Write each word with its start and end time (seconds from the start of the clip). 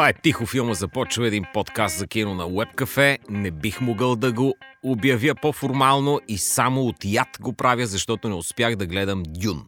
Това 0.00 0.08
е 0.08 0.12
Тихо 0.12 0.46
филма 0.46 0.74
започва 0.74 1.26
един 1.26 1.44
подкаст 1.54 1.98
за 1.98 2.06
кино 2.06 2.34
на 2.34 2.44
Webcafe. 2.44 3.18
Не 3.30 3.50
бих 3.50 3.80
могъл 3.80 4.16
да 4.16 4.32
го 4.32 4.54
обявя 4.82 5.34
по-формално 5.34 6.20
и 6.28 6.38
само 6.38 6.82
от 6.82 6.96
яд 7.04 7.28
го 7.40 7.52
правя, 7.52 7.86
защото 7.86 8.28
не 8.28 8.34
успях 8.34 8.76
да 8.76 8.86
гледам 8.86 9.22
Дюн. 9.28 9.66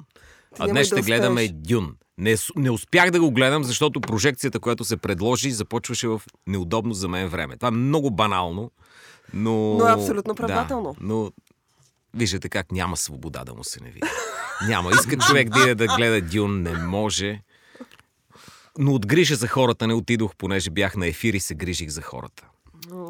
А 0.59 0.69
днес 0.69 0.89
да 0.89 0.97
ще 0.97 1.07
гледаме. 1.07 1.49
Дюн. 1.49 1.97
Не, 2.19 2.37
не 2.57 2.71
успях 2.71 3.11
да 3.11 3.21
го 3.21 3.31
гледам, 3.31 3.65
защото 3.65 4.01
прожекцията, 4.01 4.61
която 4.61 4.85
се 4.85 4.97
предложи, 4.97 5.51
започваше 5.51 6.09
в 6.09 6.23
неудобно 6.47 6.95
за 6.95 7.09
мен 7.09 7.29
време. 7.29 7.57
Това 7.57 7.69
е 7.69 7.71
много 7.71 8.11
банално, 8.11 8.71
но... 9.35 9.75
Но 9.79 9.89
е 9.89 9.93
абсолютно 9.93 10.33
оправдателно. 10.33 10.93
Да, 10.93 11.07
но 11.07 11.31
виждате 12.15 12.49
как 12.49 12.73
няма 12.73 12.97
свобода 12.97 13.45
да 13.45 13.55
му 13.55 13.65
се 13.65 13.81
не 13.85 13.91
види. 13.91 14.09
Няма. 14.69 14.91
Иска 14.91 15.17
човек 15.19 15.49
да 15.49 15.61
иде 15.63 15.75
да 15.75 15.87
гледа 15.87 16.21
Дюн, 16.21 16.63
не 16.63 16.73
може. 16.73 17.43
Но 18.79 18.95
от 18.95 19.07
грижа 19.07 19.37
за 19.37 19.49
хората 19.49 19.87
не 19.87 19.95
отидох, 19.95 20.37
понеже 20.37 20.71
бях 20.71 20.97
на 20.97 21.07
ефир 21.07 21.35
и 21.35 21.41
се 21.41 21.55
грижих 21.55 21.89
за 21.89 22.03
хората. 22.03 22.49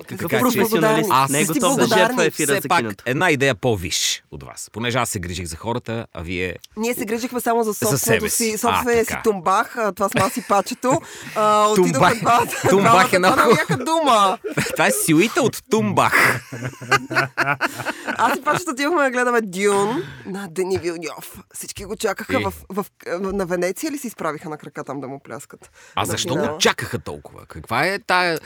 Какъв 0.07 0.31
Така 0.31 0.39
професионалист? 0.41 1.11
Аз 1.13 1.31
не 1.31 1.41
е 1.41 1.45
си 1.45 1.53
готов 1.53 1.77
да 1.77 1.87
жертва 1.87 2.25
ефира 2.25 2.61
за 2.63 2.69
киното. 2.69 3.05
една 3.07 3.31
идея 3.31 3.55
по-виш 3.55 4.25
от 4.31 4.43
вас. 4.43 4.71
Понеже 4.73 4.99
аз 4.99 5.11
се 5.11 5.19
грижих 5.19 5.47
за 5.47 5.57
хората, 5.57 6.07
а 6.13 6.23
вие... 6.23 6.57
Ние 6.77 6.95
се 6.95 7.05
грижихме 7.05 7.41
само 7.41 7.63
за 7.63 7.75
собственото 7.75 8.29
си, 8.29 8.45
си. 8.45 8.59
собствения 8.59 9.05
си 9.05 9.15
тумбах. 9.25 9.77
Това 9.97 10.09
с 10.09 10.15
нас 10.15 10.37
и 10.37 10.43
пачето. 10.49 11.01
Тумбах- 11.35 12.61
тумбах 12.71 13.13
е 13.13 13.19
много- 13.19 13.57
дума. 13.79 14.39
Това 14.73 14.87
е 14.87 14.91
силита 14.91 15.43
от 15.43 15.63
Тумбах. 15.71 16.41
Аз 18.07 18.39
и 18.39 18.43
пачето 18.43 18.71
отидохме 18.71 19.03
да 19.03 19.11
гледаме 19.11 19.41
Дюн 19.41 20.03
на 20.27 20.49
Дени 20.51 20.79
Вилньов. 20.79 21.43
Всички 21.55 21.85
го 21.85 21.97
чакаха 21.97 22.41
в, 22.69 22.87
на 23.09 23.47
Венеция 23.47 23.91
ли 23.91 23.99
се 23.99 24.07
изправиха 24.07 24.49
на 24.49 24.57
крака 24.59 24.85
там 24.85 25.01
да 25.01 25.09
му 25.09 25.21
пляскат? 25.21 25.71
А 25.95 26.05
защо 26.05 26.33
финала. 26.33 26.49
го 26.53 26.59
чакаха 26.59 26.99
толкова? 26.99 27.47
Каква 27.47 27.87
е 27.87 27.99
тая, 27.99 28.39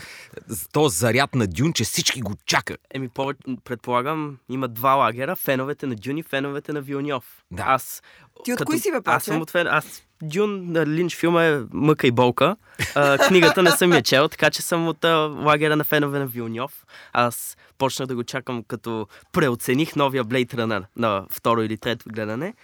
този 0.73 0.97
заряд 1.17 1.35
на 1.35 1.47
Дюн, 1.47 1.73
че 1.73 1.85
всички 1.85 2.21
го 2.21 2.35
чакат? 2.47 2.81
Еми, 2.95 3.09
повече, 3.09 3.41
предполагам, 3.65 4.39
има 4.49 4.69
два 4.69 4.95
лагера. 4.95 5.37
Феновете 5.37 5.87
на 5.87 5.95
Дюн 5.95 6.19
и 6.19 6.23
феновете 6.23 6.73
на 6.73 6.81
Вилньов. 6.81 7.25
Да. 7.51 7.65
Аз, 7.67 8.03
Ти 8.45 8.53
от 8.53 8.65
кои 8.65 8.79
си, 8.79 8.91
бе, 8.91 8.97
Аз 8.97 9.05
Паче? 9.05 9.25
съм 9.25 9.41
от 9.41 9.51
фен... 9.51 9.67
Аз 9.67 10.03
Дюн 10.23 10.73
на 10.73 10.87
Линч 10.87 11.17
филма 11.17 11.45
е 11.45 11.61
мъка 11.73 12.07
и 12.07 12.11
болка. 12.11 12.57
А, 12.95 13.19
книгата 13.19 13.63
не 13.63 13.71
съм 13.71 13.93
я 13.93 14.03
чел, 14.03 14.29
така 14.29 14.51
че 14.51 14.63
съм 14.63 14.89
от 14.89 15.05
а, 15.05 15.17
лагера 15.17 15.77
на 15.77 15.85
фенове 15.85 16.19
на 16.19 16.27
Вилньов. 16.27 16.85
Аз 17.13 17.57
почнах 17.79 18.09
да 18.09 18.15
го 18.15 18.25
чакам 18.25 18.63
като 18.69 19.07
преоцених 19.33 19.97
новия 19.97 20.25
Blade 20.25 20.55
Runner 20.55 20.85
на 20.97 21.25
второ 21.31 21.63
или 21.63 21.79
трето 21.79 22.05
гледане. 22.09 22.55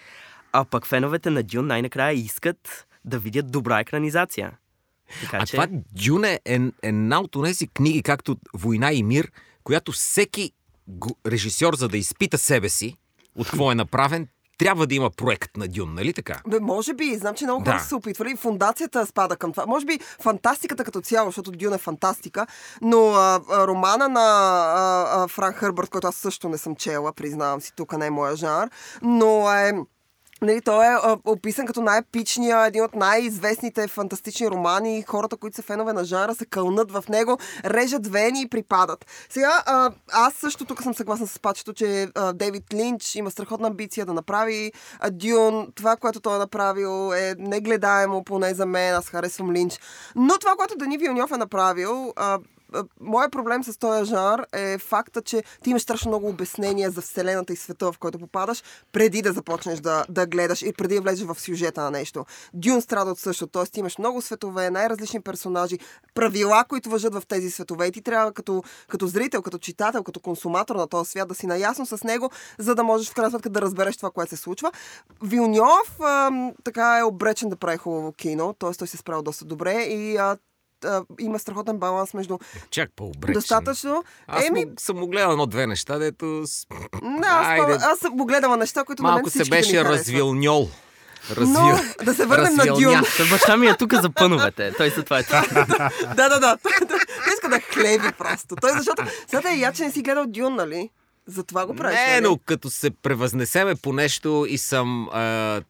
А 0.53 0.65
пък 0.65 0.87
феновете 0.87 1.31
на 1.31 1.43
Дюн 1.43 1.67
най-накрая 1.67 2.13
искат 2.13 2.87
да 3.05 3.19
видят 3.19 3.51
добра 3.51 3.81
екранизация. 3.81 4.53
Така 5.21 5.37
А 5.37 5.47
че... 5.47 5.53
това 5.53 5.67
Дюн 5.93 6.25
е 6.25 6.41
ен- 6.45 6.73
една 6.83 7.21
от 7.21 7.37
тези 7.45 7.69
книги, 7.69 8.03
както 8.03 8.37
Война 8.55 8.93
и 8.93 9.03
мир, 9.03 9.33
която 9.65 9.93
всеки 9.93 10.53
режисьор, 11.27 11.75
за 11.77 11.89
да 11.89 11.99
изпита 11.99 12.39
себе 12.39 12.69
си, 12.69 12.97
от 13.37 13.47
какво 13.47 13.73
е 13.73 13.75
направен, 13.75 14.29
трябва 14.59 14.87
да 14.87 14.95
има 14.95 15.11
проект 15.11 15.57
на 15.57 15.69
Дюн, 15.69 15.95
нали 15.95 16.13
така? 16.13 16.41
Бе, 16.49 16.61
може 16.61 16.95
би, 16.95 17.17
знам, 17.17 17.35
че 17.35 17.45
много 17.45 17.65
хора 17.65 17.75
Да. 17.75 17.81
са 17.81 17.89
се 17.89 17.95
опитвали. 17.95 18.37
Фундацията 18.37 19.07
спада 19.07 19.37
към 19.37 19.53
това. 19.53 19.67
Може 19.67 19.87
би 19.87 19.99
фантастиката 20.21 20.85
като 20.85 21.01
цяло, 21.01 21.29
защото 21.29 21.51
Дюн 21.51 21.75
е 21.75 21.79
фантастика, 21.79 22.47
но 22.83 23.09
а, 23.09 23.41
а, 23.51 23.67
романа 23.67 24.09
на 24.09 24.21
а, 24.21 25.23
а, 25.23 25.29
Франк 25.29 25.57
Хърбърт, 25.57 25.91
който 25.91 26.07
аз 26.07 26.17
също 26.17 26.49
не 26.49 26.59
съм 26.59 26.77
чела, 26.77 27.13
признавам 27.13 27.61
си, 27.61 27.73
тук 27.77 27.99
не 27.99 28.07
е 28.07 28.11
моя 28.11 28.37
жанр, 28.37 28.69
но 29.03 29.53
е... 29.53 29.73
Нали, 30.43 30.61
той 30.61 30.87
е 30.87 30.97
описан 31.25 31.67
като 31.67 31.83
най-епичния, 31.83 32.67
един 32.67 32.85
от 32.85 32.95
най-известните 32.95 33.89
фантастични 33.89 34.51
романи. 34.51 35.05
Хората, 35.09 35.37
които 35.37 35.57
са 35.57 35.63
фенове 35.63 35.93
на 35.93 36.05
жанра, 36.05 36.35
се 36.35 36.47
кълнат 36.47 36.93
в 36.93 37.05
него, 37.09 37.39
режат 37.65 38.07
вени 38.07 38.43
и 38.43 38.49
припадат. 38.49 39.07
Сега, 39.29 39.63
а, 39.67 39.91
аз 40.13 40.35
също 40.35 40.65
тук 40.65 40.83
съм 40.83 40.95
съгласна 40.95 41.27
с 41.27 41.39
пачето, 41.39 41.73
че 41.73 42.09
а, 42.15 42.33
Дейвид 42.33 42.75
Линч 42.75 43.15
има 43.15 43.31
страхотна 43.31 43.69
амбиция 43.69 44.07
да 44.07 44.13
направи 44.13 44.73
а, 45.01 45.11
Дюн. 45.11 45.73
Това, 45.75 45.97
което 45.97 46.21
той 46.21 46.35
е 46.37 46.39
направил 46.39 47.13
е 47.13 47.35
негледаемо, 47.39 48.25
поне 48.25 48.55
за 48.55 48.67
мен. 48.67 48.95
Аз 48.95 49.09
харесвам 49.09 49.53
Линч. 49.53 49.79
Но 50.17 50.39
това, 50.39 50.55
което 50.57 50.77
Дани 50.77 50.99
Вилньов 50.99 51.33
е 51.33 51.37
направил, 51.37 52.13
а, 52.17 52.39
Моят 53.01 53.33
проблем 53.33 53.65
с 53.65 53.79
този 53.79 54.11
жанр 54.11 54.47
е 54.53 54.79
факта, 54.79 55.23
че 55.23 55.43
ти 55.63 55.71
имаш 55.71 55.83
страшно 55.83 56.09
много 56.09 56.29
обяснения 56.29 56.91
за 56.91 57.01
Вселената 57.01 57.53
и 57.53 57.57
света, 57.57 57.93
в 57.93 57.99
който 57.99 58.19
попадаш, 58.19 58.63
преди 58.93 59.23
да 59.23 59.33
започнеш 59.33 59.81
да, 59.81 60.05
да 60.09 60.27
гледаш 60.27 60.63
и 60.63 60.73
преди 60.73 60.95
да 60.95 61.01
влезеш 61.01 61.27
в 61.27 61.41
сюжета 61.41 61.83
на 61.83 61.91
нещо. 61.91 62.25
Дюн 62.55 62.81
страда 62.81 63.11
от 63.11 63.19
също, 63.19 63.47
т.е. 63.47 63.65
ти 63.65 63.81
имаш 63.81 63.99
много 63.99 64.23
светове, 64.23 64.71
най-различни 64.71 65.21
персонажи, 65.21 65.79
правила, 66.15 66.65
които 66.69 66.91
въжат 66.91 67.15
в 67.15 67.23
тези 67.29 67.51
светове 67.51 67.87
и 67.87 67.93
ти 67.93 68.03
трябва 68.03 68.33
като, 68.33 68.63
като 68.89 69.07
зрител, 69.07 69.43
като 69.43 69.59
читател, 69.59 70.03
като 70.03 70.21
консуматор 70.21 70.77
на 70.77 70.87
този 70.87 71.11
свят 71.11 71.29
да 71.29 71.35
си 71.35 71.47
наясно 71.47 71.87
с 71.87 72.05
него, 72.05 72.31
за 72.59 72.75
да 72.75 72.85
можеш 72.85 73.11
в 73.11 73.15
крайна 73.15 73.31
сметка 73.31 73.51
да 73.51 73.63
разбереш 73.63 73.97
това, 73.97 74.11
което 74.11 74.31
се 74.31 74.37
случва. 74.37 74.73
Вилньов 75.23 75.99
така 76.65 76.99
е 76.99 77.03
обречен 77.03 77.49
да 77.49 77.57
прави 77.57 77.77
хубаво 77.77 78.13
кино, 78.13 78.55
т.е. 78.59 78.75
той 78.75 78.87
се 78.87 78.97
справил 78.97 79.23
доста 79.23 79.45
добре 79.45 79.83
и 79.83 80.17
а, 80.17 80.37
а, 80.85 81.03
има 81.21 81.39
страхотен 81.39 81.79
баланс 81.79 82.15
между 82.15 82.39
Чак 82.71 82.91
по-обречен. 82.97 83.35
достатъчно. 83.35 84.05
Аз 84.27 84.47
Еми, 84.47 84.65
му, 84.65 84.73
съм 84.79 84.99
му 84.99 85.07
гледал 85.07 85.31
едно-две 85.31 85.67
неща, 85.67 85.99
дето... 85.99 86.45
не, 87.03 87.27
аз, 87.27 87.47
Айде. 87.47 87.79
аз 87.81 87.99
съм 87.99 88.17
го 88.17 88.27
гледала 88.27 88.57
неща, 88.57 88.85
които 88.85 89.03
на 89.03 89.09
мен 89.09 89.15
Малко 89.15 89.31
се 89.31 89.45
беше 89.45 89.85
развилньол. 89.85 90.69
Развил... 91.31 91.61
Но 91.61 92.05
да 92.05 92.15
се 92.15 92.27
върнем 92.27 92.55
на. 92.55 92.65
Дюн. 92.65 93.03
Баща 93.31 93.57
ми 93.57 93.67
е 93.67 93.77
тук 93.77 93.95
за 93.95 94.11
пъновете. 94.11 94.73
Той 94.77 94.91
за 94.91 95.03
това 95.03 95.19
е 95.19 95.23
тук. 95.23 95.55
да, 96.17 96.29
да, 96.29 96.41
да. 96.41 96.57
Той, 96.63 96.73
иска 97.35 97.49
да 97.49 97.61
хлеби 97.61 98.13
просто. 98.19 98.57
Той 98.61 98.73
защото... 98.73 99.03
Сега 99.27 99.51
е 99.51 99.57
я, 99.57 99.73
че 99.73 99.85
не 99.85 99.93
си 99.93 100.03
гледал 100.03 100.25
Дюн, 100.27 100.55
нали? 100.55 100.91
Затова 101.27 101.67
го 101.67 101.75
правиш. 101.75 101.99
Не, 101.99 102.13
нали? 102.13 102.25
но 102.25 102.39
като 102.47 102.71
се 102.71 102.91
превъзнесеме 102.91 103.75
по 103.75 103.93
нещо 103.93 104.47
и 104.49 104.59
съм... 104.59 105.09
А, 105.13 105.61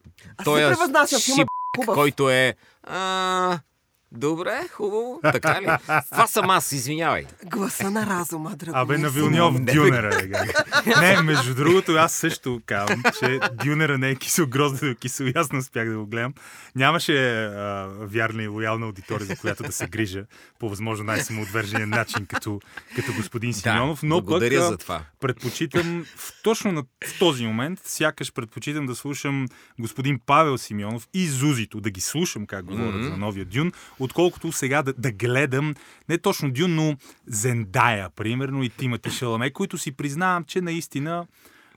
той 0.43 0.75
се 0.75 1.15
е 1.15 1.17
е 1.17 1.19
шип, 1.19 1.47
който 1.85 2.29
е... 2.29 2.55
А, 2.83 3.59
добре, 4.13 4.67
хубаво, 4.71 5.19
така 5.23 5.61
ли? 5.61 5.65
Това 6.11 6.27
съм 6.27 6.49
аз, 6.49 6.71
извинявай. 6.71 7.25
Гласа 7.45 7.91
на 7.91 8.05
разума, 8.05 8.55
драго. 8.55 8.77
Абе, 8.77 8.97
на. 8.97 9.09
Вилньов. 9.09 9.59
Дюнера 9.59 10.15
е. 10.15 11.01
Не, 11.01 11.21
между 11.21 11.55
другото, 11.55 11.91
аз 11.91 12.13
също 12.13 12.61
казвам, 12.65 13.03
че 13.19 13.39
Дюнера 13.53 13.97
не 13.97 14.09
е 14.09 14.15
кисел 14.15 14.47
гроздено 14.47 14.95
кисел. 14.95 15.23
и 15.25 15.33
Аз 15.35 15.51
не 15.51 15.59
успях 15.59 15.89
да 15.89 15.97
го 15.97 16.05
гледам. 16.05 16.33
Нямаше 16.75 17.43
а, 17.45 17.87
вярна 17.99 18.43
и 18.43 18.47
лоялна 18.47 18.85
аудитория, 18.85 19.25
за 19.25 19.35
която 19.35 19.63
да 19.63 19.71
се 19.71 19.87
грижа 19.87 20.25
по 20.59 20.69
възможно 20.69 21.05
най-самоотвержения 21.05 21.87
начин, 21.87 22.25
като, 22.25 22.59
като 22.95 23.13
господин 23.13 23.53
Симеонов. 23.53 24.03
но 24.03 24.21
благодаря 24.21 24.59
пък, 24.59 24.67
за 24.69 24.77
това. 24.77 25.01
предпочитам 25.19 26.05
в, 26.17 26.43
точно 26.43 26.71
на, 26.71 26.83
в 27.07 27.19
този 27.19 27.45
момент, 27.45 27.79
сякаш 27.85 28.33
предпочитам 28.33 28.85
да 28.85 28.95
слушам 28.95 29.47
господин 29.79 30.19
Павел 30.25 30.57
Симеонов 30.57 31.07
и 31.13 31.27
Зузито, 31.27 31.81
да 31.81 31.89
ги 31.89 32.01
слушам 32.01 32.45
как 32.45 32.65
говорят 32.65 32.93
Мгм. 32.95 33.03
за 33.03 33.17
новия 33.17 33.45
Дюн, 33.45 33.71
отколкото 34.03 34.51
сега 34.51 34.83
да, 34.83 34.93
да 34.93 35.11
гледам 35.11 35.75
не 36.09 36.17
точно 36.17 36.51
Дюн, 36.51 36.75
но 36.75 36.95
Зендая, 37.27 38.09
примерно, 38.09 38.63
и 38.63 38.69
Тимати 38.69 39.09
Шаламе, 39.09 39.51
които 39.51 39.77
си 39.77 39.91
признавам, 39.91 40.43
че 40.43 40.61
наистина 40.61 41.27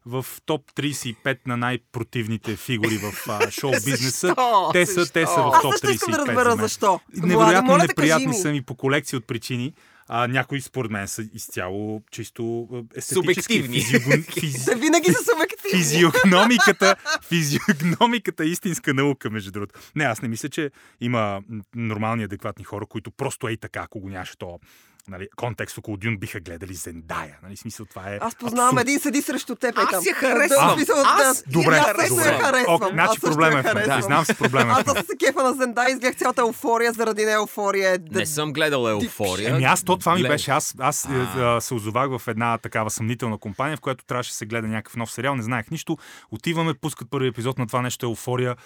в 0.07 0.27
топ 0.47 0.73
35 0.73 1.39
на 1.47 1.57
най-противните 1.57 2.57
фигури 2.57 2.97
в 2.97 3.29
а, 3.29 3.51
шоу-бизнеса. 3.51 4.27
Защо? 4.27 4.71
те 4.73 4.87
са, 4.87 5.13
те 5.13 5.27
са 5.27 5.43
в 5.43 5.51
Аз 5.55 5.63
топ 5.63 5.73
35. 5.73 5.81
също 5.81 5.91
искам 5.91 6.13
да 6.13 6.19
разбера 6.19 6.57
защо. 6.57 7.01
Невероятно 7.17 7.73
кажи 7.73 7.87
неприятни 7.87 8.35
са 8.35 8.53
ми 8.53 8.63
по 8.63 8.75
колекция 8.75 9.17
от 9.17 9.27
причини. 9.27 9.73
А, 10.09 10.29
някои 10.29 10.61
според 10.61 10.91
мен 10.91 11.09
са 11.09 11.29
изцяло 11.35 12.03
чисто 12.11 12.69
естетически. 12.97 13.55
Субективни. 13.55 13.81
физи- 14.23 14.75
винаги 14.75 15.13
са 15.13 15.25
субективни. 15.25 15.79
Физиогномиката, 15.79 16.97
физиогномиката 17.29 18.45
е 18.45 18.47
истинска 18.47 18.95
наука, 18.95 19.31
между 19.31 19.51
другото. 19.51 19.81
Не, 19.97 20.05
аз 20.05 20.23
не 20.23 20.29
мисля, 20.29 20.49
че 20.49 20.71
има 21.01 21.43
нормални, 21.75 22.25
адекватни 22.25 22.65
хора, 22.65 22.87
които 22.87 23.11
просто 23.11 23.49
ей 23.49 23.57
така, 23.57 23.81
ако 23.81 24.01
го 24.01 24.09
нямаше 24.09 24.39
то 24.39 24.59
нали, 25.09 25.29
контекст 25.37 25.79
около 25.79 25.97
Дюн, 25.97 26.17
биха 26.17 26.41
гледали 26.41 26.75
Зендая. 26.75 27.39
Нали, 27.43 27.57
смисъл, 27.57 27.87
това 27.87 28.11
е 28.11 28.19
Аз 28.21 28.35
познавам 28.35 28.69
абсурд. 28.69 28.89
един 28.89 29.01
седи 29.01 29.23
срещу 29.23 29.55
теб. 29.55 29.79
е 29.79 29.81
Аз 29.81 29.91
там. 29.91 30.03
я 30.07 30.15
харесвам. 30.15 30.69
Да, 30.69 30.75
смисъл, 30.75 30.97
Аз- 30.99 31.43
да, 31.43 31.51
Добре, 31.53 31.77
аз 31.77 31.97
също 31.97 32.15
добре. 32.15 32.29
я 32.29 32.39
харесвам. 32.39 32.75
Ок, 32.75 32.89
значи 32.91 33.21
проблема 33.21 33.59
е 33.59 33.63
харесвам. 33.63 33.97
Признавам 33.97 34.25
си 34.25 34.35
проблема 34.35 34.71
е 34.71 34.75
Аз 34.77 34.85
да 34.85 35.03
се 35.03 35.17
кефа 35.19 35.43
на 35.43 35.53
Зендай, 35.53 35.93
изгледах 35.93 36.17
цялата 36.17 36.41
еуфория 36.41 36.93
заради 36.93 37.25
не 37.25 37.33
еуфория. 37.33 37.99
Да, 37.99 38.19
Не 38.19 38.27
съм 38.27 38.53
гледал 38.53 38.89
еуфория. 38.89 39.51
Еми 39.51 39.65
аз, 39.65 39.85
то 39.85 39.97
това 39.97 40.15
ми 40.15 40.23
беше. 40.23 40.51
Аз, 40.51 40.75
аз 40.79 41.05
е, 41.05 41.09
а, 41.37 41.61
се 41.61 41.75
озовах 41.75 42.09
в 42.11 42.29
една 42.29 42.59
такава 42.59 42.91
съмнителна 42.91 43.39
компания, 43.39 43.77
в 43.77 43.81
която 43.81 44.05
трябваше 44.05 44.31
да 44.31 44.37
се 44.37 44.47
гледа 44.47 44.69
някакъв 44.69 44.97
нов 44.97 45.13
сериал, 45.13 45.35
не 45.35 45.43
знаех 45.43 45.71
нищо. 45.71 45.99
Отиваме, 46.31 46.75
пускат 46.75 47.11
първи 47.11 47.29
епизод 47.29 47.59
на 47.59 47.67
това 47.67 47.83
нещо 47.83 48.07
еуфория. 48.07 48.57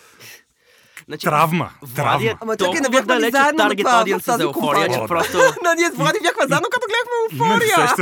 Значи, 1.08 1.26
Травма. 1.26 1.70
Влади 1.82 2.26
е 2.26 2.28
Травма. 2.28 2.38
Ама 2.40 2.56
чакай, 2.56 2.80
не 2.80 2.88
бяхме 2.88 3.14
ли 3.14 3.18
далеч 3.18 3.32
заедно 3.32 3.64
от 3.64 3.68
таргет 3.68 3.86
аудиенса 3.86 4.36
за 4.36 4.42
еуфория, 4.42 4.88
че 4.88 5.00
просто... 5.08 5.38
Но 5.38 5.74
ние 5.78 5.90
с 5.90 5.94
Влади 5.96 6.18
бяхме 6.22 6.46
заедно, 6.48 6.68
като 6.72 6.86
гледахме 6.90 7.16
еуфория. 7.46 7.94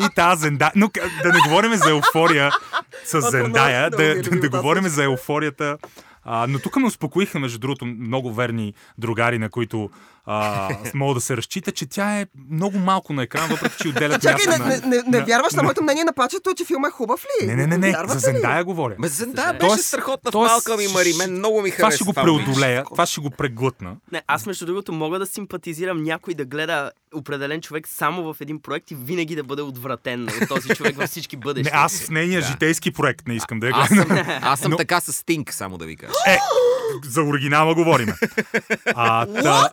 И 0.00 0.14
тази 0.14 0.40
Зендая. 0.40 0.72
Но 0.74 0.90
да 1.22 1.32
не 1.32 1.40
говорим 1.48 1.74
за 1.74 1.90
еуфория 1.90 2.52
с 3.04 3.20
Зендая, 3.20 3.90
да, 3.90 4.22
да, 4.22 4.40
да 4.40 4.48
говорим 4.48 4.88
за 4.88 5.04
еуфорията 5.04 5.76
А, 6.24 6.46
но 6.46 6.58
тук 6.58 6.76
ме 6.76 6.86
успокоиха, 6.86 7.38
между 7.38 7.58
другото, 7.58 7.86
много 7.86 8.32
верни 8.32 8.74
другари, 8.98 9.38
на 9.38 9.48
които 9.48 9.90
а, 10.26 10.68
мога 10.94 11.14
да 11.14 11.20
се 11.20 11.36
разчита, 11.36 11.72
че 11.72 11.86
тя 11.86 12.12
е 12.12 12.26
много 12.50 12.78
малко 12.78 13.12
на 13.12 13.22
екран, 13.22 13.48
въпреки 13.48 13.76
че 13.76 13.88
отделят 13.88 14.22
Чакай, 14.22 14.46
не, 14.48 14.58
на... 14.58 14.66
не, 14.66 14.76
не, 14.78 15.02
не 15.02 15.18
на- 15.18 15.24
вярваш 15.24 15.52
на 15.52 15.56
на- 15.56 15.62
моето 15.62 15.82
мнение 15.82 16.04
на 16.04 16.12
пачето, 16.12 16.54
че 16.54 16.64
филма 16.64 16.88
е 16.88 16.92
хубав 16.92 17.20
ли? 17.24 17.46
Не, 17.46 17.56
не, 17.56 17.66
не, 17.66 17.78
не, 17.78 17.90
Вярвате 17.90 18.18
за 18.18 18.28
ли? 18.28 18.32
Зендая 18.32 18.64
говоря. 18.64 18.94
Ме 18.98 19.08
Зендая 19.08 19.52
беше 19.52 19.66
Тоест- 19.66 19.82
страхотна 19.82 20.30
в 20.30 20.32
тоест, 20.32 20.50
Малкъм 20.50 20.80
и 20.80 20.88
Мари. 20.88 21.12
Мен 21.14 21.32
много 21.32 21.62
ми 21.62 21.70
Това 21.70 21.76
хареса. 21.78 21.96
ще 21.96 22.04
го 22.04 22.12
това 22.12 22.22
преодолея, 22.22 22.84
това 22.84 23.06
ще 23.06 23.20
го 23.20 23.30
преглътна. 23.30 23.96
Не, 24.12 24.22
аз 24.26 24.46
между 24.46 24.66
другото 24.66 24.92
мога 24.92 25.18
да 25.18 25.26
симпатизирам 25.26 26.02
някой 26.02 26.34
да 26.34 26.44
гледа 26.44 26.90
определен 27.14 27.60
човек 27.60 27.88
само 27.88 28.22
в 28.24 28.40
един 28.40 28.60
проект 28.60 28.90
и 28.90 28.96
винаги 28.96 29.36
да 29.36 29.44
бъде 29.44 29.62
отвратен 29.62 30.22
от 30.32 30.48
този 30.48 30.68
човек 30.68 30.96
във 30.96 31.10
всички 31.10 31.36
Не, 31.36 31.40
бъдещи. 31.40 31.70
аз 31.74 32.00
в 32.00 32.10
нейния 32.10 32.42
житейски 32.42 32.90
проект 32.90 33.28
не 33.28 33.34
искам 33.34 33.60
да 33.60 33.66
я 33.66 33.72
Аз 33.74 33.88
гледам. 33.88 34.16
съм, 34.16 34.26
аз 34.42 34.60
съм 34.60 34.70
Но- 34.70 34.76
така 34.76 35.00
с 35.00 35.12
Стинг, 35.12 35.52
само 35.52 35.78
да 35.78 35.84
ви 35.84 35.96
кажа. 35.96 36.12
Е, 36.26 36.38
за 37.04 37.22
оригинала 37.22 37.74
говорим. 37.74 38.08
А, 38.94 39.26
та, 39.26 39.70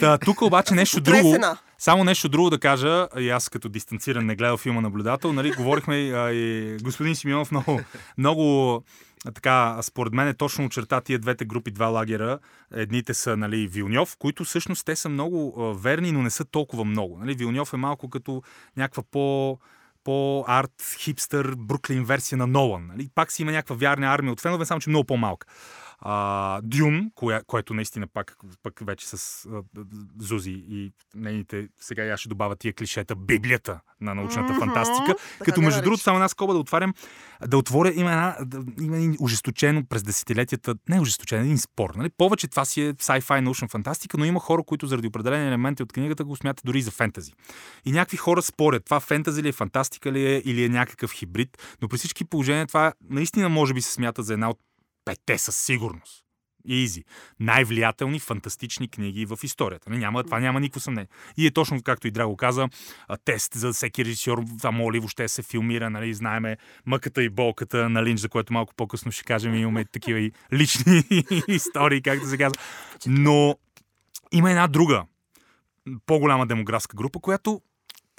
та, 0.00 0.18
тук 0.18 0.42
обаче 0.42 0.74
нещо 0.74 1.00
друго. 1.00 1.36
Само 1.78 2.04
нещо 2.04 2.28
друго 2.28 2.50
да 2.50 2.58
кажа, 2.58 3.08
и 3.18 3.30
аз 3.30 3.48
като 3.48 3.68
дистанциран 3.68 4.26
не 4.26 4.36
гледал 4.36 4.56
филма 4.56 4.80
наблюдател, 4.80 5.32
нали, 5.32 5.52
говорихме 5.52 5.94
а, 5.96 6.32
и 6.32 6.76
господин 6.82 7.16
Симеонов 7.16 7.50
много, 7.50 7.80
много 8.18 8.82
така, 9.34 9.78
според 9.82 10.12
мен 10.12 10.28
е 10.28 10.34
точно 10.34 10.64
очерта 10.64 11.00
тия 11.00 11.18
двете 11.18 11.44
групи, 11.44 11.70
два 11.70 11.86
лагера. 11.86 12.38
Едните 12.74 13.14
са 13.14 13.36
нали, 13.36 13.68
Вилньов, 13.68 14.16
които 14.18 14.44
всъщност 14.44 14.86
те 14.86 14.96
са 14.96 15.08
много 15.08 15.74
верни, 15.74 16.12
но 16.12 16.22
не 16.22 16.30
са 16.30 16.44
толкова 16.44 16.84
много. 16.84 17.18
Нали, 17.18 17.34
Вилньов 17.34 17.72
е 17.72 17.76
малко 17.76 18.10
като 18.10 18.42
някаква 18.76 19.02
по 19.10 19.58
по-арт, 20.06 20.96
хипстър, 20.98 21.54
Бруклин 21.58 22.04
версия 22.04 22.38
на 22.38 22.46
Нолан. 22.46 22.86
Нали? 22.86 23.08
Пак 23.14 23.32
си 23.32 23.42
има 23.42 23.52
някаква 23.52 23.76
вярна 23.76 24.14
армия 24.14 24.32
от 24.32 24.40
фенове, 24.40 24.66
само 24.66 24.80
че 24.80 24.90
много 24.90 25.04
по-малка. 25.04 25.46
А, 25.98 26.60
Дюн, 26.62 27.10
коя, 27.14 27.42
което 27.46 27.74
наистина 27.74 28.06
пак, 28.06 28.36
пак 28.62 28.80
вече 28.86 29.08
с 29.08 29.46
а, 29.46 29.62
Зузи 30.18 30.64
и 30.68 30.92
нейните, 31.14 31.68
сега 31.80 32.04
я 32.04 32.16
ще 32.16 32.28
добавя 32.28 32.56
тия 32.56 32.72
клишета, 32.74 33.16
Библията 33.16 33.80
на 34.00 34.14
научната 34.14 34.52
Мгм. 34.52 34.60
фантастика. 34.60 35.14
Така 35.38 35.44
Като 35.44 35.60
между 35.60 35.82
другото, 35.82 36.02
само 36.02 36.16
една 36.16 36.28
скоба 36.28 36.52
да 36.52 36.58
отварям, 36.58 36.94
да 37.46 37.58
отворя, 37.58 37.92
има 37.94 38.10
една, 38.10 38.36
има 38.80 38.96
един 38.96 39.16
ожесточено 39.20 39.86
през 39.86 40.02
десетилетията, 40.02 40.74
не 40.88 41.00
ожесточен, 41.00 41.40
един 41.40 41.58
спор. 41.58 41.94
Нали? 41.94 42.10
Повече 42.18 42.48
това 42.48 42.64
си 42.64 42.82
е 42.82 42.94
sci-fi 42.94 43.40
научна 43.40 43.68
фантастика, 43.68 44.18
но 44.18 44.24
има 44.24 44.40
хора, 44.40 44.62
които 44.62 44.86
заради 44.86 45.08
определени 45.08 45.48
елементи 45.48 45.82
от 45.82 45.92
книгата 45.92 46.24
го 46.24 46.36
смятат 46.36 46.64
дори 46.64 46.78
и 46.78 46.82
за 46.82 46.90
фентази. 46.90 47.32
И 47.84 47.92
някакви 47.92 48.16
хора 48.16 48.42
спорят, 48.42 48.84
това 48.84 49.00
фентази 49.00 49.42
ли 49.42 49.48
е, 49.48 49.52
фантастика 49.52 50.12
ли 50.12 50.26
е 50.26 50.42
или 50.44 50.64
е 50.64 50.68
някакъв 50.68 51.12
хибрид, 51.12 51.76
но 51.82 51.88
при 51.88 51.98
всички 51.98 52.24
положения 52.24 52.66
това 52.66 52.92
наистина 53.10 53.48
може 53.48 53.74
би 53.74 53.82
се 53.82 53.92
смята 53.92 54.22
за 54.22 54.32
една 54.32 54.50
от 54.50 54.58
петте 55.06 55.38
със 55.38 55.56
сигурност. 55.56 56.22
Изи. 56.68 57.04
Най-влиятелни 57.40 58.20
фантастични 58.20 58.88
книги 58.88 59.26
в 59.26 59.38
историята. 59.42 59.90
Не, 59.90 59.98
няма, 59.98 60.24
това 60.24 60.40
няма 60.40 60.60
никакво 60.60 60.80
съмнение. 60.80 61.08
И 61.36 61.46
е 61.46 61.50
точно 61.50 61.82
както 61.82 62.08
и 62.08 62.10
Драго 62.10 62.36
каза, 62.36 62.68
тест 63.24 63.54
за 63.54 63.72
всеки 63.72 64.04
режисьор, 64.04 64.44
това 64.58 64.70
моли 64.70 64.98
въобще 64.98 65.28
се 65.28 65.42
филмира, 65.42 65.90
нали, 65.90 66.14
знаеме 66.14 66.56
мъката 66.86 67.22
и 67.22 67.28
болката 67.28 67.88
на 67.88 68.04
Линч, 68.04 68.20
за 68.20 68.28
което 68.28 68.52
малко 68.52 68.74
по-късно 68.74 69.12
ще 69.12 69.24
кажем, 69.24 69.54
имаме 69.54 69.84
такива 69.84 70.18
и 70.18 70.32
лични 70.52 71.02
истории, 71.48 72.02
както 72.02 72.26
се 72.26 72.38
казва. 72.38 72.62
Но 73.06 73.54
има 74.32 74.50
една 74.50 74.66
друга, 74.66 75.04
по-голяма 76.06 76.46
демографска 76.46 76.96
група, 76.96 77.20
която 77.20 77.60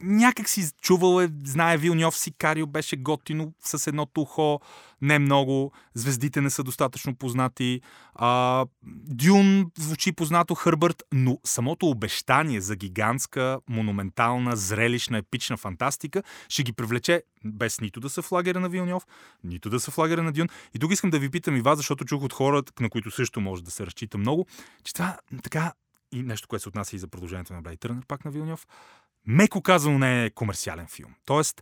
някак 0.03 0.49
си 0.49 0.69
чувал 0.81 1.21
е, 1.21 1.29
знае 1.43 1.77
Вилньов 1.77 2.17
Сикарио 2.17 2.67
беше 2.67 2.95
готино 2.95 3.53
с 3.63 3.87
едното 3.87 4.21
ухо, 4.21 4.59
не 5.01 5.19
много, 5.19 5.71
звездите 5.93 6.41
не 6.41 6.49
са 6.49 6.63
достатъчно 6.63 7.15
познати, 7.15 7.81
а, 8.15 8.65
Дюн 9.07 9.71
звучи 9.77 10.11
познато 10.11 10.55
Хърбърт, 10.55 11.03
но 11.13 11.37
самото 11.43 11.87
обещание 11.87 12.61
за 12.61 12.75
гигантска, 12.75 13.59
монументална, 13.69 14.55
зрелищна, 14.55 15.17
епична 15.17 15.57
фантастика 15.57 16.23
ще 16.49 16.63
ги 16.63 16.73
привлече 16.73 17.23
без 17.45 17.81
нито 17.81 17.99
да 17.99 18.09
са 18.09 18.21
в 18.21 18.31
лагера 18.31 18.59
на 18.59 18.69
Вилньов, 18.69 19.07
нито 19.43 19.69
да 19.69 19.79
са 19.79 19.91
в 19.91 19.97
лагера 19.97 20.23
на 20.23 20.31
Дюн. 20.31 20.47
И 20.73 20.79
тук 20.79 20.91
искам 20.91 21.09
да 21.09 21.19
ви 21.19 21.29
питам 21.29 21.55
и 21.55 21.61
вас, 21.61 21.77
защото 21.77 22.05
чух 22.05 22.23
от 22.23 22.33
хората, 22.33 22.83
на 22.83 22.89
които 22.89 23.11
също 23.11 23.41
може 23.41 23.63
да 23.63 23.71
се 23.71 23.85
разчита 23.85 24.17
много, 24.17 24.47
че 24.83 24.93
това 24.93 25.17
така 25.43 25.73
и 26.11 26.23
нещо, 26.23 26.47
което 26.47 26.63
се 26.63 26.69
отнася 26.69 26.95
и 26.95 26.99
за 26.99 27.07
продължението 27.07 27.53
на 27.53 27.61
Блейд 27.61 27.79
Търнер, 27.79 28.03
пак 28.07 28.25
на 28.25 28.31
Вилньов, 28.31 28.67
меко 29.27 29.61
казано 29.61 29.99
не 29.99 30.25
е 30.25 30.29
комерциален 30.29 30.87
филм. 30.87 31.13
Тоест, 31.25 31.61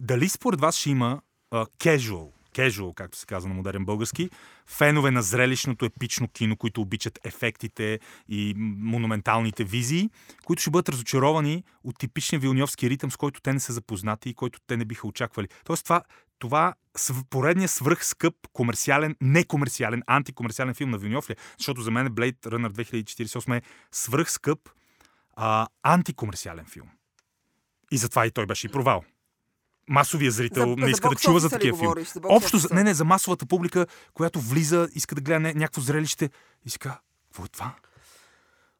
дали 0.00 0.28
според 0.28 0.60
вас 0.60 0.76
ще 0.76 0.90
има 0.90 1.20
а, 1.50 1.66
casual, 1.66 2.30
casual, 2.54 2.94
както 2.94 3.18
се 3.18 3.26
казва 3.26 3.48
на 3.48 3.54
модерен 3.54 3.84
български, 3.84 4.30
фенове 4.66 5.10
на 5.10 5.22
зрелищното 5.22 5.84
епично 5.84 6.28
кино, 6.28 6.56
които 6.56 6.80
обичат 6.80 7.18
ефектите 7.24 8.00
и 8.28 8.54
монументалните 8.56 9.64
визии, 9.64 10.10
които 10.44 10.62
ще 10.62 10.70
бъдат 10.70 10.88
разочаровани 10.88 11.64
от 11.84 11.98
типичния 11.98 12.40
вилньовски 12.40 12.90
ритъм, 12.90 13.10
с 13.10 13.16
който 13.16 13.40
те 13.40 13.52
не 13.52 13.60
са 13.60 13.72
запознати 13.72 14.28
и 14.28 14.34
който 14.34 14.60
те 14.66 14.76
не 14.76 14.84
биха 14.84 15.06
очаквали. 15.06 15.48
Тоест 15.64 15.84
това, 15.84 16.02
това 16.38 16.74
поредния 17.30 17.68
свръхскъп 17.68 18.34
комерциален, 18.52 19.16
некомерциален, 19.20 20.02
антикомерциален 20.06 20.74
филм 20.74 20.90
на 20.90 20.98
Вилньов 20.98 21.30
ли? 21.30 21.32
е? 21.32 21.36
Защото 21.58 21.80
за 21.80 21.90
мен 21.90 22.08
Blade 22.08 22.46
Runner 22.46 22.68
2048 22.68 23.56
е 23.56 23.62
свръхскъп 23.92 24.58
а, 25.44 25.66
антикомерциален 25.84 26.66
филм. 26.66 26.88
И 27.90 27.98
затова 27.98 28.26
и 28.26 28.30
той 28.30 28.46
беше 28.46 28.66
и 28.66 28.70
провал. 28.70 29.02
Масовия 29.88 30.30
зрител 30.30 30.68
За- 30.68 30.76
не 30.76 30.84
за 30.84 30.90
иска 30.90 31.02
да 31.02 31.10
бокс 31.10 31.22
чува 31.22 31.40
за 31.40 31.50
такива 31.50 31.78
филми. 31.78 32.04
За 32.04 32.20
Общо, 32.24 32.58
за- 32.58 32.68
не, 32.72 32.84
не, 32.84 32.94
за 32.94 33.04
масовата 33.04 33.46
публика, 33.46 33.86
която 34.14 34.40
влиза, 34.40 34.88
иска 34.94 35.14
да 35.14 35.20
гледа 35.20 35.40
ня- 35.40 35.54
някакво 35.54 35.80
зрелище 35.80 36.30
и 36.64 36.70
си 36.70 36.78
казва, 36.78 36.98
какво 37.24 37.44
е 37.44 37.48
това? 37.48 37.74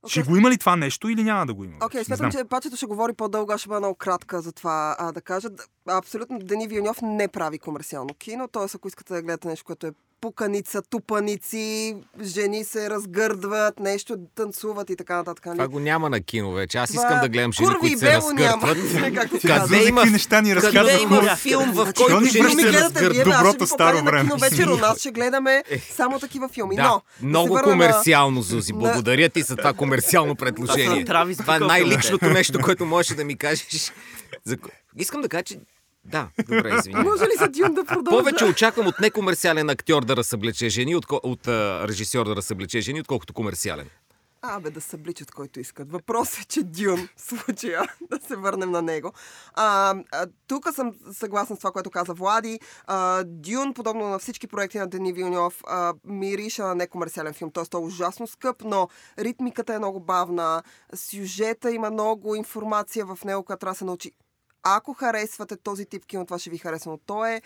Ще 0.06 0.20
Окей. 0.20 0.30
го 0.30 0.36
има 0.36 0.50
ли 0.50 0.58
това 0.58 0.76
нещо 0.76 1.08
или 1.08 1.24
няма 1.24 1.46
да 1.46 1.54
го 1.54 1.64
има? 1.64 1.76
Окей, 1.82 1.98
Не 1.98 2.04
смятам, 2.04 2.30
че 2.32 2.44
пачето 2.44 2.76
ще 2.76 2.86
говори 2.86 3.12
по-дълго, 3.12 3.58
ще 3.58 3.68
бъда 3.68 3.80
много 3.80 3.94
кратка 3.94 4.42
за 4.42 4.52
това 4.52 4.96
а, 4.98 5.12
да 5.12 5.20
кажа. 5.20 5.48
Абсолютно 5.88 6.38
Дени 6.38 6.68
Вилньов 6.68 7.02
не 7.02 7.28
прави 7.28 7.58
комерциално 7.58 8.14
кино, 8.14 8.48
т.е. 8.48 8.66
ако 8.74 8.88
искате 8.88 9.14
да 9.14 9.22
гледате 9.22 9.48
нещо, 9.48 9.64
което 9.64 9.86
е 9.86 9.92
пуканица, 10.22 10.82
тупаници, 10.82 11.96
жени 12.22 12.64
се 12.64 12.90
разгърдват, 12.90 13.80
нещо 13.80 14.16
танцуват 14.34 14.90
и 14.90 14.96
така 14.96 15.16
нататък. 15.16 15.46
нали? 15.46 15.56
Това 15.56 15.69
го 15.69 15.80
няма 15.80 16.10
на 16.10 16.20
кино 16.20 16.52
вече. 16.52 16.78
Аз 16.78 16.90
Това 16.90 17.02
искам 17.02 17.20
да 17.20 17.28
гледам 17.28 17.52
жени, 17.52 17.66
курви 17.66 17.80
които 17.80 17.94
и 17.94 17.98
се 17.98 18.04
бело 18.04 18.30
няма, 18.32 18.66
разгъртват. 18.66 19.32
за 19.32 19.40
Къде 19.60 19.88
има, 19.88 20.04
неща 20.04 20.40
ни 20.40 20.54
къде 20.54 20.98
има 21.02 21.16
хубаво. 21.16 21.36
филм, 21.36 21.72
в 21.72 21.74
Значи, 21.74 21.92
който 21.94 22.20
ни 22.20 22.28
жени 22.28 22.42
връща 22.42 22.56
ми 22.56 22.62
се 22.62 22.70
гледате 22.70 23.00
вие, 23.00 23.10
ще 23.14 23.24
Доброто 23.24 23.66
старо 23.66 24.04
време. 24.04 24.28
киновечер, 24.28 24.66
у 24.66 24.76
нас 24.76 24.98
ще 24.98 25.10
гледаме 25.10 25.64
само 25.90 26.19
такива 26.19 26.48
филми. 26.48 26.76
Да, 26.76 26.82
Но, 26.82 27.02
много 27.22 27.60
комерциално, 27.64 28.43
Зузи. 28.43 28.72
Благодаря 28.72 29.29
ти 29.29 29.43
за 29.43 29.56
това 29.56 29.72
комерциално 29.72 30.34
предложение. 30.34 31.05
Това 31.05 31.56
е 31.56 31.58
най-личното 31.58 32.26
нещо, 32.26 32.60
което 32.60 32.86
можеш 32.86 33.17
да 33.17 33.24
ми 33.24 33.38
кажеш. 33.38 33.93
Искам 34.96 35.20
да 35.20 35.29
кажа, 35.29 35.43
че... 35.43 35.58
Да, 36.04 36.28
добре, 36.38 36.74
извиня. 36.78 37.02
Може 37.02 37.24
ли 37.24 37.36
за 37.38 37.48
Дюн 37.48 37.74
да 37.74 37.84
продължа? 37.84 38.18
Повече 38.18 38.44
очаквам 38.44 38.86
от 38.86 39.00
некомерциален 39.00 39.70
актьор 39.70 40.04
да 40.04 40.16
разсъблече 40.16 40.68
жени, 40.68 40.96
от, 40.96 41.06
от 41.10 41.48
а, 41.48 41.88
режисьор 41.88 42.26
да 42.26 42.36
разсъблече 42.36 42.80
жени, 42.80 43.00
отколкото 43.00 43.34
комерциален. 43.34 43.88
А, 44.44 44.60
бе, 44.60 44.70
да 44.70 44.80
събличат 44.80 45.30
който 45.30 45.60
искат. 45.60 45.92
Въпросът 45.92 46.38
е, 46.38 46.44
че 46.44 46.62
Дюн, 46.62 47.08
в 47.16 47.22
случая, 47.22 47.82
да 48.10 48.18
се 48.26 48.36
върнем 48.36 48.70
на 48.70 48.82
него. 48.82 49.12
А, 49.54 49.94
а, 50.12 50.26
тук 50.46 50.74
съм 50.74 50.92
съгласна 51.12 51.56
с 51.56 51.58
това, 51.58 51.70
което 51.70 51.90
каза 51.90 52.14
Влади. 52.14 52.60
А, 52.86 53.24
Дюн, 53.24 53.74
подобно 53.74 54.08
на 54.08 54.18
всички 54.18 54.46
проекти 54.46 54.78
на 54.78 54.86
Дени 54.86 55.12
Вилньов, 55.12 55.62
а, 55.66 55.94
мириша 56.04 56.62
на 56.62 56.74
некомерциален 56.74 57.34
филм. 57.34 57.50
Тоест, 57.50 57.70
той 57.70 57.80
е 57.80 57.84
ужасно 57.84 58.26
скъп, 58.26 58.62
но 58.64 58.88
ритмиката 59.18 59.74
е 59.74 59.78
много 59.78 60.00
бавна, 60.00 60.62
сюжета 60.94 61.70
има 61.70 61.90
много 61.90 62.34
информация 62.34 63.06
в 63.06 63.18
него, 63.24 63.42
която 63.42 63.60
трябва 63.60 63.72
да 63.72 63.78
се 63.78 63.84
научи. 63.84 64.12
Ако 64.62 64.92
харесвате 64.92 65.56
този 65.56 65.84
тип 65.84 66.06
кино, 66.06 66.26
това 66.26 66.38
ще 66.38 66.50
ви 66.50 66.58
хареса, 66.58 66.90
но 66.90 66.98
то 67.06 67.24
е 67.24 67.42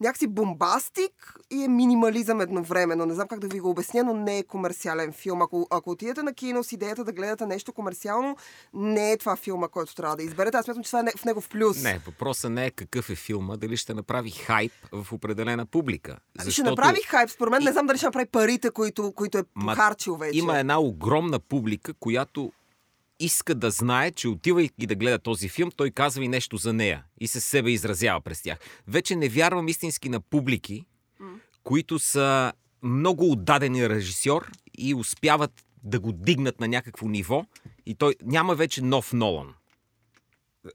някакси 0.00 0.26
бомбастик 0.26 1.34
и 1.50 1.64
е 1.64 1.68
минимализъм 1.68 2.40
едновременно. 2.40 3.06
Не 3.06 3.14
знам 3.14 3.28
как 3.28 3.38
да 3.40 3.48
ви 3.48 3.60
го 3.60 3.70
обясня, 3.70 4.04
но 4.04 4.14
не 4.14 4.38
е 4.38 4.42
комерциален 4.42 5.12
филм. 5.12 5.42
Ако, 5.42 5.66
ако 5.70 5.90
отидете 5.90 6.22
на 6.22 6.34
кино 6.34 6.64
с 6.64 6.72
идеята 6.72 7.04
да 7.04 7.12
гледате 7.12 7.46
нещо 7.46 7.72
комерциално, 7.72 8.36
не 8.74 9.12
е 9.12 9.16
това 9.16 9.36
филма, 9.36 9.68
който 9.68 9.94
трябва 9.94 10.16
да 10.16 10.22
изберете. 10.22 10.56
Аз 10.56 10.64
смятам, 10.64 10.82
че 10.82 10.90
това 10.90 11.00
е 11.00 11.18
в 11.18 11.24
него 11.24 11.40
в 11.40 11.48
плюс. 11.48 11.82
Не, 11.82 12.00
въпросът 12.06 12.52
не 12.52 12.66
е 12.66 12.70
какъв 12.70 13.10
е 13.10 13.14
филма, 13.14 13.56
дали 13.56 13.76
ще 13.76 13.94
направи 13.94 14.30
хайп 14.30 14.72
в 14.92 15.12
определена 15.12 15.66
публика. 15.66 16.16
Ами 16.38 16.50
Ще 16.50 16.62
направи 16.62 17.02
хайп, 17.02 17.30
според 17.30 17.50
мен. 17.50 17.64
Не 17.64 17.72
знам 17.72 17.86
дали 17.86 17.98
ще 17.98 18.06
направи 18.06 18.26
парите, 18.26 18.70
които, 18.70 19.12
които 19.12 19.38
е 19.38 19.44
Ма, 19.54 19.94
вече. 20.18 20.38
Има 20.38 20.58
една 20.58 20.80
огромна 20.80 21.38
публика, 21.38 21.94
която 21.94 22.52
иска 23.20 23.54
да 23.54 23.70
знае, 23.70 24.10
че 24.10 24.28
отивайки 24.28 24.86
да 24.86 24.94
гледа 24.94 25.18
този 25.18 25.48
филм, 25.48 25.70
той 25.76 25.90
казва 25.90 26.24
и 26.24 26.28
нещо 26.28 26.56
за 26.56 26.72
нея 26.72 27.04
и 27.20 27.28
се 27.28 27.40
себе 27.40 27.70
изразява 27.70 28.20
през 28.20 28.42
тях. 28.42 28.58
Вече 28.88 29.16
не 29.16 29.28
вярвам 29.28 29.68
истински 29.68 30.08
на 30.08 30.20
публики, 30.20 30.84
които 31.62 31.98
са 31.98 32.52
много 32.82 33.32
отдадени 33.32 33.88
режисьор 33.88 34.50
и 34.78 34.94
успяват 34.94 35.64
да 35.82 36.00
го 36.00 36.12
дигнат 36.12 36.60
на 36.60 36.68
някакво 36.68 37.08
ниво 37.08 37.44
и 37.86 37.94
той 37.94 38.14
няма 38.22 38.54
вече 38.54 38.82
нов 38.82 39.12
Нолан. 39.12 39.54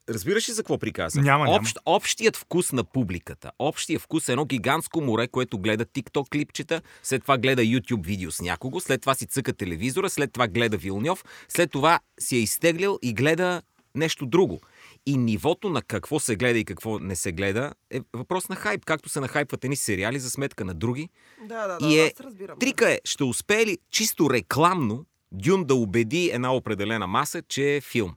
Разбираш 0.10 0.50
ли 0.50 0.54
за 0.54 0.64
какво 0.64 0.78
приказвам? 0.78 1.24
Няма, 1.26 1.46
няма. 1.46 1.58
Общ, 1.58 1.78
общият 1.86 2.38
вкус 2.38 2.72
на 2.72 2.84
публиката. 2.84 3.52
Общият 3.60 4.02
вкус 4.02 4.30
е 4.30 4.32
едно 4.32 4.46
гигантско 4.46 5.02
море, 5.02 5.28
което 5.28 5.60
гледа 5.60 5.86
TikTok 5.86 6.30
клипчета, 6.30 6.82
след 7.04 7.22
това 7.22 7.38
гледа 7.38 7.62
YouTube 7.62 8.06
видео 8.06 8.32
с 8.32 8.42
някого, 8.42 8.80
след 8.80 9.02
това 9.02 9.16
си 9.16 9.26
цъка 9.26 9.54
телевизора, 9.54 10.10
след 10.10 10.34
това 10.34 10.48
гледа 10.48 10.78
Вилньов, 10.78 11.26
след 11.50 11.72
това 11.72 12.00
си 12.20 12.36
е 12.36 12.40
изтеглял 12.40 13.00
и 13.02 13.14
гледа 13.14 13.62
нещо 13.96 14.26
друго. 14.26 14.62
И 15.06 15.18
нивото 15.18 15.70
на 15.70 15.82
какво 15.82 16.20
се 16.20 16.36
гледа 16.36 16.60
и 16.60 16.66
какво 16.66 17.00
не 17.00 17.16
се 17.16 17.32
гледа 17.32 17.74
е 17.92 18.00
въпрос 18.14 18.50
на 18.50 18.56
хайп. 18.56 18.86
Както 18.86 19.10
се 19.10 19.20
нахайпват 19.20 19.64
едни 19.64 19.76
сериали 19.76 20.20
за 20.20 20.30
сметка 20.30 20.66
на 20.66 20.74
други. 20.74 21.10
Да, 21.44 21.68
да, 21.68 21.78
да, 21.80 21.88
И 21.88 22.00
е, 22.00 22.06
аз 22.06 22.20
разбирам. 22.20 22.60
трика 22.60 22.92
е, 22.92 23.00
ще 23.06 23.24
успее 23.24 23.66
ли 23.66 23.78
чисто 23.92 24.30
рекламно 24.30 25.06
Дюн 25.32 25.66
да 25.66 25.76
убеди 25.76 26.30
една 26.34 26.54
определена 26.56 27.08
маса, 27.08 27.42
че 27.42 27.76
е 27.76 27.82
филм. 27.82 28.16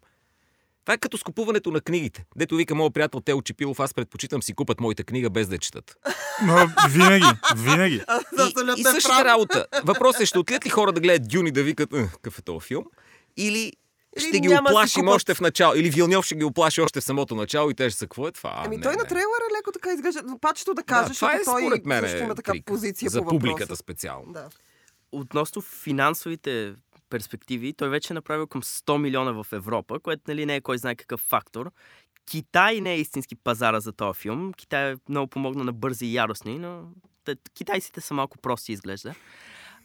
Това 0.89 0.95
е 0.95 0.99
като 0.99 1.19
с 1.19 1.23
купуването 1.23 1.71
на 1.71 1.81
книгите. 1.81 2.25
Дето 2.37 2.57
вика 2.57 2.75
моят 2.75 2.95
приятел 2.95 3.21
Тео 3.21 3.43
Чепилов, 3.43 3.81
аз 3.81 3.95
предпочитам 3.95 4.43
си 4.43 4.55
купат 4.55 4.81
моята 4.81 5.05
книга 5.05 5.31
без 5.31 5.49
да 5.49 5.55
я 5.55 5.59
четат. 5.59 5.97
Но, 6.47 6.67
винаги, 6.91 7.27
винаги. 7.57 8.03
За 8.33 8.45
И, 8.77 8.81
и 8.81 8.81
е 8.81 8.85
същата 8.85 9.25
работа. 9.25 9.67
Въпросът 9.85 10.21
е, 10.21 10.27
ще 10.27 10.39
отидат 10.39 10.67
ли 10.67 10.71
хора 10.71 10.93
да 10.93 11.01
гледат 11.01 11.29
Дюн 11.29 11.47
и 11.47 11.51
да 11.51 11.63
викат, 11.63 11.93
«Ъх, 11.93 12.13
какъв 12.13 12.39
е 12.39 12.43
този 12.43 12.67
филм? 12.67 12.85
Или 13.37 13.73
ще 14.17 14.41
ги 14.41 14.49
оплашим 14.49 15.01
купат. 15.01 15.15
още 15.15 15.35
в 15.35 15.41
начало. 15.41 15.75
Или 15.75 15.91
Вилньов 15.91 16.25
ще 16.25 16.35
ги 16.35 16.45
оплаши 16.45 16.81
още 16.81 17.01
в 17.01 17.05
самото 17.05 17.35
начало 17.35 17.71
и 17.71 17.75
те 17.75 17.91
ще 17.91 17.99
са, 17.99 18.05
какво 18.05 18.29
е 18.29 18.33
това? 18.33 18.53
Ами 18.57 18.77
не, 18.77 18.83
той 18.83 18.93
не. 18.93 18.97
на 18.97 19.05
трейлера 19.05 19.59
леко 19.59 19.73
така 19.73 19.93
изглежда. 19.93 20.23
Пачето 20.41 20.75
да 20.75 20.83
каже, 20.83 21.09
да, 21.09 21.15
това 21.15 21.33
е 21.33 21.43
той 21.45 21.63
според 21.63 21.87
мен 21.87 22.03
също 22.03 22.19
има 22.23 22.35
така 22.35 22.53
трик. 22.53 22.67
позиция 22.67 23.11
За 23.11 23.23
по 23.23 23.29
публиката 23.29 23.65
въпроса. 23.65 23.81
специално. 23.81 24.33
Да. 24.33 24.49
Относно 25.13 25.63
финансовите 25.63 26.75
перспективи, 27.11 27.73
той 27.73 27.89
вече 27.89 28.13
е 28.13 28.15
направил 28.15 28.47
към 28.47 28.63
100 28.63 28.99
милиона 28.99 29.33
в 29.33 29.47
Европа, 29.53 30.01
което 30.01 30.23
нали, 30.29 30.47
не 30.47 30.57
е 30.57 30.61
кой 30.61 30.79
знае 30.79 30.95
какъв 30.95 31.21
фактор. 31.21 31.71
Китай 32.27 32.81
не 32.81 32.93
е 32.93 33.01
истински 33.01 33.35
пазара 33.35 33.81
за 33.81 33.93
този 33.93 34.21
филм. 34.21 34.53
Китай 34.53 34.93
е 34.93 34.97
много 35.09 35.31
помогна 35.31 35.65
на 35.65 35.73
бързи 35.73 36.07
и 36.07 36.15
яростни, 36.15 36.59
но 36.59 36.85
те- 37.25 37.37
китайците 37.55 38.01
са 38.01 38.15
малко 38.15 38.39
прости 38.39 38.73
изглежда. 38.73 39.15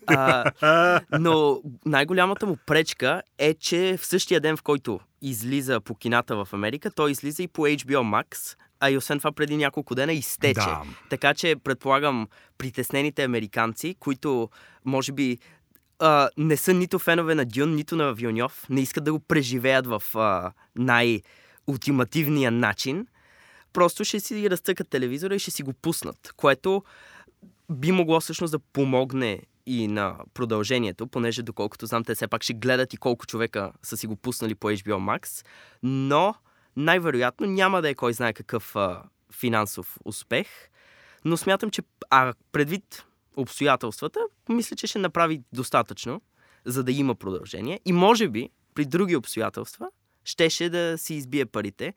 А, 0.08 0.52
но 1.20 1.62
най-голямата 1.86 2.46
му 2.46 2.58
пречка 2.66 3.22
е, 3.38 3.54
че 3.54 3.98
в 3.98 4.06
същия 4.06 4.42
ден, 4.42 4.58
в 4.58 4.64
който 4.64 5.00
излиза 5.22 5.82
по 5.82 5.96
кината 5.96 6.36
в 6.36 6.48
Америка, 6.54 6.92
той 6.92 7.12
излиза 7.12 7.44
и 7.44 7.48
по 7.48 7.68
HBO 7.68 8.24
Max, 8.24 8.58
а 8.80 8.92
и 8.92 8.98
освен 8.98 9.18
това 9.18 9.32
преди 9.32 9.58
няколко 9.58 9.96
дена 9.96 10.14
изтече. 10.14 10.60
Да. 10.60 10.84
Така 11.10 11.34
че 11.34 11.56
предполагам 11.64 12.28
притеснените 12.58 13.24
американци, 13.24 13.96
които 14.00 14.50
може 14.86 15.12
би 15.12 15.38
а, 16.04 16.30
не 16.38 16.58
са 16.58 16.74
нито 16.74 17.00
фенове 17.00 17.36
на 17.36 17.46
Дюн, 17.46 17.76
нито 17.76 17.96
на 17.96 18.14
Вилньов, 18.14 18.66
не 18.70 18.82
искат 18.82 19.04
да 19.04 19.14
го 19.14 19.20
преживеят 19.20 19.88
в 19.88 20.04
а, 20.16 20.52
най-ултимативния 20.76 22.52
начин, 22.52 23.08
просто 23.74 24.04
ще 24.04 24.20
си 24.20 24.50
разцъкат 24.50 24.90
телевизора 24.90 25.36
и 25.36 25.40
ще 25.40 25.52
си 25.52 25.64
го 25.64 25.74
пуснат, 25.74 26.34
което 26.38 26.84
би 27.72 27.92
могло 27.92 28.20
всъщност 28.20 28.52
да 28.52 28.60
помогне 28.60 29.42
и 29.66 29.88
на 29.88 30.16
продължението, 30.34 31.08
понеже 31.08 31.44
доколкото 31.44 31.86
знам, 31.86 32.04
те 32.04 32.16
все 32.16 32.28
пак 32.28 32.44
ще 32.44 32.54
гледат 32.54 32.94
и 32.94 32.98
колко 32.98 33.26
човека 33.26 33.72
са 33.84 33.98
си 33.98 34.08
го 34.08 34.16
пуснали 34.16 34.56
по 34.56 34.72
HBO 34.72 35.20
Max, 35.20 35.46
но 35.84 36.36
най-вероятно 36.76 37.48
няма 37.48 37.82
да 37.82 37.90
е 37.90 37.96
кой 37.96 38.14
знае 38.14 38.34
какъв 38.34 38.76
а, 38.76 39.04
финансов 39.34 39.98
успех, 40.06 40.48
но 41.26 41.38
смятам, 41.38 41.70
че 41.70 41.82
а 42.10 42.34
предвид 42.52 43.06
обстоятелствата, 43.38 44.20
мисля, 44.50 44.76
че 44.76 44.88
ще 44.88 45.00
направи 45.00 45.42
достатъчно, 45.54 46.22
за 46.66 46.84
да 46.84 46.92
има 46.92 47.16
продължение. 47.16 47.80
И 47.86 47.94
може 47.94 48.28
би, 48.28 48.50
при 48.76 48.86
други 48.86 49.16
обстоятелства, 49.16 49.90
щеше 50.26 50.70
да 50.70 50.98
си 50.98 51.14
избие 51.14 51.46
парите. 51.46 51.94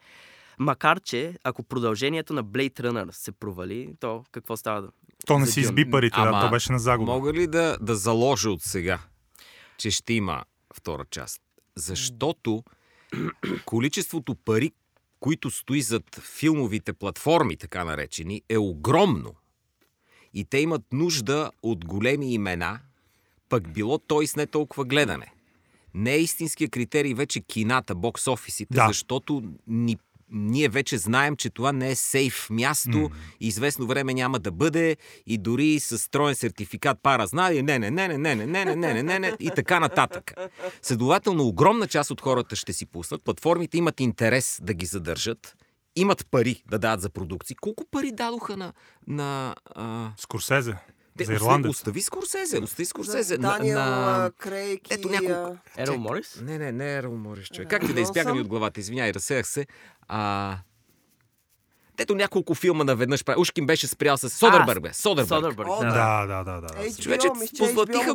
Макар, 0.58 1.00
че 1.00 1.38
ако 1.44 1.62
продължението 1.62 2.32
на 2.32 2.44
Blade 2.44 2.80
Runner 2.80 3.10
се 3.10 3.32
провали, 3.32 3.94
то 4.00 4.24
какво 4.32 4.56
става? 4.56 4.88
То 5.26 5.38
не 5.38 5.46
си 5.46 5.60
изби 5.60 5.90
парите, 5.90 6.20
да, 6.20 6.26
Ама, 6.26 6.40
то 6.40 6.50
беше 6.50 6.72
на 6.72 6.78
загуба. 6.78 7.12
Мога 7.12 7.32
ли 7.32 7.46
да, 7.46 7.78
да 7.80 7.96
заложа 7.96 8.50
от 8.50 8.62
сега, 8.62 8.98
че 9.78 9.90
ще 9.90 10.12
има 10.14 10.44
втора 10.74 11.04
част? 11.10 11.42
Защото 11.76 12.64
количеството 13.64 14.34
пари, 14.34 14.72
които 15.20 15.50
стои 15.50 15.82
зад 15.82 16.16
филмовите 16.20 16.92
платформи, 16.92 17.56
така 17.56 17.84
наречени, 17.84 18.42
е 18.48 18.58
огромно. 18.58 19.34
И 20.34 20.44
те 20.44 20.58
имат 20.58 20.82
нужда 20.92 21.50
от 21.62 21.84
големи 21.84 22.32
имена, 22.32 22.78
пък 23.48 23.72
било 23.72 23.98
то 23.98 24.22
и 24.22 24.26
с 24.26 24.36
не 24.36 24.46
толкова 24.46 24.84
гледане. 24.84 25.32
Не 25.94 26.14
е 26.14 26.20
истинския 26.20 26.68
критерий 26.68 27.14
вече 27.14 27.40
кината, 27.40 27.94
бокс-офисите, 27.94 28.74
Да. 28.74 28.86
защото 28.88 29.42
ни 29.66 29.96
ние 30.30 30.68
вече 30.68 30.98
знаем, 30.98 31.36
че 31.36 31.50
това 31.50 31.72
не 31.72 31.90
е 31.90 31.94
сейф 31.94 32.50
място, 32.50 32.88
mm. 32.88 33.10
известно 33.40 33.86
време 33.86 34.14
няма 34.14 34.38
да 34.38 34.50
бъде 34.50 34.96
и 35.26 35.38
дори 35.38 35.80
с 35.80 35.98
строен 35.98 36.34
сертификат 36.34 36.98
пара 37.02 37.26
знае, 37.26 37.62
не, 37.62 37.78
не, 37.78 37.90
не, 37.90 38.08
не, 38.08 38.18
не, 38.18 38.34
не, 38.34 38.46
не, 38.46 38.64
не, 38.64 38.76
не, 38.76 38.94
не, 38.94 39.02
не, 39.02 39.18
не, 39.18 39.32
и 39.40 39.50
така 39.56 39.80
нататък. 39.80 40.34
Следователно, 40.82 41.46
огромна 41.46 41.86
част 41.86 42.10
от 42.10 42.20
хората 42.20 42.56
ще 42.56 42.72
си 42.72 42.86
пуснат, 42.86 43.22
платформите 43.22 43.78
имат 43.78 44.00
интерес 44.00 44.58
да 44.62 44.74
ги 44.74 44.86
задържат, 44.86 45.56
имат 45.96 46.26
пари 46.30 46.62
да 46.70 46.78
дадат 46.78 47.00
за 47.00 47.10
продукции. 47.10 47.56
Колко 47.56 47.84
пари 47.90 48.12
дадоха 48.12 48.56
на... 48.56 48.72
на 49.06 49.54
а... 49.74 50.12
Скорсезе. 50.16 50.76
Те, 51.18 51.24
За 51.24 51.32
остави- 51.32 51.36
ирландец. 51.36 51.70
Остави 51.70 52.02
Скорсезе, 52.02 52.58
остави 52.58 52.84
Скорсезе. 52.86 53.38
На, 53.38 53.48
Даниел 53.48 53.78
на... 53.78 54.30
Крейг 54.38 54.80
Ето 54.90 55.08
няколко- 55.08 55.58
а, 55.76 55.82
Ерол 55.82 55.96
Морис? 55.96 56.40
Не, 56.42 56.58
не, 56.58 56.72
не 56.72 56.94
е 56.94 56.96
Ерол 56.96 57.16
Морис, 57.16 57.48
човек. 57.48 57.68
Как 57.70 57.80
ти 57.80 57.88
да 57.88 57.94
но 57.94 58.00
избяга 58.00 58.32
ми 58.32 58.38
съм- 58.38 58.40
от 58.40 58.48
главата? 58.48 58.80
Извинявай, 58.80 59.12
разсеях 59.12 59.46
се. 59.46 59.66
А... 60.08 60.58
Ето 61.98 62.14
няколко 62.14 62.54
филма 62.54 62.84
наведнъж 62.84 63.24
прави. 63.24 63.40
Ушкин 63.40 63.66
беше 63.66 63.86
спрял 63.86 64.16
с 64.16 64.30
Содърбърг, 64.30 64.82
бе. 64.82 64.92
Содърбърг. 64.92 65.28
Содърбърг, 65.28 65.68
О, 65.70 65.80
да. 65.80 65.90
Да, 65.90 66.26
да, 66.26 66.44
да, 66.44 66.60
да. 66.60 66.68
HBO, 66.68 67.02
Човече, 67.02 67.28
че 67.54 67.58
позлатиха 67.58 68.10
HBO 68.10 68.14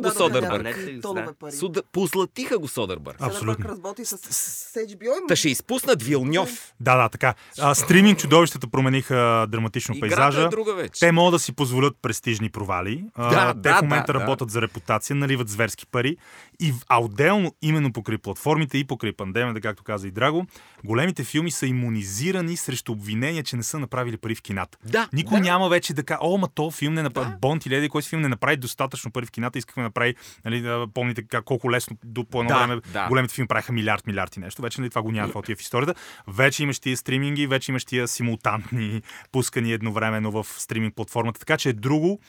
да. 1.46 1.52
Суда... 1.52 1.82
Позлатиха 1.92 2.58
го 2.58 2.68
Содърбърг. 2.68 3.16
Абсолютно. 3.20 3.68
Работи 3.68 4.04
с, 4.04 4.18
с 4.18 4.74
HBO. 4.74 5.28
Та 5.28 5.36
ще 5.36 5.48
изпуснат 5.48 6.02
Вилньов. 6.02 6.74
Да, 6.80 6.96
да, 6.96 7.08
така. 7.08 7.34
А, 7.60 7.74
стриминг 7.74 8.18
чудовищата 8.18 8.66
промениха 8.66 9.46
драматично 9.48 9.94
Играта 9.96 10.16
пейзажа. 10.16 10.42
е 10.42 10.48
друга 10.48 10.74
вече. 10.74 11.00
Те 11.00 11.12
могат 11.12 11.32
да 11.32 11.38
си 11.38 11.52
позволят 11.52 11.96
престижни 12.02 12.50
провали. 12.50 13.04
Да, 13.16 13.54
те 13.54 13.60
да, 13.60 13.78
в 13.78 13.82
момента 13.82 14.12
да, 14.12 14.18
да. 14.18 14.20
работят 14.20 14.50
за 14.50 14.62
репутация, 14.62 15.16
наливат 15.16 15.48
зверски 15.48 15.86
пари. 15.86 16.16
И, 16.60 16.72
а 16.88 17.02
отделно, 17.02 17.54
именно 17.62 17.92
покрай 17.92 18.18
платформите 18.18 18.78
и 18.78 18.84
покрай 18.84 19.12
пандемията, 19.12 19.60
както 19.60 19.84
каза 19.84 20.08
и 20.08 20.10
Драго, 20.10 20.46
големите 20.84 21.24
филми 21.24 21.50
са 21.50 21.66
иммунизирани 21.66 22.56
срещу 22.56 22.92
обвинения, 22.92 23.42
че 23.42 23.56
не 23.56 23.62
са 23.62 23.71
направили 23.78 24.16
пари 24.16 24.34
в 24.34 24.42
кината. 24.42 24.78
Да, 24.84 25.08
Никой 25.12 25.36
да. 25.38 25.44
няма 25.44 25.68
вече 25.68 25.94
да 25.94 26.02
каже, 26.04 26.18
о, 26.22 26.38
ма 26.38 26.48
то 26.54 26.70
филм 26.70 26.94
не 26.94 27.02
направи, 27.02 27.30
Да. 27.30 27.36
Бонд 27.36 27.66
или 27.66 27.74
еди 27.74 27.88
кой 27.88 28.02
си 28.02 28.08
филм 28.08 28.22
не 28.22 28.28
направи 28.28 28.56
достатъчно 28.56 29.10
пари 29.10 29.26
в 29.26 29.30
кината, 29.30 29.58
искахме 29.58 29.82
да 29.82 29.86
направи, 29.86 30.14
нали, 30.44 30.60
да 30.60 30.86
помните 30.94 31.22
как, 31.22 31.44
колко 31.44 31.70
лесно 31.70 31.96
до, 32.04 32.24
по 32.24 32.40
едно 32.40 32.48
Да, 32.48 32.66
време 32.66 32.80
да. 32.92 33.08
големите 33.08 33.34
филми 33.34 33.48
правиха 33.48 33.72
милиард, 33.72 34.06
милиард 34.06 34.36
и 34.36 34.40
нещо. 34.40 34.62
Вече 34.62 34.80
нали, 34.80 34.90
това 34.90 35.02
го 35.02 35.12
няма 35.12 35.28
това 35.28 35.38
отива 35.38 35.56
в 35.56 35.60
историята. 35.60 35.94
Вече 36.28 36.62
имаш 36.62 36.78
тия 36.78 36.96
стриминги, 36.96 37.46
вече 37.46 37.72
имаш 37.72 37.84
тия 37.84 38.08
симултантни 38.08 39.02
пускани 39.32 39.72
едновременно 39.72 40.30
в 40.30 40.46
стриминг 40.48 40.94
платформата, 40.94 41.40
така 41.40 41.56
че 41.56 41.68
е 41.68 41.72
друго. 41.72 42.20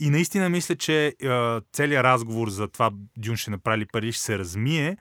И 0.00 0.10
наистина 0.10 0.48
мисля, 0.48 0.76
че 0.76 1.06
е, 1.06 1.12
целият 1.72 2.04
разговор 2.04 2.48
за 2.48 2.68
това 2.68 2.90
Дюн 3.18 3.36
ще 3.36 3.50
направи 3.50 3.86
пари 3.86 4.12
ще 4.12 4.22
се 4.22 4.38
размие, 4.38 4.96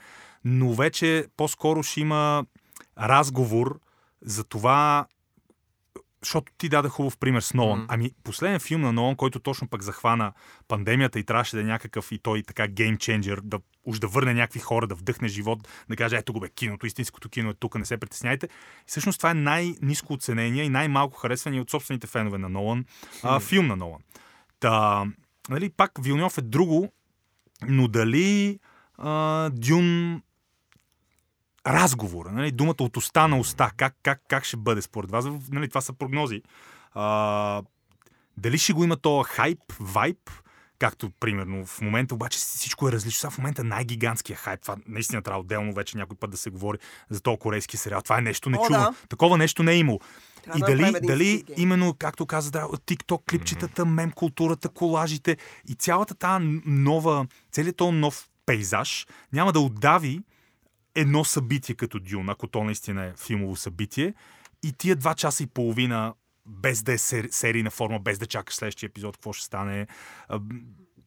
но 0.46 0.74
вече 0.74 1.25
по-скоро 1.38 1.84
ще 1.84 2.01
има 2.01 2.46
разговор 3.00 3.79
за 4.22 4.43
това 4.43 5.05
защото 6.24 6.54
ти 6.58 6.70
даде 6.70 6.90
хубав 6.90 7.18
пример 7.18 7.42
с 7.42 7.54
Нолан. 7.54 7.80
Мгм. 7.80 7.88
Ами, 7.90 8.12
последен 8.24 8.60
филм 8.60 8.82
на 8.82 8.94
Нолан, 8.94 9.16
който 9.16 9.40
точно 9.40 9.68
пък 9.68 9.82
захвана 9.82 10.34
пандемията 10.68 11.20
и 11.20 11.24
трябваше 11.24 11.56
да 11.56 11.62
е 11.62 11.66
някакъв 11.66 12.12
и 12.12 12.20
той 12.20 12.44
така 12.44 12.68
геймченджер, 12.68 13.42
да 13.44 13.60
уж 13.86 14.00
да 14.00 14.08
върне 14.08 14.34
някакви 14.34 14.60
хора, 14.60 14.88
да 14.88 14.96
вдъхне 14.96 15.28
живот, 15.28 15.68
да 15.90 15.96
каже, 15.96 16.18
ето 16.18 16.34
го 16.34 16.40
бе, 16.40 16.50
киното, 16.50 16.86
истинското 16.86 17.30
кино 17.30 17.50
е 17.50 17.54
тук, 17.54 17.75
не 17.75 17.86
се 17.86 17.98
притесняйте. 17.98 18.46
И 18.46 18.50
всъщност 18.86 19.20
това 19.20 19.32
е 19.32 19.34
най-низко 19.34 20.13
оценения 20.13 20.66
и 20.66 20.70
най-малко 20.70 21.18
харесвания 21.18 21.62
от 21.62 21.70
собствените 21.70 22.08
фенове 22.08 22.38
на 22.38 22.50
Нолан, 22.50 22.86
а, 23.24 23.40
филм 23.40 23.68
на 23.68 23.75
Нолан. 23.75 24.01
Та, 24.60 25.06
нали, 25.50 25.70
пак 25.70 25.92
Вилньов 26.01 26.38
е 26.38 26.42
друго, 26.42 26.92
но 27.68 27.88
дали 27.88 28.60
а, 28.98 29.50
Дюн 29.50 30.22
разговор, 31.68 32.25
нали, 32.25 32.51
думата 32.51 32.75
от 32.80 32.98
уста 32.98 33.27
на 33.27 33.39
уста, 33.39 33.72
как, 33.77 33.96
как, 34.03 34.22
как 34.27 34.46
ще 34.46 34.58
бъде 34.58 34.82
според 34.82 35.12
вас, 35.12 35.25
нали, 35.51 35.70
това 35.70 35.82
са 35.82 35.94
прогнози. 35.94 36.41
А, 36.94 37.62
дали 38.38 38.58
ще 38.58 38.74
го 38.74 38.84
има 38.84 38.98
то 38.98 39.24
хайп, 39.24 39.60
вайп, 39.80 40.30
както 40.80 41.10
примерно 41.20 41.65
в 41.65 41.82
момента 41.82 42.15
обаче 42.15 42.38
всичко 42.38 42.89
е 42.89 42.91
различно. 42.91 43.20
Сега 43.20 43.32
в 43.32 43.38
момента 43.38 43.63
най-гигантския 43.63 44.38
хайп, 44.38 44.62
това 44.62 44.75
наистина 44.88 45.22
трябва 45.22 45.41
отделно 45.41 45.74
вече 45.74 45.98
някой 45.98 46.18
път 46.18 46.32
да 46.32 46.38
се 46.38 46.50
говори 46.50 46.77
за 47.10 47.22
този 47.22 47.38
корейски 47.38 47.77
сериал. 47.77 48.01
Това 48.01 48.18
е 48.18 48.22
нещо 48.22 48.50
нечувано. 48.50 48.84
да. 48.84 49.08
Такова 49.10 49.38
нещо 49.38 49.63
не 49.63 49.72
е 49.72 49.77
имало. 49.77 50.00
Трябва 50.44 50.58
И 50.58 50.60
да 50.60 50.65
дали, 50.65 51.00
дали 51.08 51.44
именно, 51.58 51.96
както 52.00 52.25
каза, 52.25 52.51
да, 52.51 52.63
TikTok 52.63 53.30
клипчетата, 53.30 53.86
мем 53.86 54.12
културата, 54.12 54.70
колажите 54.70 55.38
и 55.70 55.75
цялата 55.75 56.15
тази 56.15 56.62
нова, 56.65 57.27
целият 57.51 57.77
този 57.77 57.98
нов 57.98 58.30
пейзаж 58.46 59.08
няма 59.34 59.53
да 59.53 59.60
отдави 59.60 60.22
едно 60.96 61.24
събитие 61.26 61.76
като 61.76 62.00
Дюн, 62.00 62.30
ако 62.30 62.48
то 62.48 62.64
наистина 62.64 63.06
е 63.06 63.14
филмово 63.18 63.56
събитие, 63.56 64.14
и 64.64 64.74
тия 64.74 64.96
два 64.96 65.16
часа 65.16 65.44
и 65.44 65.48
половина, 65.48 66.14
без 66.46 66.84
да 66.84 66.94
е 66.94 66.98
сер, 66.98 67.28
серийна 67.32 67.70
форма, 67.72 68.00
без 68.00 68.20
да 68.20 68.26
чакаш 68.26 68.56
следващия 68.56 68.88
епизод, 68.88 69.18
какво 69.18 69.34
ще 69.34 69.46
стане, 69.46 69.88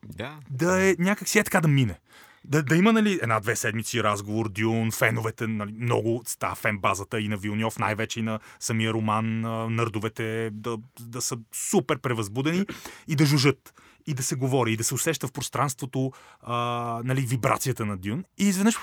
Да. 0.07 0.41
да 0.51 0.89
е 0.91 0.97
някак 0.99 1.29
си 1.29 1.39
е 1.39 1.45
така 1.45 1.61
да 1.61 1.69
мине. 1.69 2.01
Да, 2.45 2.63
да 2.63 2.77
има 2.77 2.93
нали, 2.93 3.19
една-две 3.23 3.57
седмици 3.57 4.03
разговор, 4.03 4.49
Дюн, 4.49 4.93
феновете, 4.93 5.47
нали, 5.47 5.73
много 5.79 6.23
става 6.27 6.55
фен 6.55 6.79
базата 6.79 7.21
и 7.21 7.29
на 7.29 7.37
Вилньов, 7.37 7.79
най-вече 7.79 8.21
и 8.21 8.23
на 8.23 8.39
самия 8.61 8.93
роман, 8.93 9.41
нърдовете 9.75 10.51
да, 10.53 10.79
да 11.01 11.21
са 11.21 11.37
супер 11.53 11.99
превъзбудени 11.99 12.67
и 13.09 13.17
да 13.17 13.27
жужат. 13.27 13.75
И 14.07 14.15
да 14.15 14.23
се 14.23 14.35
говори, 14.35 14.73
и 14.73 14.77
да 14.77 14.85
се 14.85 14.95
усеща 14.95 15.27
в 15.27 15.33
пространството 15.33 16.13
а, 16.43 17.01
нали, 17.05 17.21
вибрацията 17.21 17.87
на 17.87 17.97
Дюн. 17.97 18.25
И 18.39 18.49
изведнъж 18.49 18.77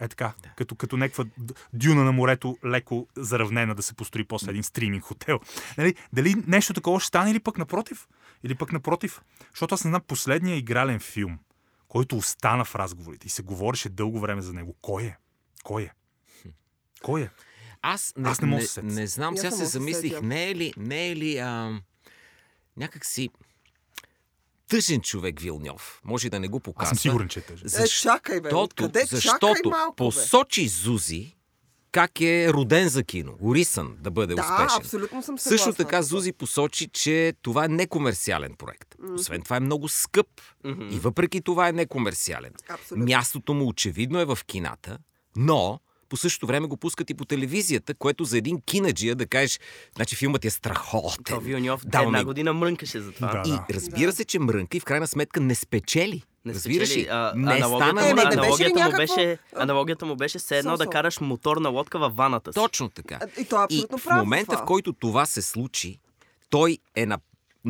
е 0.00 0.08
така, 0.08 0.32
като, 0.56 0.74
като 0.74 0.96
някаква 0.96 1.24
дюна 1.72 2.04
на 2.04 2.12
морето, 2.12 2.56
леко 2.64 3.08
заравнена 3.16 3.74
да 3.74 3.82
се 3.82 3.94
построи 3.94 4.24
после 4.24 4.50
един 4.50 4.62
стриминг 4.62 5.04
хотел. 5.04 5.40
Нали, 5.78 5.94
дали 6.12 6.34
нещо 6.46 6.72
такова 6.72 7.00
ще 7.00 7.08
стане 7.08 7.30
или 7.30 7.40
пък 7.40 7.58
напротив? 7.58 8.08
Или 8.44 8.54
пък 8.54 8.72
напротив? 8.72 9.20
Защото 9.50 9.74
аз 9.74 9.84
не 9.84 9.88
знам 9.88 10.02
последния 10.06 10.56
игрален 10.56 11.00
филм, 11.00 11.38
който 11.88 12.16
остана 12.16 12.64
в 12.64 12.74
разговорите 12.74 13.26
и 13.26 13.30
се 13.30 13.42
говореше 13.42 13.88
дълго 13.88 14.20
време 14.20 14.42
за 14.42 14.52
него. 14.52 14.76
Кой 14.82 15.02
е? 15.02 15.16
Кой 15.64 15.82
е? 15.82 15.92
Кой 17.02 17.22
е? 17.22 17.30
Аз 17.82 18.12
не, 18.16 18.28
Аз 18.28 18.40
не 18.40 18.46
мога 18.46 18.60
не, 18.60 18.66
се 18.66 18.72
сетя. 18.72 18.86
не 18.86 19.06
знам, 19.06 19.36
сега 19.36 19.50
не 19.50 19.56
се 19.56 19.64
замислих, 19.64 20.12
сетя. 20.12 20.26
не 20.26 20.50
е 20.50 20.54
ли, 20.54 20.74
не 20.76 21.08
е 21.10 21.16
ли 21.16 21.38
а, 21.38 21.80
някак 22.76 23.04
си 23.06 23.30
тъжен 24.68 25.00
човек 25.00 25.40
Вилньов. 25.40 26.00
Може 26.04 26.30
да 26.30 26.40
не 26.40 26.48
го 26.48 26.60
показва. 26.60 26.82
Аз 26.82 26.88
съм 26.88 26.98
сигурен, 26.98 27.28
че 27.28 27.38
е 27.38 27.42
тъжен. 27.42 27.82
Е, 27.84 27.86
чакай, 27.88 28.40
бе. 28.40 28.48
Защото, 28.48 28.76
Къде? 28.76 29.06
Чакай 29.20 29.52
малко, 29.70 29.92
бе. 29.92 29.96
посочи 29.96 30.68
Зузи 30.68 31.36
как 31.94 32.20
е 32.20 32.52
роден 32.52 32.88
за 32.88 33.04
кино. 33.04 33.34
Урисан 33.40 33.96
да 34.00 34.10
бъде 34.10 34.34
Да, 34.34 34.42
успешен. 34.42 34.78
абсолютно 34.78 35.22
съм 35.22 35.38
съгласна. 35.38 35.58
Също 35.58 35.72
така 35.74 36.02
Зузи 36.02 36.32
посочи, 36.32 36.88
че 36.88 37.32
това 37.42 37.64
е 37.64 37.68
некомерциален 37.68 38.54
проект. 38.58 38.94
Освен 39.14 39.42
това 39.42 39.56
е 39.56 39.60
много 39.60 39.88
скъп. 39.88 40.26
И 40.90 40.98
въпреки 40.98 41.40
това 41.40 41.68
е 41.68 41.72
некомерциален. 41.72 42.52
Абсолютно. 42.68 43.04
Мястото 43.06 43.54
му 43.54 43.68
очевидно 43.68 44.20
е 44.20 44.24
в 44.24 44.38
кината, 44.46 44.98
но 45.36 45.80
по 46.08 46.16
същото 46.16 46.46
време 46.46 46.66
го 46.66 46.76
пускат 46.76 47.10
и 47.10 47.14
по 47.14 47.24
телевизията, 47.24 47.94
което 47.94 48.24
за 48.24 48.38
един 48.38 48.60
кинаджия 48.60 49.14
да 49.14 49.26
кажеш, 49.26 49.60
значи 49.96 50.16
филмът 50.16 50.44
е 50.44 50.50
страхотен. 50.50 51.24
То 51.24 51.40
Вилньов 51.40 51.86
Даваме 51.86 52.08
една 52.08 52.24
го. 52.24 52.28
година 52.28 52.52
мрънкаше 52.52 53.00
за 53.00 53.12
това. 53.12 53.42
Да. 53.42 53.66
И 53.70 53.74
разбира 53.74 54.12
се, 54.12 54.24
че 54.24 54.38
мрънка 54.38 54.76
и 54.76 54.80
в 54.80 54.84
крайна 54.84 55.06
сметка 55.06 55.40
не 55.40 55.54
спечели. 55.54 56.22
Не 56.44 56.54
Разбираш 56.54 56.96
ли? 56.96 57.06
А, 57.10 57.32
не 57.36 57.52
аналогията, 57.52 57.66
стана 57.84 58.00
му, 58.02 58.08
Е, 58.08 58.14
не 58.14 58.14
беше 58.14 58.26
ли 58.26 58.32
аналогията, 58.32 58.74
му 58.74 58.80
някакво- 58.80 58.96
беше, 59.16 59.38
аналогията 59.56 60.06
му 60.06 60.16
беше 60.16 60.38
все 60.38 60.58
едно 60.58 60.76
да 60.76 60.86
караш 60.86 61.20
моторна 61.20 61.68
лодка 61.68 61.98
във 61.98 62.16
ваната 62.16 62.52
си. 62.52 62.54
Точно 62.54 62.88
така. 62.88 63.18
И 63.38 63.44
то 63.44 63.60
е 63.60 63.64
абсолютно 63.64 63.96
и 63.96 64.00
в 64.00 64.06
момента, 64.06 64.52
това. 64.52 64.62
в 64.62 64.66
който 64.66 64.92
това 64.92 65.26
се 65.26 65.42
случи, 65.42 65.98
той 66.50 66.78
е 66.96 67.06
на, 67.06 67.18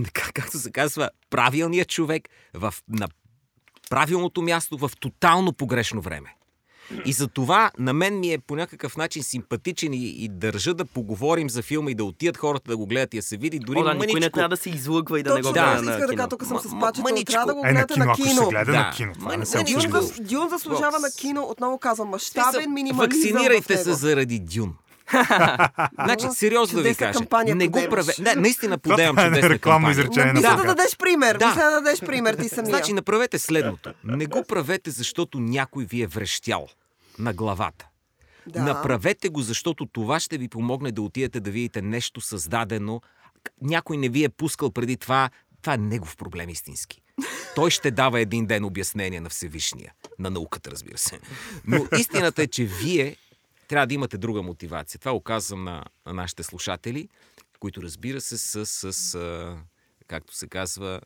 как- 0.04 0.32
както 0.34 0.58
се 0.58 0.72
казва, 0.72 1.10
правилният 1.30 1.88
човек 1.88 2.28
в, 2.54 2.74
на 2.88 3.08
правилното 3.90 4.42
място 4.42 4.78
в 4.78 4.90
тотално 5.00 5.52
погрешно 5.52 6.00
време. 6.00 6.34
И 7.04 7.12
за 7.12 7.28
това 7.28 7.70
на 7.78 7.92
мен 7.92 8.20
ми 8.20 8.32
е 8.32 8.38
по 8.38 8.56
някакъв 8.56 8.96
начин 8.96 9.22
симпатичен 9.22 9.92
и, 9.92 9.96
и 9.98 10.28
държа 10.28 10.74
да 10.74 10.84
поговорим 10.84 11.50
за 11.50 11.62
филма 11.62 11.90
и 11.90 11.94
да 11.94 12.04
отидат 12.04 12.36
хората 12.36 12.70
да 12.70 12.76
го 12.76 12.86
гледат 12.86 13.14
и 13.14 13.18
да 13.18 13.22
се 13.22 13.36
види 13.36 13.58
дори 13.58 13.78
О, 13.78 13.82
да, 13.84 13.90
никой 13.90 14.06
не 14.06 14.12
мъничко. 14.12 14.30
трябва 14.30 14.48
да 14.48 14.56
се 14.56 14.70
излъгва 14.70 15.20
и 15.20 15.22
да 15.22 15.30
не 15.30 15.36
Точно 15.36 15.50
го 15.50 15.54
това 15.54 15.66
гледа 15.66 15.78
си 15.78 15.84
на 15.84 15.92
иска 15.92 16.06
да 16.06 16.16
кажа, 16.16 16.28
тук 16.28 16.44
съм 16.44 16.58
с 16.58 16.80
пачето, 16.80 17.02
мъничко. 17.02 17.32
трябва 17.32 17.46
да 17.46 17.54
го 17.54 17.60
Е, 17.60 17.68
на 17.68 17.72
гледате 17.72 17.94
кино, 17.94 18.04
ако 18.08 18.22
се 18.22 18.44
гледа 18.46 18.64
Да. 18.64 18.78
на 18.78 18.90
кино. 18.90 19.12
Това 19.14 19.36
не 19.36 19.46
се 19.46 19.56
Мъничко. 19.56 19.98
Дюн, 20.20 20.48
заслужава 20.48 20.98
на 20.98 21.08
кино, 21.10 21.42
отново 21.42 21.78
казвам, 21.78 22.08
мащабен 22.08 22.72
минимализъм 22.72 23.20
Вакцинирайте 23.22 23.76
се 23.76 23.92
заради 23.92 24.38
Дюн. 24.40 24.74
Значи, 26.04 26.26
сериозно 26.34 26.82
да 26.82 26.88
ви 26.88 26.94
кажа. 26.94 27.18
кампания 27.18 27.54
Не 27.56 27.68
го 27.68 27.86
праве. 27.90 28.12
Не, 28.18 28.34
наистина 28.34 28.78
подемам 28.78 29.18
е 29.18 29.24
чудесна 29.28 29.48
рекламно 29.48 29.90
изречение 29.90 30.32
Мисля 30.32 30.48
да 30.50 30.56
Бога. 30.56 30.74
дадеш 30.74 30.96
пример. 30.96 31.36
Да. 31.36 31.48
Мисля 31.48 31.62
да 31.62 31.70
дадеш 31.70 32.00
пример 32.00 32.34
ти 32.34 32.48
самия. 32.48 32.70
Значи 32.70 32.92
направете 32.92 33.38
следното. 33.38 33.94
Не 34.04 34.26
го 34.26 34.44
правете, 34.44 34.90
защото 34.90 35.40
някой 35.40 35.84
ви 35.84 36.02
е 36.02 36.06
врещял 36.06 36.68
на 37.18 37.32
главата. 37.32 37.86
Да. 38.46 38.62
Направете 38.62 39.28
го, 39.28 39.40
защото 39.40 39.86
това 39.86 40.20
ще 40.20 40.38
ви 40.38 40.48
помогне 40.48 40.92
да 40.92 41.02
отидете 41.02 41.40
да 41.40 41.50
видите 41.50 41.82
нещо 41.82 42.20
създадено. 42.20 43.00
Някой 43.62 43.96
не 43.96 44.08
ви 44.08 44.24
е 44.24 44.28
пускал 44.28 44.70
преди 44.70 44.96
това. 44.96 45.30
Това 45.62 45.74
е 45.74 45.78
негов 45.78 46.16
проблем 46.16 46.48
истински. 46.48 47.00
Той 47.54 47.70
ще 47.70 47.90
дава 47.90 48.20
един 48.20 48.46
ден 48.46 48.64
обяснение 48.64 49.20
на 49.20 49.28
Всевишния. 49.28 49.92
На 50.18 50.30
науката, 50.30 50.70
разбира 50.70 50.98
се. 50.98 51.18
Но 51.66 51.86
истината 51.98 52.42
е, 52.42 52.46
че 52.46 52.64
вие 52.64 53.16
трябва 53.68 53.86
да 53.86 53.94
имате 53.94 54.18
друга 54.18 54.42
мотивация. 54.42 55.00
Това 55.00 55.12
го 55.12 55.20
казвам 55.20 55.64
на, 55.64 55.84
на 56.06 56.12
нашите 56.12 56.42
слушатели, 56.42 57.08
които, 57.60 57.82
разбира 57.82 58.20
се, 58.20 58.38
са 58.38 58.66
с, 58.66 59.14
а, 59.14 59.58
както 60.06 60.34
се 60.34 60.48
казва, 60.48 61.00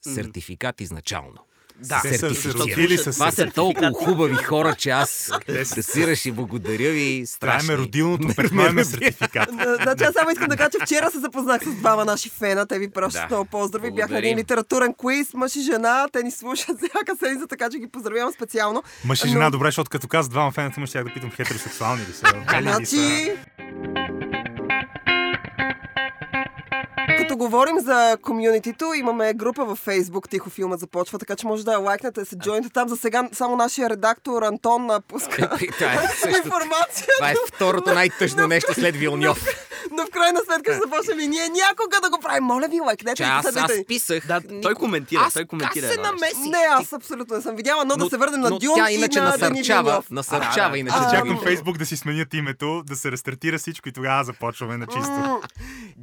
сертификат 0.00 0.80
изначално. 0.80 1.46
Да, 1.78 1.94
са 1.96 2.08
се 2.08 2.18
Сертифицирани. 2.18 2.72
родили 2.72 2.98
с 2.98 3.12
Това 3.12 3.30
са 3.30 3.46
толкова 3.46 3.90
хубави 3.94 4.34
хора, 4.34 4.74
че 4.74 4.90
аз 4.90 5.10
са- 5.10 5.38
да 5.74 5.82
сираш 5.82 6.26
и 6.26 6.32
благодаря 6.32 6.90
ви. 6.90 7.24
Това 7.30 7.52
Страшни. 7.52 7.74
е 7.74 7.78
родилното 7.78 8.28
петно, 8.36 8.80
е 8.80 8.84
сертификат. 8.84 9.48
Да, 9.52 9.76
Значи 9.76 10.04
аз 10.04 10.14
само 10.14 10.30
искам 10.30 10.48
да 10.48 10.56
кажа, 10.56 10.70
че 10.70 10.78
вчера 10.82 11.10
се 11.10 11.18
запознах 11.18 11.62
с 11.62 11.70
двама 11.70 12.04
наши 12.04 12.28
фена. 12.30 12.66
Те 12.66 12.78
ви 12.78 12.90
пращат 12.90 13.30
много 13.30 13.44
поздрави. 13.44 13.90
Бях 13.92 14.10
на 14.10 14.18
един 14.18 14.38
литературен 14.38 14.94
квиз, 14.96 15.34
мъж 15.34 15.56
и 15.56 15.62
жена. 15.62 16.08
Те 16.12 16.22
ни 16.22 16.30
слушат 16.30 16.76
всяка 16.78 17.16
седмица, 17.18 17.46
така 17.46 17.70
че 17.70 17.78
ги 17.78 17.86
поздравявам 17.88 18.32
специално. 18.32 18.82
Мъж 19.04 19.24
и 19.24 19.28
жена, 19.28 19.50
добре, 19.50 19.68
защото 19.68 19.90
като 19.90 20.08
каза 20.08 20.28
двама 20.28 20.52
фената 20.52 20.80
му, 20.80 20.86
щях 20.86 21.04
да 21.04 21.12
питам 21.12 21.30
хетеросексуални 21.30 22.02
ли 22.02 22.12
са. 22.12 22.22
гели 22.50 22.62
ли 22.62 22.68
са. 22.68 22.76
Значи... 22.76 23.32
говорим 27.42 27.80
за 27.80 28.16
комюнитито, 28.22 28.94
имаме 28.94 29.34
група 29.34 29.64
във 29.64 29.78
Фейсбук, 29.78 30.28
Тихо 30.28 30.50
филма 30.50 30.76
започва, 30.76 31.18
така 31.18 31.36
че 31.36 31.46
може 31.46 31.64
да 31.64 31.72
я 31.72 31.78
лайкнете, 31.78 32.20
да 32.20 32.26
се 32.26 32.36
джойнете 32.36 32.72
там. 32.72 32.88
За 32.88 32.96
сега 32.96 33.28
само 33.32 33.56
нашия 33.56 33.90
редактор 33.90 34.42
Антон 34.42 34.86
напуска 34.86 35.50
Това 35.78 35.92
е, 35.92 35.98
информация, 36.44 37.06
това 37.18 37.30
е 37.30 37.34
второто 37.48 37.94
най-тъжно 37.94 38.46
нещо 38.46 38.74
след 38.74 38.96
Вилньов. 38.96 39.46
но 39.90 40.06
в 40.06 40.10
крайна 40.10 40.40
сметка 40.46 40.72
ще 40.72 40.80
започнем 40.80 41.20
и 41.20 41.28
ние 41.28 41.48
някога 41.48 41.96
да 42.02 42.10
го 42.10 42.20
правим. 42.22 42.44
Моля 42.44 42.68
ви, 42.70 42.80
лайкнете 42.80 43.16
Че 43.16 43.22
аз, 43.22 43.56
аз 43.56 43.72
писах. 43.88 44.26
Да, 44.26 44.40
той 44.62 44.74
коментира, 44.74 45.20
Аз 45.26 45.32
той 45.32 45.44
коментира 45.44 45.88
се 45.88 46.00
намесих? 46.00 46.38
Не, 46.38 46.66
аз 46.70 46.92
абсолютно 46.92 47.36
не 47.36 47.42
съм 47.42 47.56
видяла, 47.56 47.84
но, 47.84 47.96
да 47.96 48.10
се 48.10 48.16
върнем 48.16 48.40
на 48.40 48.50
Дюн 48.50 48.74
тя 48.74 48.90
и 48.90 48.94
иначе 48.94 49.20
на 49.20 49.36
насърчава, 49.38 50.02
насърчава 50.10 50.78
иначе. 50.78 50.96
Чакам 51.10 51.40
Фейсбук 51.42 51.78
да 51.78 51.86
си 51.86 51.96
сменят 51.96 52.34
името, 52.34 52.82
да 52.86 52.96
се 52.96 53.12
рестартира 53.12 53.58
всичко 53.58 53.88
и 53.88 53.92
тогава 53.92 54.24
започваме 54.24 54.76
на 54.76 54.86
чисто. 54.86 55.40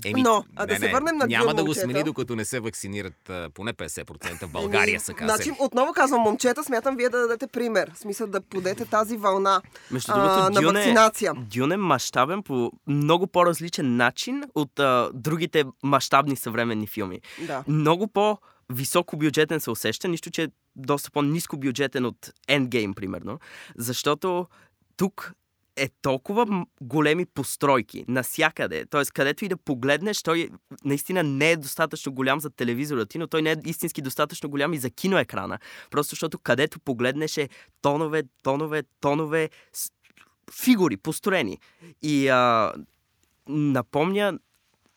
Еми, 0.06 0.21
Но, 0.21 0.43
а 0.56 0.65
да 0.65 0.73
не, 0.73 0.80
се 0.80 0.86
не, 0.86 0.91
върнем 0.91 1.17
на 1.17 1.28
Няма 1.30 1.54
да 1.54 1.63
го 1.63 1.74
смени, 1.74 2.04
докато 2.04 2.36
не 2.36 2.46
се 2.46 2.60
вакцинират 2.60 3.32
поне 3.54 3.74
50% 3.74 4.48
в 4.48 4.52
България, 4.52 5.00
са 5.00 5.13
казали. 5.13 5.44
Значи, 5.44 5.60
отново 5.60 5.94
казвам, 5.94 6.22
момчета, 6.22 6.63
смятам 6.63 6.96
вие 6.96 7.10
да 7.10 7.20
дадете 7.20 7.48
пример. 7.48 7.92
В 7.94 8.00
смисъл 8.00 8.28
да 8.28 8.42
подете 8.42 8.86
тази 8.86 9.18
вълна 9.18 9.62
Между 9.92 10.12
а, 10.15 10.50
на 10.50 10.62
Дюн 10.62 10.76
е, 10.76 10.80
вакцинация. 10.80 11.34
Дюн 11.38 11.72
е 11.72 11.78
мащабен 11.78 12.44
по 12.44 12.72
много 12.88 13.28
по-различен 13.28 13.96
начин 13.96 14.44
от 14.56 14.80
а, 14.80 15.10
другите 15.13 15.63
мащабни 15.84 16.36
съвременни 16.36 16.88
филми. 16.88 17.22
Да. 17.48 17.63
Много 17.68 18.08
по 18.08 18.38
високо 18.70 19.18
бюджетен 19.18 19.60
се 19.60 19.70
усеща, 19.70 20.08
нищо, 20.08 20.32
че 20.32 20.44
е 20.44 20.48
доста 20.76 21.12
по-низко 21.12 21.58
бюджетен 21.58 22.06
от 22.06 22.32
Endgame, 22.50 22.94
примерно. 22.94 23.39
Защото 23.78 24.48
тук 24.98 25.34
е 25.80 25.89
толкова 26.02 26.65
големи 26.82 27.26
постройки 27.26 28.06
насякъде. 28.08 28.86
Т.е. 28.86 29.04
където 29.13 29.46
и 29.46 29.48
да 29.48 29.58
погледнеш, 29.58 30.24
той 30.24 30.50
наистина 30.86 31.24
не 31.24 31.52
е 31.52 31.58
достатъчно 31.58 32.13
голям 32.13 32.39
за 32.39 32.50
телевизора 32.50 33.06
ти, 33.06 33.18
но 33.18 33.28
той 33.28 33.42
не 33.42 33.52
е 33.52 33.56
истински 33.65 34.02
достатъчно 34.02 34.50
голям 34.50 34.74
и 34.74 34.78
за 34.78 34.89
киноекрана. 34.89 35.60
Просто 35.92 36.10
защото 36.10 36.39
където 36.39 36.80
погледнеш 36.80 37.38
е 37.38 37.50
тонове, 37.82 38.24
тонове, 38.44 38.84
тонове 39.00 39.50
фигури, 40.52 40.98
построени. 40.98 41.58
И 42.02 42.28
а, 42.28 42.74
напомня 43.48 44.39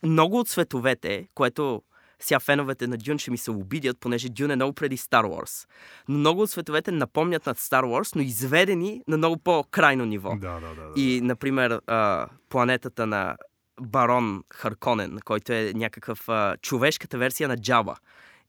много 0.02 0.38
от 0.38 0.48
световете, 0.48 1.28
което 1.34 1.82
сега 2.24 2.40
феновете 2.40 2.86
на 2.86 2.96
Дюн 2.96 3.18
ще 3.18 3.30
ми 3.30 3.38
се 3.38 3.50
обидят, 3.50 3.98
понеже 4.00 4.28
Дюн 4.28 4.50
е 4.50 4.56
много 4.56 4.72
преди 4.72 4.98
Star 4.98 5.24
Wars. 5.24 5.68
Но 6.08 6.18
много 6.18 6.42
от 6.42 6.50
световете 6.50 6.92
напомнят 6.92 7.46
над 7.46 7.58
Star 7.58 7.82
Wars, 7.82 8.16
но 8.16 8.22
изведени 8.22 9.02
на 9.08 9.16
много 9.16 9.38
по-крайно 9.38 10.04
ниво. 10.04 10.36
Да, 10.36 10.60
да, 10.60 10.68
да. 10.68 10.74
да. 10.74 11.00
И, 11.00 11.20
например, 11.20 11.80
а, 11.86 12.28
планетата 12.48 13.06
на 13.06 13.36
Барон 13.80 14.44
Харконен, 14.54 15.18
който 15.24 15.52
е 15.52 15.72
някакъв 15.74 16.28
а, 16.28 16.56
човешката 16.56 17.18
версия 17.18 17.48
на 17.48 17.56
Джаба. 17.56 17.96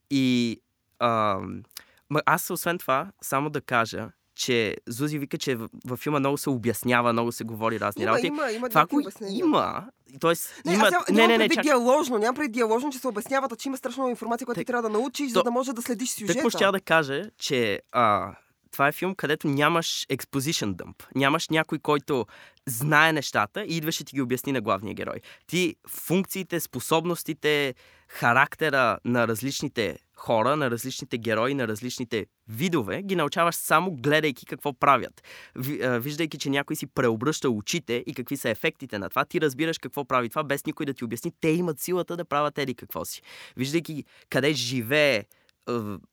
И 0.10 0.60
а, 1.00 1.40
аз, 2.26 2.50
освен 2.50 2.78
това, 2.78 3.12
само 3.22 3.50
да 3.50 3.62
кажа, 3.62 4.10
че 4.36 4.76
Зузи 4.88 5.20
вика, 5.20 5.38
че 5.38 5.58
във 5.86 6.00
филма 6.00 6.20
много 6.20 6.38
се 6.38 6.50
обяснява, 6.50 7.14
много 7.14 7.32
се 7.32 7.44
говори 7.44 7.80
разни 7.80 8.04
Има, 8.04 8.12
работи. 8.12 8.28
има, 8.28 8.52
има 8.52 8.70
това 8.70 8.88
обяснения. 8.92 9.40
има. 9.40 9.86
Тоест, 10.20 10.62
Не, 10.66 10.74
има... 10.74 10.84
аз 10.84 10.92
нямам, 10.92 11.06
не, 11.12 11.28
не, 11.28 11.38
не, 11.38 11.50
чак... 11.50 11.64
диаложно, 11.64 12.18
нямам 12.18 12.36
предвид 12.36 12.52
диаложно, 12.52 12.92
че 12.92 13.00
се 13.00 13.08
обясняват, 13.08 13.52
а 13.52 13.56
че 13.56 13.70
има 13.70 13.78
страшно 13.78 14.10
информация, 14.10 14.46
която 14.46 14.60
ти 14.60 14.66
Так- 14.66 14.68
трябва 14.68 14.90
да 14.90 14.98
научиш, 15.00 15.34
То- 15.34 15.40
за 15.40 15.44
да 15.44 15.52
може 15.52 15.74
да 15.74 15.82
следиш 15.82 16.10
сюжета. 16.10 16.34
Тъкмо 16.34 16.50
ще 16.50 16.66
да 16.66 16.82
кажа, 16.82 17.24
че 17.38 17.82
а, 17.92 18.36
това 18.72 18.88
е 18.88 18.92
филм, 18.92 19.16
където 19.16 19.48
нямаш 19.48 20.06
exposition 20.10 20.76
dump. 20.76 21.04
Нямаш 21.16 21.50
някой, 21.50 21.80
който 21.80 22.26
знае 22.66 23.14
нещата 23.14 23.64
и 23.64 23.78
идваше 23.78 24.04
ти 24.04 24.16
ги 24.16 24.22
обясни 24.22 24.52
на 24.52 24.62
главния 24.62 24.94
герой. 24.94 25.16
Ти 25.48 25.76
функциите, 25.90 26.60
способностите, 26.60 27.76
характера 28.08 28.98
на 29.06 29.28
различните 29.28 29.98
хора, 30.16 30.56
на 30.56 30.72
различните 30.72 31.18
герои, 31.18 31.54
на 31.54 31.68
различните 31.68 32.26
видове, 32.48 33.02
ги 33.02 33.16
научаваш 33.16 33.56
само 33.56 33.92
гледайки 33.92 34.46
какво 34.46 34.74
правят. 34.74 35.24
Виждайки, 35.56 36.38
че 36.38 36.50
някой 36.50 36.76
си 36.76 36.88
преобръща 36.88 37.50
очите 37.50 38.04
и 38.08 38.14
какви 38.14 38.38
са 38.38 38.50
ефектите 38.50 39.00
на 39.00 39.10
това, 39.10 39.26
ти 39.26 39.42
разбираш 39.42 39.78
какво 39.78 40.06
прави 40.06 40.30
това, 40.30 40.44
без 40.44 40.66
никой 40.66 40.86
да 40.86 40.94
ти 40.94 41.06
обясни. 41.06 41.32
Те 41.42 41.50
имат 41.50 41.80
силата 41.80 42.18
да 42.18 42.26
правят 42.26 42.58
еди 42.58 42.76
какво 42.76 43.06
си. 43.06 43.22
Виждайки 43.58 44.04
къде 44.30 44.54
живее 44.54 45.24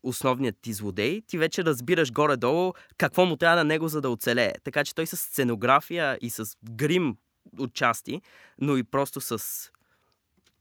основният 0.02 0.56
ти 0.62 0.72
злодей, 0.72 1.22
ти 1.22 1.38
вече 1.38 1.64
разбираш 1.64 2.12
горе-долу 2.12 2.72
какво 2.98 3.26
му 3.26 3.36
трябва 3.36 3.56
на 3.56 3.64
него, 3.64 3.88
за 3.88 4.00
да 4.00 4.10
оцелее. 4.10 4.52
Така 4.64 4.84
че 4.84 4.94
той 4.94 5.06
с 5.06 5.16
сценография 5.16 6.18
и 6.20 6.30
с 6.30 6.56
грим 6.70 7.16
отчасти, 7.58 8.22
но 8.60 8.76
и 8.76 8.82
просто 8.82 9.20
с 9.20 9.70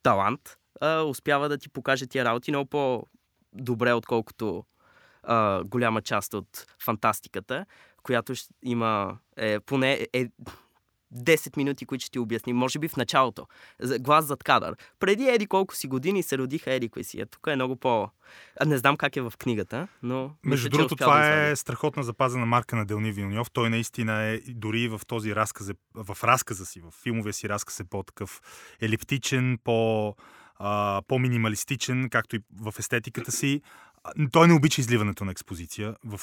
талант, 0.04 0.58
успява 1.06 1.50
да 1.50 1.58
ти 1.58 1.70
покаже 1.70 2.08
тия 2.08 2.26
работи 2.26 2.52
много 2.52 3.08
по-добре, 3.58 3.94
отколкото 3.94 4.64
а, 5.24 5.64
голяма 5.64 6.02
част 6.02 6.34
от 6.34 6.66
фантастиката, 6.84 7.66
която 8.04 8.34
има 8.64 9.18
е, 9.38 9.60
поне 9.60 9.94
е, 9.94 10.08
е 10.14 10.28
10 11.16 11.58
минути, 11.58 11.86
които 11.86 12.02
ще 12.02 12.12
ти 12.12 12.20
обясни, 12.20 12.54
може 12.54 12.80
би 12.80 12.88
в 12.88 12.96
началото. 12.96 13.48
Глас 14.00 14.26
зад 14.26 14.44
кадър. 14.44 14.76
Преди 15.00 15.28
еди 15.28 15.48
колко 15.48 15.76
си 15.76 15.88
години 15.88 16.24
се 16.24 16.38
родиха 16.38 16.74
еди 16.74 16.90
кои 16.90 17.04
си. 17.04 17.24
Тук 17.32 17.48
е 17.48 17.56
много 17.56 17.76
по... 17.76 18.10
А, 18.60 18.66
не 18.66 18.78
знам 18.78 18.98
как 18.98 19.16
е 19.16 19.22
в 19.22 19.34
книгата, 19.40 19.88
но... 20.04 20.32
Между 20.44 20.68
мисля, 20.68 20.70
другото, 20.70 20.96
това 20.96 21.20
да 21.20 21.50
е 21.50 21.56
страхотна 21.56 22.04
запазена 22.04 22.46
марка 22.46 22.76
на 22.76 22.86
Делни 22.86 23.12
Вилньов. 23.12 23.52
Той 23.52 23.70
наистина 23.70 24.22
е 24.22 24.40
дори 24.48 24.88
в 24.88 25.02
този 25.08 25.36
разказ, 25.36 25.72
в 25.96 26.24
разказа 26.24 26.66
си, 26.66 26.82
в 26.82 26.92
филмовия 27.04 27.34
си 27.34 27.50
разказ 27.50 27.80
е 27.80 27.84
по-такъв 27.84 28.42
елиптичен, 28.82 29.60
по 29.64 30.16
по-минималистичен, 31.08 32.10
както 32.10 32.36
и 32.36 32.40
в 32.62 32.74
естетиката 32.80 33.32
си. 33.32 33.62
Той 34.32 34.48
не 34.48 34.54
обича 34.54 34.82
изливането 34.82 35.26
на 35.26 35.32
експозиция. 35.32 35.96
В, 36.06 36.20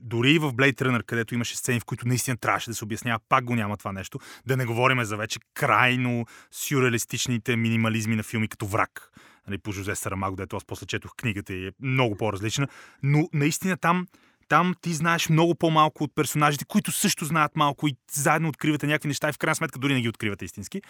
дори 0.00 0.30
и 0.30 0.38
в 0.38 0.52
Blade 0.52 0.82
Runner, 0.82 1.02
където 1.02 1.34
имаше 1.34 1.56
сцени, 1.56 1.80
в 1.80 1.84
които 1.84 2.08
наистина 2.08 2.36
трябваше 2.36 2.70
да 2.70 2.74
се 2.74 2.84
обяснява, 2.84 3.18
пак 3.28 3.44
го 3.44 3.54
няма 3.54 3.76
това 3.76 3.92
нещо. 3.92 4.18
Да 4.46 4.56
не 4.56 4.64
говорим 4.64 5.04
за 5.04 5.16
вече 5.16 5.40
крайно 5.54 6.26
сюрреалистичните 6.50 7.56
минимализми 7.56 8.16
на 8.16 8.22
филми 8.22 8.48
като 8.48 8.66
Враг. 8.66 9.10
Нали, 9.46 9.58
по 9.58 9.72
Жозе 9.72 9.94
Сарамаго, 9.94 10.36
дето 10.36 10.56
аз 10.56 10.64
после 10.64 10.86
четох 10.86 11.14
книгата 11.16 11.54
и 11.54 11.66
е 11.66 11.72
много 11.80 12.16
по-различна. 12.16 12.68
Но 13.02 13.28
наистина 13.32 13.76
там 13.76 14.06
там 14.48 14.74
ти 14.80 14.94
знаеш 14.94 15.28
много 15.28 15.54
по-малко 15.54 16.04
от 16.04 16.14
персонажите, 16.14 16.64
които 16.64 16.92
също 16.92 17.24
знаят 17.24 17.56
малко 17.56 17.88
и 17.88 17.96
заедно 18.12 18.48
откривате 18.48 18.86
някакви 18.86 19.08
неща 19.08 19.28
и 19.28 19.32
в 19.32 19.38
крайна 19.38 19.54
сметка 19.54 19.78
дори 19.78 19.94
не 19.94 20.00
ги 20.00 20.08
откривате 20.08 20.44
истински. 20.44 20.82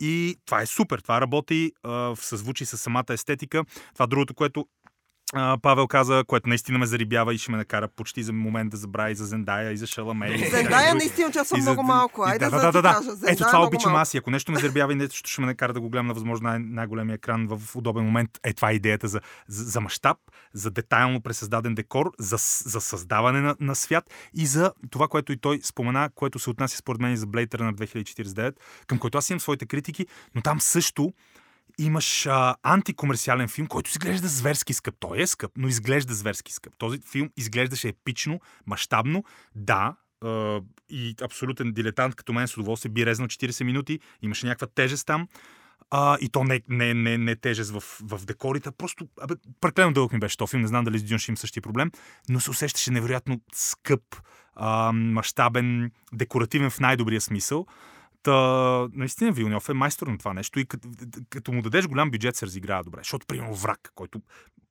И 0.00 0.36
това 0.46 0.62
е 0.62 0.66
супер. 0.66 0.98
Това 0.98 1.20
работи 1.20 1.72
в 1.84 2.18
съзвучи 2.20 2.66
с 2.66 2.78
самата 2.78 3.04
естетика. 3.10 3.64
Това 3.94 4.06
другото, 4.06 4.34
което 4.34 4.66
а, 5.32 5.58
Павел 5.62 5.86
каза, 5.86 6.24
което 6.26 6.48
наистина 6.48 6.78
ме 6.78 6.86
зарибява 6.86 7.34
и 7.34 7.38
ще 7.38 7.50
ме 7.50 7.56
накара 7.56 7.88
почти 7.88 8.22
за 8.22 8.32
момент 8.32 8.70
да 8.70 8.76
забравя 8.76 9.10
и 9.10 9.14
за 9.14 9.24
Зендая, 9.24 9.72
и 9.72 9.76
за 9.76 9.86
Шаламе. 9.86 10.38
Зендая 10.50 10.94
наистина 10.94 11.28
участва 11.28 11.58
много 11.58 11.82
малко. 11.82 12.22
Айде 12.22 12.44
да, 12.44 12.60
да, 12.60 12.72
да, 12.72 12.82
да. 12.82 13.00
Ето 13.26 13.44
това 13.44 13.66
обичам 13.66 13.94
аз 13.94 14.14
и 14.14 14.18
ако 14.18 14.30
нещо 14.30 14.52
ме 14.52 14.58
зарибява 14.58 14.92
и 14.92 14.96
нещо 14.96 15.30
ще 15.30 15.40
ме 15.40 15.46
накара 15.46 15.72
да 15.72 15.80
го 15.80 15.90
гледам 15.90 16.06
на 16.06 16.14
възможно 16.14 16.48
най- 16.48 16.58
най-големия 16.58 17.14
екран 17.14 17.46
в 17.46 17.76
удобен 17.76 18.04
момент, 18.04 18.30
е 18.44 18.52
това 18.52 18.72
идеята 18.72 19.08
за, 19.08 19.20
за, 19.48 19.64
за 19.64 19.80
мащаб, 19.80 20.18
за 20.52 20.70
детайлно 20.70 21.20
пресъздаден 21.20 21.74
декор, 21.74 22.12
за, 22.18 22.36
за 22.70 22.80
създаване 22.80 23.40
на, 23.40 23.56
на 23.60 23.74
свят 23.74 24.04
и 24.34 24.46
за 24.46 24.72
това, 24.90 25.08
което 25.08 25.32
и 25.32 25.36
той 25.36 25.60
спомена, 25.62 26.10
което 26.14 26.38
се 26.38 26.50
отнася 26.50 26.76
според 26.76 27.00
мен 27.00 27.12
и 27.12 27.16
за 27.16 27.26
Blade 27.26 27.60
на 27.60 27.74
2049, 27.74 28.54
към 28.86 28.98
който 28.98 29.18
аз 29.18 29.30
имам 29.30 29.40
своите 29.40 29.66
критики, 29.66 30.06
но 30.34 30.42
там 30.42 30.60
също 30.60 31.12
имаш 31.78 32.26
а, 32.26 32.56
антикомерциален 32.62 33.48
филм, 33.48 33.66
който 33.66 33.90
изглежда 33.90 34.28
зверски 34.28 34.72
скъп. 34.74 34.94
Той 35.00 35.20
е 35.20 35.26
скъп, 35.26 35.52
но 35.56 35.68
изглежда 35.68 36.14
зверски 36.14 36.52
скъп. 36.52 36.72
Този 36.78 36.98
филм 37.10 37.30
изглеждаше 37.36 37.88
епично, 37.88 38.40
мащабно. 38.66 39.24
Да, 39.54 39.96
а, 40.24 40.60
и 40.88 41.14
абсолютен 41.22 41.72
дилетант 41.72 42.14
като 42.14 42.32
мен 42.32 42.48
с 42.48 42.56
удоволствие 42.56 42.90
би 42.90 43.06
резнал 43.06 43.28
40 43.28 43.64
минути. 43.64 44.00
Имаше 44.22 44.46
някаква 44.46 44.66
тежест 44.66 45.06
там. 45.06 45.28
А, 45.90 46.18
и 46.20 46.28
то 46.28 46.44
не, 46.44 46.60
не, 46.68 46.94
не, 46.94 47.18
не 47.18 47.36
тежест 47.36 47.70
в, 47.70 47.82
в 48.02 48.24
декорите. 48.24 48.70
Просто, 48.70 49.08
абе, 49.20 49.34
прекалено 49.60 49.92
дълъг 49.92 50.12
ми 50.12 50.18
беше 50.18 50.36
този 50.36 50.50
филм. 50.50 50.62
Не 50.62 50.68
знам 50.68 50.84
дали 50.84 50.98
с 50.98 51.02
Дюн 51.02 51.18
ще 51.18 51.32
им 51.32 51.36
същия 51.36 51.62
проблем, 51.62 51.90
но 52.28 52.40
се 52.40 52.50
усещаше 52.50 52.90
невероятно 52.90 53.40
скъп, 53.54 54.02
а, 54.54 54.92
мащабен, 54.92 55.90
декоративен 56.12 56.70
в 56.70 56.80
най-добрия 56.80 57.20
смисъл. 57.20 57.66
Та, 58.26 58.88
наистина 58.92 59.32
Вилньов 59.32 59.68
е 59.68 59.72
майстор 59.72 60.06
на 60.06 60.18
това 60.18 60.34
нещо 60.34 60.60
и 60.60 60.64
като, 60.64 60.88
като 61.30 61.52
му 61.52 61.62
дадеш 61.62 61.86
голям 61.86 62.10
бюджет 62.10 62.36
се 62.36 62.46
разиграва 62.46 62.84
добре. 62.84 62.98
Защото, 63.00 63.26
примерно, 63.26 63.54
Враг, 63.54 63.92
който 63.94 64.20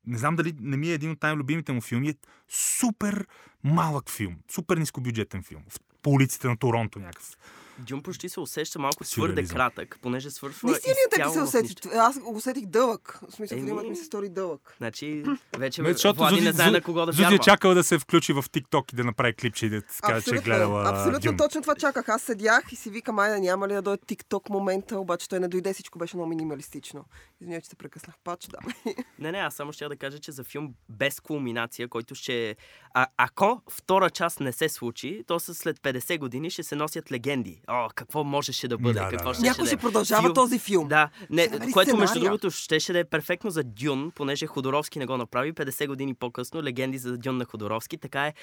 не 0.07 0.17
знам 0.17 0.35
дали 0.35 0.53
не 0.59 0.77
ми 0.77 0.89
е 0.89 0.93
един 0.93 1.11
от 1.11 1.23
най-любимите 1.23 1.71
му 1.71 1.81
филми, 1.81 2.09
е 2.09 2.15
супер 2.49 3.27
малък 3.63 4.09
филм, 4.09 4.35
супер 4.51 4.77
нискобюджетен 4.77 5.43
филм. 5.43 5.63
По 6.01 6.09
улиците 6.09 6.47
на 6.47 6.57
Торонто 6.57 6.99
някакъв. 6.99 7.37
Дюн 7.79 8.03
почти 8.03 8.29
се 8.29 8.39
усеща 8.39 8.79
малко 8.79 9.03
твърде 9.03 9.43
кратък, 9.43 9.99
понеже 10.01 10.31
свършва 10.31 10.69
Наистина 10.69 10.93
ли 10.93 11.09
така 11.11 11.29
се 11.29 11.41
усети? 11.41 11.75
Аз 11.95 12.19
го 12.19 12.35
усетих 12.35 12.65
дълъг. 12.65 13.19
В 13.29 13.35
смисъл, 13.35 13.57
Еми... 13.57 13.89
ми 13.89 13.95
се 13.95 14.03
стори 14.03 14.29
дълъг. 14.29 14.75
Значи, 14.77 15.23
вече 15.57 15.81
ме, 15.81 15.93
Влади 15.93 16.41
не 16.41 16.51
знае 16.51 16.71
на 16.71 16.81
кого 16.81 17.05
да 17.05 17.11
Зузи 17.11 17.35
е 17.35 17.37
чакал 17.37 17.73
да 17.73 17.83
се 17.83 17.99
включи 17.99 18.33
в 18.33 18.43
TikTok 18.43 18.93
и 18.93 18.95
да 18.95 19.03
направи 19.03 19.33
клипче 19.33 19.65
и 19.65 19.69
да 19.69 19.81
каже, 19.81 20.25
че 20.25 20.35
е 20.35 20.37
гледала 20.37 20.89
Абсолютно 20.89 21.31
Дюн. 21.31 21.37
точно 21.37 21.61
това 21.61 21.75
чаках. 21.75 22.09
Аз 22.09 22.21
седях 22.21 22.71
и 22.71 22.75
си 22.75 22.89
викам, 22.89 23.19
айде 23.19 23.39
няма 23.39 23.67
ли 23.67 23.73
да 23.73 23.81
дойде 23.81 24.03
TikTok 24.03 24.49
момента, 24.49 24.99
обаче 24.99 25.29
той 25.29 25.39
не 25.39 25.47
дойде, 25.47 25.73
всичко 25.73 25.99
беше 25.99 26.17
много 26.17 26.29
минималистично. 26.29 27.05
Извинявай, 27.41 27.61
че 27.61 27.69
се 27.69 27.75
прекъснах 27.75 28.15
пач, 28.23 28.47
да. 28.47 28.57
не, 29.19 29.31
не, 29.31 29.37
аз 29.37 29.55
само 29.55 29.73
ще 29.73 29.87
да 29.87 29.95
кажа, 29.95 30.19
че 30.19 30.31
за 30.31 30.43
филм 30.43 30.73
без 30.89 31.19
кулминация, 31.19 31.87
който 31.87 32.15
ще... 32.15 32.55
А, 32.93 33.07
ако 33.17 33.61
втора 33.69 34.09
част 34.09 34.39
не 34.39 34.51
се 34.51 34.69
случи, 34.69 35.23
то 35.27 35.39
след 35.39 35.79
50 35.79 36.19
години 36.19 36.49
ще 36.49 36.63
се 36.63 36.75
носят 36.75 37.11
легенди. 37.11 37.61
О, 37.67 37.89
какво 37.95 38.23
може 38.23 38.45
можеше 38.45 38.67
да 38.67 38.77
бъде. 38.77 38.99
Да, 38.99 39.09
какво 39.09 39.31
да, 39.31 39.39
да. 39.39 39.41
Някой 39.41 39.65
ще 39.65 39.77
продължава 39.77 40.21
филм... 40.21 40.33
този 40.33 40.59
филм. 40.59 40.87
Да, 40.87 41.09
не, 41.29 41.49
което 41.49 41.69
сценария. 41.71 41.95
между 41.95 42.19
другото 42.19 42.51
щеше 42.51 42.93
да 42.93 42.99
е 42.99 43.03
перфектно 43.03 43.49
за 43.49 43.63
Дюн, 43.63 44.11
понеже 44.15 44.45
Ходоровски 44.45 44.99
не 44.99 45.05
го 45.05 45.17
направи 45.17 45.53
50 45.53 45.87
години 45.87 46.13
по-късно. 46.13 46.63
Легенди 46.63 46.97
за 46.97 47.17
Дюн 47.17 47.37
на 47.37 47.45
Ходоровски. 47.45 47.97
Така 47.97 48.27
е. 48.27 48.33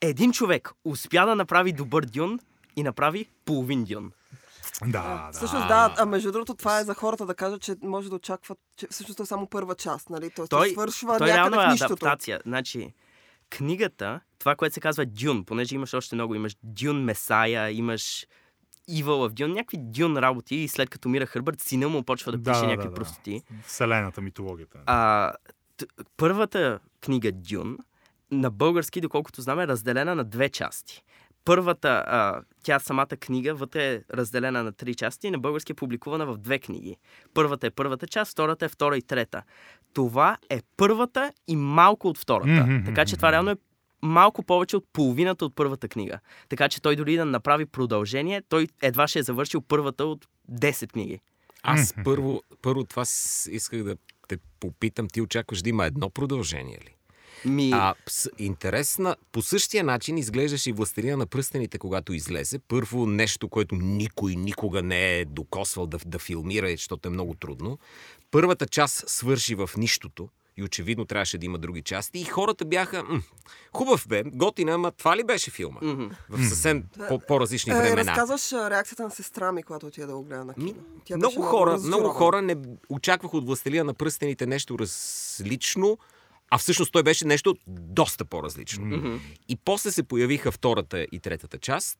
Един 0.00 0.32
човек 0.32 0.72
успя 0.84 1.26
да 1.26 1.34
направи 1.34 1.72
добър 1.72 2.04
Дюн 2.04 2.40
и 2.76 2.82
направи 2.82 3.28
половин 3.44 3.84
Дюн. 3.84 4.12
Да, 4.82 4.88
да. 4.90 5.30
Всъщност 5.32 5.68
да, 5.68 5.94
а 5.98 6.06
между 6.06 6.32
другото 6.32 6.54
това 6.54 6.80
е 6.80 6.84
за 6.84 6.94
хората 6.94 7.26
да 7.26 7.34
кажат, 7.34 7.62
че 7.62 7.76
може 7.82 8.08
да 8.08 8.14
очакват, 8.14 8.58
че 8.76 8.86
всъщност 8.90 9.20
е 9.20 9.26
само 9.26 9.46
първа 9.46 9.74
част, 9.74 10.10
нали? 10.10 10.30
Тоест 10.30 10.50
той, 10.50 10.70
свършва 10.70 11.18
той 11.18 11.28
някъде 11.28 11.56
реално 11.56 11.70
е 11.70 11.72
нищото. 11.72 11.92
адаптация. 11.92 12.40
Значи, 12.46 12.94
книгата, 13.50 14.20
това, 14.44 14.56
което 14.56 14.74
се 14.74 14.80
казва 14.80 15.06
Дюн, 15.06 15.44
понеже 15.44 15.74
имаш 15.74 15.94
още 15.94 16.14
много, 16.14 16.34
имаш 16.34 16.56
Дюн 16.62 17.04
Месая, 17.04 17.70
имаш 17.70 18.26
Evil 18.90 19.28
в 19.28 19.32
Дюн, 19.32 19.52
някакви 19.52 19.76
Дюн 19.80 20.16
работи 20.16 20.56
и 20.56 20.68
след 20.68 20.90
като 20.90 21.08
мира 21.08 21.26
Хърбърт, 21.26 21.60
сина 21.60 21.88
му 21.88 22.02
почва 22.02 22.32
да 22.32 22.38
пише 22.38 22.60
да, 22.60 22.66
някакви 22.66 22.88
да, 22.88 22.94
простоти. 22.94 23.42
Вселената, 23.62 24.20
митологията. 24.20 24.78
А, 24.86 25.32
т- 25.76 25.86
първата 26.16 26.78
книга 27.00 27.32
Дюн 27.32 27.78
на 28.30 28.50
български, 28.50 29.00
доколкото 29.00 29.42
знам, 29.42 29.60
е 29.60 29.66
разделена 29.66 30.14
на 30.14 30.24
две 30.24 30.48
части. 30.48 31.02
Първата, 31.44 32.04
а, 32.06 32.42
тя 32.62 32.78
самата 32.78 33.06
книга 33.06 33.54
вътре 33.54 33.94
е 33.94 34.00
разделена 34.14 34.62
на 34.62 34.72
три 34.72 34.94
части 34.94 35.26
и 35.26 35.30
на 35.30 35.38
български 35.38 35.72
е 35.72 35.74
публикувана 35.74 36.26
в 36.26 36.36
две 36.38 36.58
книги. 36.58 36.96
Първата 37.34 37.66
е 37.66 37.70
първата 37.70 38.06
част, 38.06 38.32
втората 38.32 38.64
е 38.64 38.68
втора 38.68 38.96
и 38.96 39.02
трета. 39.02 39.42
Това 39.94 40.36
е 40.50 40.60
първата 40.76 41.32
и 41.48 41.56
малко 41.56 42.08
от 42.08 42.18
втората. 42.18 42.48
Mm-hmm, 42.48 42.84
така 42.84 43.04
че 43.04 43.16
това 43.16 43.32
реално 43.32 43.50
е 43.50 43.56
малко 44.04 44.42
повече 44.42 44.76
от 44.76 44.84
половината 44.92 45.44
от 45.44 45.54
първата 45.54 45.88
книга. 45.88 46.18
Така 46.48 46.68
че 46.68 46.82
той 46.82 46.96
дори 46.96 47.16
да 47.16 47.24
направи 47.24 47.66
продължение, 47.66 48.42
той 48.48 48.68
едва 48.82 49.08
ще 49.08 49.18
е 49.18 49.22
завършил 49.22 49.60
първата 49.60 50.04
от 50.04 50.26
10 50.52 50.92
книги. 50.92 51.20
Аз 51.62 51.94
първо, 52.04 52.42
първо 52.62 52.84
това 52.84 53.02
исках 53.50 53.82
да 53.82 53.96
те 54.28 54.38
попитам. 54.60 55.08
Ти 55.08 55.20
очакваш 55.20 55.62
да 55.62 55.68
има 55.68 55.86
едно 55.86 56.10
продължение 56.10 56.78
ли? 56.84 56.96
Ми... 57.44 57.70
А, 57.74 57.94
с, 58.06 58.30
интересна, 58.38 59.16
по 59.32 59.42
същия 59.42 59.84
начин 59.84 60.18
изглеждаше 60.18 60.70
и 60.70 60.72
Властелина 60.72 61.16
на 61.16 61.26
пръстените, 61.26 61.78
когато 61.78 62.12
излезе. 62.12 62.58
Първо 62.58 63.06
нещо, 63.06 63.48
което 63.48 63.74
никой 63.74 64.34
никога 64.34 64.82
не 64.82 65.18
е 65.18 65.24
докосвал 65.24 65.86
да, 65.86 65.98
да 66.06 66.18
филмира, 66.18 66.70
защото 66.70 67.08
е 67.08 67.10
много 67.10 67.34
трудно. 67.34 67.78
Първата 68.30 68.66
част 68.66 69.08
свърши 69.08 69.54
в 69.54 69.70
нищото 69.76 70.28
и 70.56 70.62
очевидно 70.62 71.04
трябваше 71.04 71.38
да 71.38 71.46
има 71.46 71.58
други 71.58 71.82
части. 71.82 72.18
И 72.18 72.24
хората 72.24 72.64
бяха, 72.64 73.02
м- 73.02 73.22
хубав 73.72 74.06
бе, 74.08 74.22
готина, 74.22 74.72
ама 74.72 74.90
това 74.90 75.16
ли 75.16 75.24
беше 75.24 75.50
филма? 75.50 75.80
Mm-hmm. 75.80 76.10
В 76.28 76.48
съвсем 76.48 76.84
по- 77.08 77.18
по-различни 77.18 77.72
е, 77.72 77.76
времена. 77.76 78.10
Разказваш 78.12 78.52
реакцията 78.52 79.02
на 79.02 79.10
сестра 79.10 79.52
ми, 79.52 79.62
когато 79.62 79.86
отида 79.86 80.06
да 80.06 80.12
го 80.14 80.22
гледа 80.22 80.44
на 80.44 80.54
кино. 80.54 80.74
Тя 81.04 81.16
много, 81.16 81.42
хора, 81.42 81.78
много 81.78 82.08
хора 82.08 82.42
не 82.42 82.56
очаквах 82.88 83.34
от 83.34 83.46
Властелия 83.46 83.84
на 83.84 83.94
пръстените 83.94 84.46
нещо 84.46 84.78
различно, 84.78 85.98
А 86.50 86.58
всъщност 86.58 86.92
той 86.92 87.02
беше 87.02 87.26
нещо 87.26 87.54
доста 87.66 88.24
по-различно. 88.24 88.84
Мгм. 88.86 89.16
И 89.48 89.56
после 89.56 89.90
се 89.92 90.02
появиха 90.02 90.52
втората 90.52 91.06
и 91.12 91.20
третата 91.20 91.58
част 91.58 91.98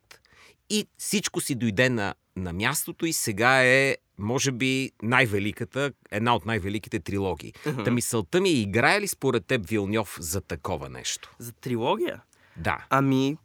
и 0.70 0.86
всичко 0.98 1.40
си 1.40 1.54
дойде 1.54 1.88
на, 1.88 2.14
на 2.36 2.52
мястото 2.52 3.06
и 3.06 3.12
сега 3.12 3.64
е, 3.64 3.96
може 4.18 4.52
би, 4.52 4.90
най-великата, 5.02 5.92
една 6.10 6.34
от 6.34 6.46
най-великите 6.46 7.00
трилогии. 7.00 7.52
Мгм. 7.66 7.84
Та 7.84 7.90
мисълта 7.90 8.40
ми 8.40 8.48
е, 8.48 8.60
играе 8.60 9.00
ли 9.00 9.08
според 9.08 9.46
теб 9.46 9.68
Вилньов 9.68 10.16
за 10.20 10.40
такова 10.40 10.88
нещо? 10.88 11.34
За 11.38 11.52
трилогия? 11.52 12.22
Да. 12.56 12.84
Ами, 12.90 13.36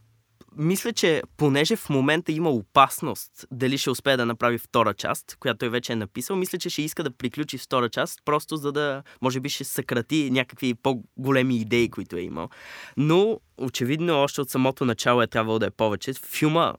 мисля, 0.58 0.94
че 0.94 1.24
понеже 1.38 1.76
в 1.76 1.90
момента 1.90 2.32
има 2.32 2.50
опасност 2.50 3.46
дали 3.52 3.78
ще 3.78 3.90
успее 3.90 4.18
да 4.18 4.26
направи 4.26 4.58
втора 4.58 4.94
част, 4.94 5.38
която 5.40 5.58
той 5.58 5.70
вече 5.70 5.94
е 5.94 5.96
написал, 5.96 6.36
мисля, 6.36 6.58
че 6.58 6.70
ще 6.70 6.82
иска 6.82 7.04
да 7.04 7.12
приключи 7.12 7.58
втора 7.58 7.90
част, 7.90 8.20
просто 8.26 8.58
за 8.58 8.72
да, 8.72 9.04
може 9.22 9.40
би, 9.40 9.50
ще 9.50 9.64
съкрати 9.64 10.30
някакви 10.32 10.74
по-големи 10.74 11.58
идеи, 11.58 11.90
които 11.90 12.16
е 12.16 12.22
имал. 12.22 12.50
Но, 12.98 13.40
очевидно, 13.58 14.22
още 14.24 14.42
от 14.42 14.50
самото 14.50 14.86
начало 14.86 15.22
е 15.22 15.28
трябвало 15.28 15.60
да 15.60 15.66
е 15.66 15.72
повече. 15.72 16.14
Филма 16.14 16.74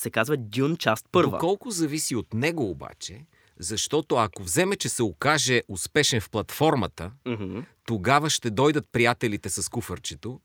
се 0.00 0.10
казва 0.10 0.36
Дюн 0.36 0.76
част 0.76 1.06
първа. 1.12 1.30
Доколко 1.30 1.70
зависи 1.70 2.16
от 2.16 2.34
него 2.34 2.70
обаче, 2.70 3.20
защото 3.58 4.16
ако 4.16 4.42
вземе, 4.42 4.76
че 4.76 4.88
се 4.88 5.02
окаже 5.02 5.62
успешен 5.68 6.20
в 6.20 6.30
платформата, 6.30 7.10
Мгм. 7.26 7.58
тогава 7.86 8.30
ще 8.30 8.50
дойдат 8.50 8.84
приятелите 8.92 9.50
с 9.50 9.68
куфърчето 9.68 10.40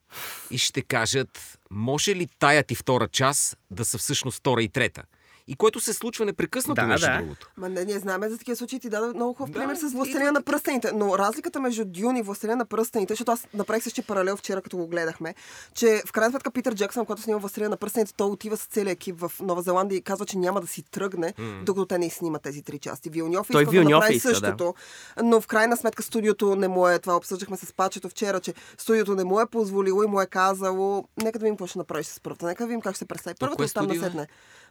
и 0.51 0.57
ще 0.57 0.81
кажат, 0.81 1.59
може 1.71 2.15
ли 2.15 2.27
тая 2.39 2.63
ти 2.63 2.75
втора 2.75 3.07
част 3.07 3.57
да 3.71 3.85
са 3.85 3.97
всъщност 3.97 4.37
втора 4.37 4.63
и 4.63 4.69
трета? 4.69 5.03
И 5.47 5.55
което 5.55 5.79
се 5.79 5.93
случва 5.93 6.25
непрекъснато, 6.25 6.81
Да, 6.81 6.87
между 6.87 7.07
да. 7.07 7.17
другото. 7.17 7.51
Ма 7.57 7.69
не, 7.69 7.85
ние 7.85 7.99
знаем 7.99 8.29
за 8.29 8.37
такива 8.37 8.55
случаи. 8.55 8.79
Ти 8.79 8.89
даде 8.89 9.07
много 9.07 9.33
хубав 9.33 9.49
Да, 9.49 9.59
пример 9.59 9.75
с 9.75 9.83
и 9.83 9.85
Властелина 9.85 10.25
да, 10.25 10.31
на 10.31 10.41
пръстените. 10.41 10.91
Но 10.95 11.17
разликата 11.17 11.59
между 11.59 11.85
Дюн 11.85 12.17
и 12.17 12.21
Властелина 12.21 12.55
на 12.55 12.65
пръстените, 12.65 13.13
защото 13.13 13.31
аз 13.31 13.47
направих 13.53 13.83
същия 13.83 14.03
паралел 14.05 14.37
вчера, 14.37 14.61
като 14.61 14.77
го 14.77 14.87
гледахме, 14.87 15.35
че 15.73 16.01
в 16.05 16.11
крайна 16.11 16.31
сметка 16.31 16.51
Питър 16.51 16.75
Джексън, 16.75 17.05
когато 17.05 17.21
снима 17.21 17.39
Властелина 17.39 17.69
на 17.69 17.77
пръстените, 17.77 18.13
той 18.13 18.29
отива 18.29 18.57
с 18.57 18.65
целия 18.65 18.91
екип 18.91 19.19
в 19.19 19.31
Нова 19.41 19.61
Зеландия 19.61 19.97
и 19.97 20.01
казва, 20.01 20.25
че 20.25 20.37
няма 20.37 20.61
да 20.61 20.67
си 20.67 20.83
тръгне, 20.83 21.33
докато 21.65 21.85
те 21.85 21.97
не 21.97 22.09
снимат 22.09 22.41
тези 22.41 22.61
три 22.61 22.79
части. 22.79 23.09
Вилньов 23.09 23.49
иска 23.49 23.65
да 23.65 23.71
Вилньов 23.71 23.91
направи 23.91 24.15
иска, 24.15 24.29
да. 24.29 24.35
същото, 24.35 24.75
но 25.23 25.41
в 25.41 25.47
крайна 25.47 25.77
сметка 25.77 26.03
студиото 26.03 26.55
не 26.55 26.67
му 26.67 26.87
е, 26.87 26.99
това 26.99 27.15
обсъждахме 27.15 27.57
с 27.57 27.73
Пачето 27.73 28.09
вчера, 28.09 28.39
че 28.39 28.53
студиото 28.77 29.15
не 29.15 29.23
му 29.23 29.39
е 29.39 29.45
позволило 29.45 30.03
и 30.03 30.07
му 30.07 30.21
е 30.21 30.25
казало, 30.25 31.03
нека 31.23 31.39
да 31.39 31.43
видим 31.43 31.55
какво 31.55 31.67
ще 31.67 31.77
направиш 31.77 32.07
с 32.07 32.19
първата, 32.19 32.45
нека 32.45 32.63
да 32.63 32.67
видим 32.67 32.81
как 32.81 32.93
ще 32.93 32.99
се 32.99 33.05
представи. 33.05 33.35
Първата 33.39 33.63
оттам 33.63 33.91
е? 33.91 33.93
насетне. 33.93 34.27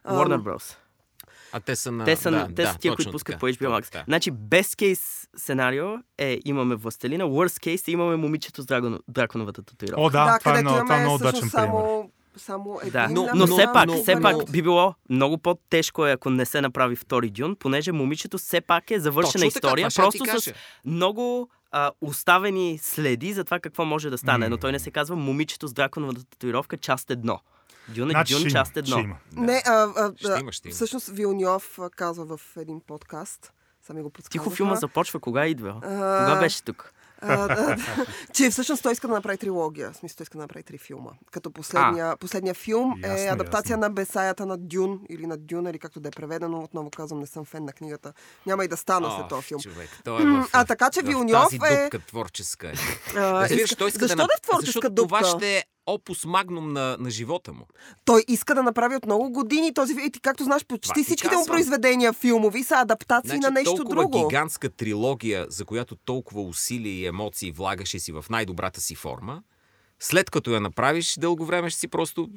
Warner 0.08 0.38
Bros. 0.38 0.76
А 1.52 1.60
те 1.60 1.76
са 1.76 1.92
на... 1.92 2.04
Те 2.04 2.16
са, 2.16 2.30
да, 2.30 2.46
те 2.46 2.62
да, 2.62 2.72
са 2.72 2.78
тия, 2.78 2.96
които 2.96 3.10
пускат 3.10 3.32
така. 3.32 3.40
по 3.40 3.46
HBO 3.46 3.80
Max. 3.80 3.92
Да. 3.92 4.04
Значи, 4.06 4.32
best 4.32 4.94
case 4.94 5.28
сценарио 5.36 5.86
е 6.18 6.38
имаме 6.44 6.74
Властелина, 6.74 7.24
worst 7.24 7.66
case 7.66 7.90
имаме 7.90 8.16
момичето 8.16 8.62
с 8.62 8.66
драгон, 8.66 8.98
драконовата 9.08 9.62
татуировка. 9.62 10.02
О, 10.02 10.10
да, 10.10 10.38
това 10.38 10.58
е 10.58 10.62
много, 10.62 10.78
това 10.78 10.96
е 10.96 11.00
много 11.00 11.14
удачен 11.14 11.40
пример. 11.40 11.50
само, 11.50 12.10
само 12.36 12.78
един, 12.80 12.92
Да, 12.92 13.08
но, 13.08 13.28
но, 13.34 13.46
но- 13.46 13.56
все 13.56 13.66
пак, 13.72 13.86
но- 13.86 14.02
все 14.02 14.20
пак 14.20 14.36
но- 14.36 14.44
би 14.44 14.62
било 14.62 14.94
много 15.10 15.38
по-тежко 15.38 16.06
е, 16.06 16.12
ако 16.12 16.30
не 16.30 16.44
се 16.44 16.60
направи 16.60 16.96
втори 16.96 17.30
Дюн, 17.30 17.56
понеже 17.56 17.92
момичето 17.92 18.38
все 18.38 18.60
пак 18.60 18.90
е 18.90 19.00
завършена 19.00 19.32
Точно 19.32 19.60
така, 19.60 19.66
история, 19.66 19.88
ти 19.88 19.94
просто 19.94 20.40
с 20.40 20.54
много 20.84 21.50
а, 21.70 21.90
оставени 22.00 22.78
следи 22.82 23.32
за 23.32 23.44
това 23.44 23.60
какво 23.60 23.84
може 23.84 24.10
да 24.10 24.18
стане. 24.18 24.46
М. 24.46 24.50
Но 24.50 24.56
той 24.56 24.72
не 24.72 24.78
се 24.78 24.90
казва 24.90 25.16
момичето 25.16 25.68
с 25.68 25.72
драконовата 25.72 26.24
татуировка, 26.24 26.76
част 26.76 27.10
едно. 27.10 27.40
Дюн 27.88 28.08
е 28.08 28.12
Значи 28.12 28.34
Дюн, 28.34 28.50
част 28.50 28.76
едно. 28.76 28.92
ще 28.92 29.00
има. 29.00 29.16
Не, 29.32 29.62
а, 29.66 29.72
а, 29.72 30.12
Ще 30.16 30.28
а, 30.28 30.40
има, 30.40 30.52
ще 30.52 30.68
има. 30.68 30.74
всъщност 30.74 31.08
Вилньов 31.08 31.78
а, 31.78 31.90
казва 31.90 32.26
в 32.28 32.56
един 32.56 32.80
подкаст, 32.80 33.52
сами 33.82 34.02
го 34.02 34.10
подсказаха. 34.10 34.32
Тихо 34.44 34.50
филма 34.50 34.74
започва. 34.74 35.20
Кога 35.20 35.46
идва? 35.46 35.80
А, 35.84 35.88
Кога 36.20 36.40
беше 36.40 36.62
тук? 36.62 36.90
а, 37.20 37.36
да, 37.48 37.76
че 38.32 38.50
всъщност 38.50 38.82
той 38.82 38.92
иска 38.92 39.08
да 39.08 39.14
направи 39.14 39.38
трилогия. 39.38 39.90
В 39.92 39.96
смисъл, 39.96 40.16
той 40.16 40.22
иска 40.22 40.38
да 40.38 40.44
направи 40.44 40.62
три 40.62 40.78
филма. 40.78 41.10
Като 41.30 41.50
последния, 41.50 42.16
последния 42.16 42.54
филм 42.54 42.94
е 42.96 43.08
Ясно, 43.08 43.32
адаптация 43.32 43.74
ясно. 43.74 43.80
на 43.80 43.90
Бесаята 43.90 44.46
на 44.46 44.56
Дюн 44.58 45.00
или 45.08 45.26
на 45.26 45.36
Дюн, 45.36 45.66
или 45.66 45.78
както 45.78 46.00
да 46.00 46.08
е 46.08 46.12
преведено. 46.12 46.60
Отново 46.60 46.90
казвам, 46.90 47.20
не 47.20 47.26
съм 47.26 47.44
фен 47.44 47.64
на 47.64 47.72
книгата. 47.72 48.12
Няма 48.46 48.64
и 48.64 48.68
да 48.68 48.76
стана 48.76 49.10
след 49.10 49.24
О, 49.24 49.28
този 49.28 49.42
филм. 49.42 49.60
Човек, 49.60 49.88
той 50.04 50.22
е 50.22 50.26
в, 50.26 50.48
а 50.52 50.64
така 50.64 50.90
че 50.90 51.02
Вилньов 51.02 51.42
тази 51.44 51.56
е- 51.56 51.82
дупка 51.82 51.98
творческа. 52.00 52.68
е. 52.68 52.72
А, 53.16 53.42
Разбираш, 53.42 53.62
иска- 53.62 53.76
той 53.76 53.88
иска 53.88 53.98
Защо 54.00 54.16
да, 54.16 54.22
да 54.22 54.32
е 54.32 54.38
в 54.38 54.42
творческа 54.42 54.66
Защото 54.66 54.90
дупка? 54.90 55.18
това 55.18 55.28
ще 55.30 55.58
е 55.58 55.64
опус 55.86 56.24
магнум 56.24 56.72
на, 56.72 56.96
на 57.00 57.10
живота 57.10 57.52
му. 57.52 57.66
Той 58.04 58.24
иска 58.28 58.54
да 58.54 58.62
направи 58.62 58.96
от 58.96 59.06
много 59.06 59.30
години 59.30 59.74
този 59.74 59.94
филм. 59.94 60.10
Както 60.22 60.44
знаеш, 60.44 60.64
почти 60.64 60.92
ти 60.94 61.04
всичките 61.04 61.36
му 61.36 61.46
произведения 61.46 62.12
филмови 62.12 62.64
са 62.64 62.74
адаптации 62.74 63.28
Значи, 63.30 63.40
на 63.40 63.50
нещо 63.50 63.74
толкова 63.74 64.02
друго. 64.02 64.28
гигантска 64.28 64.70
трилогия, 64.70 65.46
за 65.48 65.64
която 65.64 65.96
толкова 65.96 66.42
усилия 66.42 66.94
и 66.94 67.06
емоции 67.06 67.52
влагаше 67.52 67.98
си 67.98 68.12
в 68.12 68.24
най-добрата 68.30 68.80
си 68.80 68.94
форма, 68.94 69.42
след 70.00 70.30
като 70.30 70.50
я 70.50 70.60
направиш, 70.60 71.14
дълго 71.18 71.44
време 71.44 71.70
ще 71.70 71.80
си 71.80 71.88
просто 71.88 72.28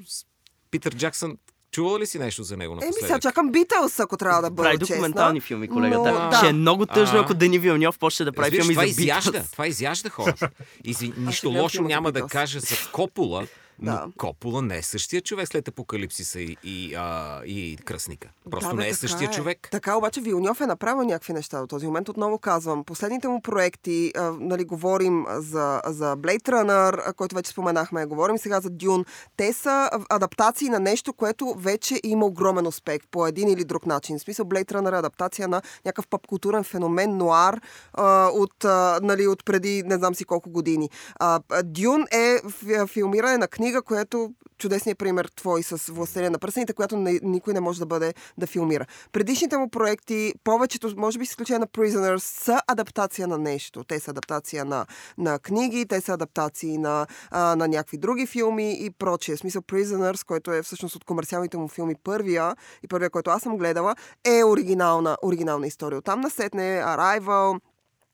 Питър 0.72 0.96
Джаксън. 0.96 1.38
Чувала 1.72 2.00
ли 2.00 2.06
си 2.06 2.20
нещо 2.20 2.44
за 2.44 2.58
него 2.58 2.74
Еми, 2.74 2.82
сега 2.84 2.96
напоследък? 2.96 3.22
чакам 3.22 3.52
Битълс, 3.52 4.00
ако 4.00 4.18
трябва 4.18 4.42
да 4.42 4.50
бъда 4.50 4.64
Прави 4.64 4.80
честна. 4.80 4.96
документални 4.96 5.42
филми, 5.42 5.68
колегата. 5.68 6.12
Но, 6.14 6.30
да. 6.30 6.38
Ще 6.38 6.48
е 6.48 6.54
много 6.54 6.86
тъжно, 6.86 7.20
ако 7.20 7.34
Дени 7.34 7.60
Вилньов 7.60 8.00
почне 8.00 8.26
да 8.26 8.32
прави 8.32 8.46
Разбираш, 8.48 8.66
филми 8.66 8.74
това 8.76 8.84
за 8.84 9.02
изяжда, 9.02 9.32
Beatles. 9.32 9.52
това 9.52 9.68
изяжда 9.68 10.10
хората. 10.10 10.50
И 10.84 10.94
си, 10.94 11.14
нищо 11.18 11.50
лошо 11.50 11.82
няма 11.82 12.12
да 12.12 12.22
кажа 12.22 12.60
за 12.60 12.76
Копола, 12.92 13.48
но 13.80 13.92
Да. 13.92 14.06
Копола 14.18 14.62
не 14.62 14.78
е 14.78 14.82
същия 14.82 15.22
човек 15.22 15.48
след 15.48 15.68
апокалипсиса 15.68 16.40
и, 16.40 16.58
и, 16.64 16.96
а, 16.96 17.42
и 17.46 17.78
кръсника. 17.78 18.30
Просто 18.52 18.70
Да, 18.70 18.76
бе, 18.76 18.84
не 18.84 18.90
е 18.90 18.94
същия 18.94 19.30
човек. 19.30 19.68
Така 19.72 19.96
обаче 19.96 20.22
Вилньов 20.22 20.62
е 20.62 20.66
направил 20.66 21.04
някакви 21.04 21.34
неща 21.34 21.60
до 21.60 21.68
този 21.68 21.86
момент. 21.86 22.10
Отново 22.10 22.38
казвам, 22.40 22.84
последните 22.84 23.28
му 23.28 23.42
проекти, 23.42 24.12
а, 24.18 24.32
нали, 24.40 24.64
говорим 24.64 25.26
за, 25.30 25.82
за 25.86 26.18
Blade 26.18 26.50
Runner, 26.50 27.14
който 27.14 27.36
вече 27.36 27.52
споменахме, 27.52 28.06
говорим 28.06 28.38
сега 28.38 28.62
за 28.62 28.70
Дюн. 28.70 29.06
Те 29.38 29.54
са 29.54 29.90
адаптации 30.10 30.70
на 30.70 30.80
нещо, 30.80 31.14
което 31.14 31.54
вече 31.58 32.00
има 32.04 32.26
огромен 32.26 32.68
успех 32.68 33.02
по 33.12 33.28
един 33.28 33.50
или 33.50 33.64
друг 33.64 33.86
начин. 33.86 34.20
В 34.20 34.22
смисъл 34.22 34.46
Blade 34.46 34.72
Runner 34.72 34.96
е 34.96 35.00
адаптация 35.00 35.48
на 35.48 35.62
някакъв 35.86 36.08
пъпкултурен 36.08 36.64
феномен, 36.64 37.18
нуар, 37.18 37.62
а, 37.94 38.28
от, 38.28 38.66
а, 38.66 39.00
нали, 39.04 39.28
от 39.28 39.46
преди 39.46 39.84
не 39.86 39.96
знам 39.96 40.16
си 40.16 40.26
колко 40.26 40.50
години. 40.50 40.90
А, 41.16 41.40
Дюн 41.64 42.06
е 42.12 42.38
фи- 42.40 42.88
филмиране 42.88 43.38
на 43.38 43.48
книга, 43.48 43.67
което 43.86 44.34
чудесният 44.58 45.00
пример 45.00 45.26
твой 45.36 45.64
с 45.64 45.92
Властелина 45.92 46.30
на 46.30 46.40
пръстените, 46.40 46.74
която 46.74 46.98
никой 47.24 47.54
не 47.54 47.60
може 47.60 47.80
да 47.80 47.86
бъде 47.86 48.14
да 48.38 48.48
филмира. 48.48 48.86
Предишните 49.12 49.58
му 49.58 49.70
проекти, 49.70 50.34
повечето, 50.44 50.94
може 50.98 51.20
би 51.20 51.26
с 51.26 51.30
изключение 51.30 51.60
на 51.60 51.68
Prisoners, 51.68 52.18
са 52.18 52.62
адаптация 52.68 53.28
на 53.28 53.38
нещо. 53.38 53.84
Те 53.84 54.00
са 54.00 54.12
адаптация 54.12 54.66
на, 54.66 54.86
на 55.18 55.40
книги, 55.40 55.86
те 55.86 56.02
са 56.02 56.14
адаптации 56.14 56.78
на, 56.78 57.08
а, 57.32 57.56
на 57.56 57.68
някакви 57.68 57.98
други 57.98 58.26
филми 58.26 58.86
и 58.86 58.90
прочие. 58.90 59.36
В 59.36 59.40
смисъл 59.40 59.62
Prisoners, 59.62 60.26
който 60.26 60.52
е 60.52 60.62
всъщност 60.62 60.96
от 60.96 61.04
комерциалните 61.04 61.58
му 61.58 61.68
филми 61.68 61.96
първия 62.04 62.56
и 62.84 62.88
първия, 62.88 63.10
който 63.10 63.30
аз 63.30 63.42
съм 63.42 63.58
гледала, 63.58 63.96
е 64.26 64.44
оригинална, 64.44 65.18
оригинална 65.24 65.68
история. 65.68 65.98
Оттам 65.98 66.22
насетне 66.22 66.82
Arrival, 66.86 67.60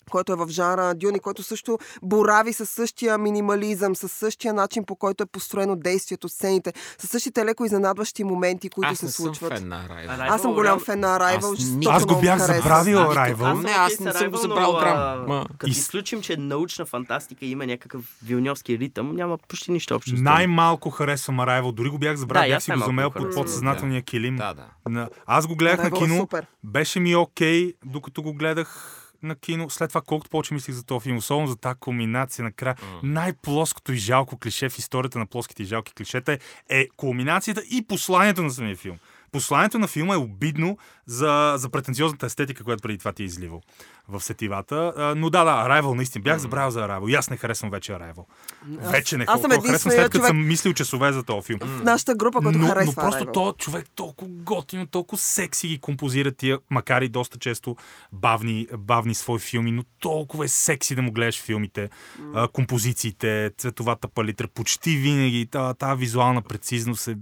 който 0.05 0.33
е 0.33 0.37
в 0.37 0.47
жанра 0.49 0.93
Дюни, 0.95 1.19
който 1.19 1.43
също 1.43 1.77
борави 2.03 2.53
със 2.53 2.69
същия 2.69 3.17
минимализъм, 3.17 3.95
със 3.95 4.11
същия 4.11 4.53
начин, 4.53 4.85
по 4.85 4.95
който 4.95 5.23
е 5.23 5.27
построено 5.27 5.75
действието, 5.75 6.29
сцените, 6.29 6.73
със 6.97 7.09
същите 7.09 7.45
леко 7.45 7.65
изненадващи 7.65 8.23
моменти, 8.23 8.69
които 8.69 8.89
Аз 8.89 8.97
се 8.97 9.11
случват. 9.11 9.53
фен 9.53 9.67
на 9.67 9.75
Arrival. 9.79 10.07
Arrival, 10.09 10.27
Аз 10.29 10.41
съм 10.41 10.53
голям 10.53 10.79
фен 10.79 10.99
на 10.99 11.07
Arrival. 11.09 11.53
Аз 11.53 11.65
ни- 11.67 11.85
Аз 11.89 12.05
го 12.05 12.21
бях 12.21 12.39
забравил 12.39 12.99
Аз 12.99 13.07
Arrival. 13.09 13.63
не, 13.63 13.71
аз 13.71 13.99
не 13.99 14.11
съм 14.13 14.29
го 14.29 14.37
Arrival, 14.37 14.41
забрал 14.41 14.73
грам. 14.73 15.45
Като 15.49 15.67
Из- 15.67 15.77
изключим, 15.77 16.21
че 16.21 16.37
научна 16.37 16.85
фантастика 16.85 17.45
има 17.45 17.65
някакъв 17.65 18.01
вилньовски 18.23 18.79
ритъм, 18.79 19.15
няма 19.15 19.37
почти 19.39 19.71
нищо 19.71 19.95
общо. 19.95 20.11
Най-малко 20.15 20.89
харесвам 20.89 21.37
Arrival. 21.37 21.71
Дори 21.73 21.89
го 21.89 21.97
бях 21.97 22.15
забравил, 22.15 22.43
Да, 22.43 22.49
бях 22.49 22.57
аз 22.57 22.63
си 22.63 22.71
го 22.71 22.79
замел 22.79 23.09
го 23.09 23.13
под 23.13 23.33
подсъзнателния 23.35 24.01
килим. 24.01 24.35
Да, 24.35 24.53
да. 24.53 24.65
На- 24.87 25.09
Аз 25.25 25.47
го 25.47 25.55
гледах 25.55 25.77
на 25.79 25.89
Arrival 25.89 25.95
е 25.95 25.99
кино, 25.99 26.17
супер. 26.17 26.45
беше 26.63 26.99
ми 26.99 27.15
окей, 27.15 27.73
докато 27.85 28.21
го 28.21 28.33
гледах 28.33 28.99
на 29.23 29.35
кино. 29.35 29.69
След 29.69 29.89
това 29.89 30.01
колкото 30.01 30.29
повече 30.29 30.53
мислих 30.53 30.75
за 30.75 30.83
този 30.83 31.03
филм, 31.03 31.17
особено 31.17 31.47
за 31.47 31.55
тази 31.55 31.79
кулминация 31.79 32.43
накрая. 32.43 32.75
Най-плоското 33.03 33.93
и 33.93 33.97
жалко 33.97 34.37
клише 34.37 34.69
в 34.69 34.79
историята 34.79 35.19
на 35.19 35.25
плоските 35.25 35.63
и 35.63 35.65
жалки 35.65 35.93
клишета 35.93 36.33
е, 36.33 36.39
е 36.69 36.87
кулминацията 36.97 37.61
и 37.71 37.85
посланието 37.87 38.43
на 38.43 38.51
самия 38.51 38.75
филм. 38.75 38.97
Посланието 39.31 39.79
на 39.79 39.87
филма 39.87 40.13
е 40.13 40.17
обидно 40.17 40.77
за, 41.05 41.53
за 41.57 41.69
претенциозната 41.69 42.25
естетика, 42.25 42.63
която 42.63 42.81
преди 42.81 42.97
това 42.97 43.11
ти 43.11 43.23
е 43.23 43.25
изливал 43.25 43.61
в 44.07 44.21
сетивата. 44.21 44.93
А, 44.97 45.15
Но 45.15 45.29
да, 45.29 45.43
да, 45.43 45.51
Arrival, 45.51 45.93
наистина. 45.93 46.23
Бях 46.23 46.37
забравил 46.37 46.71
за 46.71 46.79
Arrival. 46.79 47.09
И 47.09 47.15
аз 47.15 47.29
не 47.29 47.37
харесвам 47.37 47.71
вече 47.71 47.91
Arrival. 47.91 48.25
Вече 48.67 49.17
не 49.17 49.25
аз 49.27 49.41
съм 49.41 49.51
харесвам 49.51 49.79
след 49.79 50.03
като 50.03 50.17
човек- 50.17 50.27
съм 50.27 50.47
мислил 50.47 50.73
часове 50.73 51.11
за 51.11 51.23
този 51.23 51.45
филм. 51.45 51.59
В 51.61 51.83
нашата 51.83 52.15
група, 52.15 52.41
който 52.41 52.59
Но, 52.59 52.67
но 52.67 52.73
харесва 52.73 52.93
просто 52.95 53.23
Arrival. 53.23 53.33
то 53.33 53.55
човек 53.57 53.85
толкова 53.95 54.31
готино, 54.31 54.87
толкова 54.87 55.17
секси 55.21 55.67
ги 55.67 55.77
композира 55.77 56.31
тия, 56.31 56.59
макар 56.69 57.01
и 57.01 57.09
доста 57.09 57.39
често 57.39 57.75
бавни, 58.11 58.67
бавни 58.77 59.15
свои 59.15 59.39
филми, 59.39 59.71
но 59.71 59.83
толкова 59.99 60.45
е 60.45 60.47
секси 60.47 60.95
да 60.95 61.01
му 61.01 61.11
гледаш 61.11 61.41
филмите, 61.41 61.89
а, 62.33 62.47
композициите, 62.47 63.51
цветовата 63.57 64.07
палитра, 64.07 64.47
почти 64.47 64.97
винаги 64.97 65.47
тази, 65.51 65.77
тази 65.77 65.99
визуална 65.99 66.41
прецизност 66.41 67.07
е, 67.07 67.15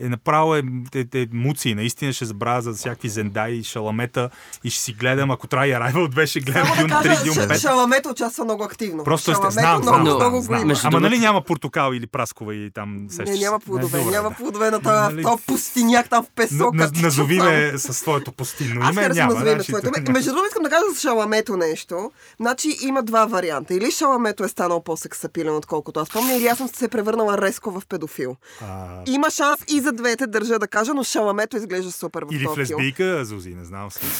е 0.00 0.08
направо 0.08 0.56
е, 0.56 0.62
е, 0.94 1.04
е, 1.14 1.26
муци. 1.32 1.74
Наистина 1.74 2.12
ще 2.12 2.24
забравя 2.24 2.62
за 2.62 2.72
всякакви 2.72 3.08
зендай 3.08 3.52
и 3.52 3.64
шаламета 3.64 4.30
и 4.64 4.70
ще 4.70 4.82
си 4.82 4.92
гледам, 4.92 5.30
ако 5.30 5.46
трябва 5.46 5.68
и 5.68 5.70
Arrival 5.72 6.08
беше 6.28 6.40
гледам 6.42 6.66
Само 6.66 6.76
Дюн 6.78 6.86
да 6.88 6.94
3, 6.94 7.02
кажа, 7.04 7.24
Дюн 7.24 7.34
Ша- 7.34 7.48
5. 7.48 7.58
Шаламето 7.58 8.08
участва 8.08 8.44
много 8.44 8.64
активно. 8.64 9.04
Просто 9.04 9.22
сте, 9.24 9.32
Шаламето 9.32 9.52
знам, 9.52 9.80
много, 10.02 10.06
знам, 10.06 10.20
много 10.20 10.40
знам, 10.40 10.60
Ама 10.84 11.00
нали 11.00 11.10
другото- 11.10 11.20
няма 11.22 11.42
портокал 11.42 11.92
или 11.92 12.06
праскова 12.06 12.54
и 12.54 12.70
там 12.70 12.96
Не, 12.96 13.10
сещаш 13.10 13.40
няма 13.40 13.60
плодове, 13.60 13.98
Не, 13.98 14.10
няма 14.10 14.30
плодове 14.30 14.70
на 14.70 14.80
този 14.80 15.14
Нали- 15.14 15.24
пустиняк 15.46 16.08
там 16.08 16.24
в 16.24 16.30
песок. 16.30 16.74
На- 16.74 16.84
като 16.84 16.96
на- 16.96 17.02
Назови 17.02 17.38
ме 17.38 17.72
със 17.78 17.98
своето 17.98 18.32
постинно 18.32 18.80
Аз 18.82 18.92
име, 18.92 19.02
харесвам 19.02 19.16
няма. 19.18 19.32
назови 19.34 19.44
ме 19.46 19.54
значи, 19.54 19.70
своето 19.70 19.88
име. 19.88 20.12
Между 20.12 20.30
другото 20.30 20.46
искам 20.46 20.62
да 20.62 20.70
кажа 20.70 20.82
за 20.94 21.00
шаламето 21.00 21.56
нещо. 21.56 22.10
Значи 22.38 22.76
има 22.82 23.02
два 23.02 23.26
варианта. 23.26 23.74
Или 23.74 23.90
шаламето 23.90 24.44
е 24.44 24.48
станал 24.48 24.82
по-сексапилен, 24.82 25.56
отколкото 25.56 26.00
аз 26.00 26.10
помня, 26.10 26.34
или 26.34 26.46
аз 26.46 26.58
съм 26.58 26.68
се 26.68 26.88
превърнала 26.88 27.38
резко 27.38 27.70
в 27.70 27.82
педофил. 27.88 28.36
А, 28.62 28.66
Има 29.06 29.30
шанс 29.30 29.60
и 29.68 29.80
за 29.80 29.92
двете 29.92 30.26
държа 30.26 30.58
да 30.58 30.68
кажа, 30.68 30.94
но 30.94 31.04
шаламето 31.04 31.56
изглежда 31.56 31.92
супер 31.92 32.22
в 32.22 32.28
Или 32.30 32.46
в 32.46 32.58
лесбийка, 32.58 33.24
Зузи, 33.24 33.50
не 33.50 33.64
знам. 33.64 33.90
Смисъл. 33.90 34.18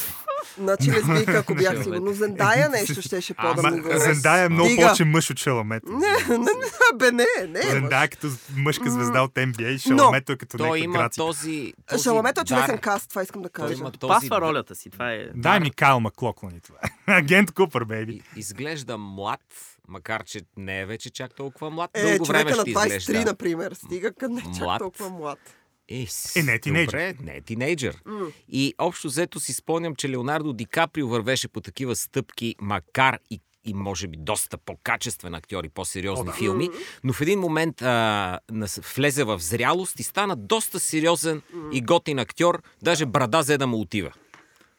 Значи 0.57 0.93
лесбийка, 0.93 1.33
ако 1.33 1.55
бях 1.55 1.83
сигурно. 1.83 2.13
Зендая 2.13 2.69
нещо 2.69 3.03
щеше 3.03 3.35
по 3.35 3.43
да 3.45 3.55
Ама 3.59 3.71
ми 3.71 3.81
го... 3.81 3.89
Зендая 3.95 4.45
е 4.45 4.49
много 4.49 4.71
повече 4.77 5.05
мъж 5.05 5.31
от 5.31 5.39
Шаламето. 5.39 5.87
Не, 5.89 5.99
не, 6.29 6.39
не, 6.39 6.95
бе, 6.95 7.13
не, 7.13 7.27
не. 7.49 7.63
Зендая 7.63 8.05
е 8.05 8.09
като 8.09 8.29
мъжка 8.57 8.91
звезда 8.91 9.23
от 9.23 9.35
NBA, 9.35 9.79
Шаламето 9.79 10.33
е 10.33 10.37
като 10.37 10.57
Той 10.59 10.79
има 10.79 11.11
този, 11.11 11.75
Шаламето 12.03 12.41
е 12.41 12.45
чудесен 12.45 12.79
каст, 12.79 13.09
това 13.09 13.23
искам 13.23 13.43
да 13.43 13.49
кажа. 13.49 13.85
Пасва 14.01 14.41
ролята 14.41 14.75
си. 14.75 14.91
Това 14.91 15.13
е... 15.13 15.27
Дай 15.35 15.61
ми 15.61 15.71
Кайл 15.71 16.01
Маклоклан 16.01 16.53
и 16.57 16.61
това. 16.61 16.79
Агент 17.07 17.53
Купър, 17.53 17.85
бейби. 17.85 18.13
И- 18.13 18.41
Изглежда 18.41 18.99
млад, 18.99 19.41
макар 19.89 20.25
че 20.25 20.41
не 20.57 20.81
е 20.81 20.87
вече 20.87 21.11
чак 21.11 21.35
толкова 21.35 21.71
млад. 21.71 21.91
Е, 21.95 22.03
Дълго 22.03 22.25
време 22.25 22.51
човека 22.53 22.57
на 22.57 22.63
ще 22.83 22.91
23, 22.91 22.97
изглежда. 22.97 23.25
например. 23.25 23.73
Стига 23.75 24.13
къде 24.13 24.35
не 24.35 24.41
е 24.41 24.59
чак 24.59 24.79
толкова 24.79 25.11
млад. 25.11 25.39
Е, 25.89 26.07
с- 26.09 26.37
Е, 26.37 26.43
не 26.43 26.53
е 26.53 26.59
тинейджър. 26.59 27.13
Добре, 27.13 27.15
не 27.23 27.33
е 27.33 27.41
тинейджър. 27.41 28.03
И 28.49 28.75
общо 28.79 29.09
взето 29.09 29.41
си 29.41 29.53
спомням, 29.53 29.95
че 29.95 30.11
Леонардо 30.11 30.53
Ди 30.53 30.67
Каприо 30.67 31.09
вървеше 31.09 31.49
по 31.49 31.61
такива 31.61 31.97
стъпки, 31.97 32.55
макар 32.61 33.19
и 33.31 33.41
и 33.65 33.75
може 33.75 34.09
би 34.09 34.17
доста 34.17 34.59
по-качествен 34.59 35.35
актьор 35.35 35.65
и 35.65 35.69
по-сериозни 35.69 36.31
филми, 36.33 36.69
но 37.05 37.13
в 37.13 37.21
един 37.21 37.41
момент 37.41 37.83
а, 37.83 38.39
влезе 38.95 39.25
в 39.25 39.39
зрялост 39.39 40.01
и 40.01 40.03
стана 40.03 40.37
доста 40.37 40.81
сериозен 40.81 41.43
и 41.73 41.81
готин 41.81 42.19
актьор, 42.19 42.63
даже 42.83 43.07
брада 43.07 43.39
взе 43.39 43.59
да 43.59 43.67
му 43.67 43.81
отива. 43.81 44.13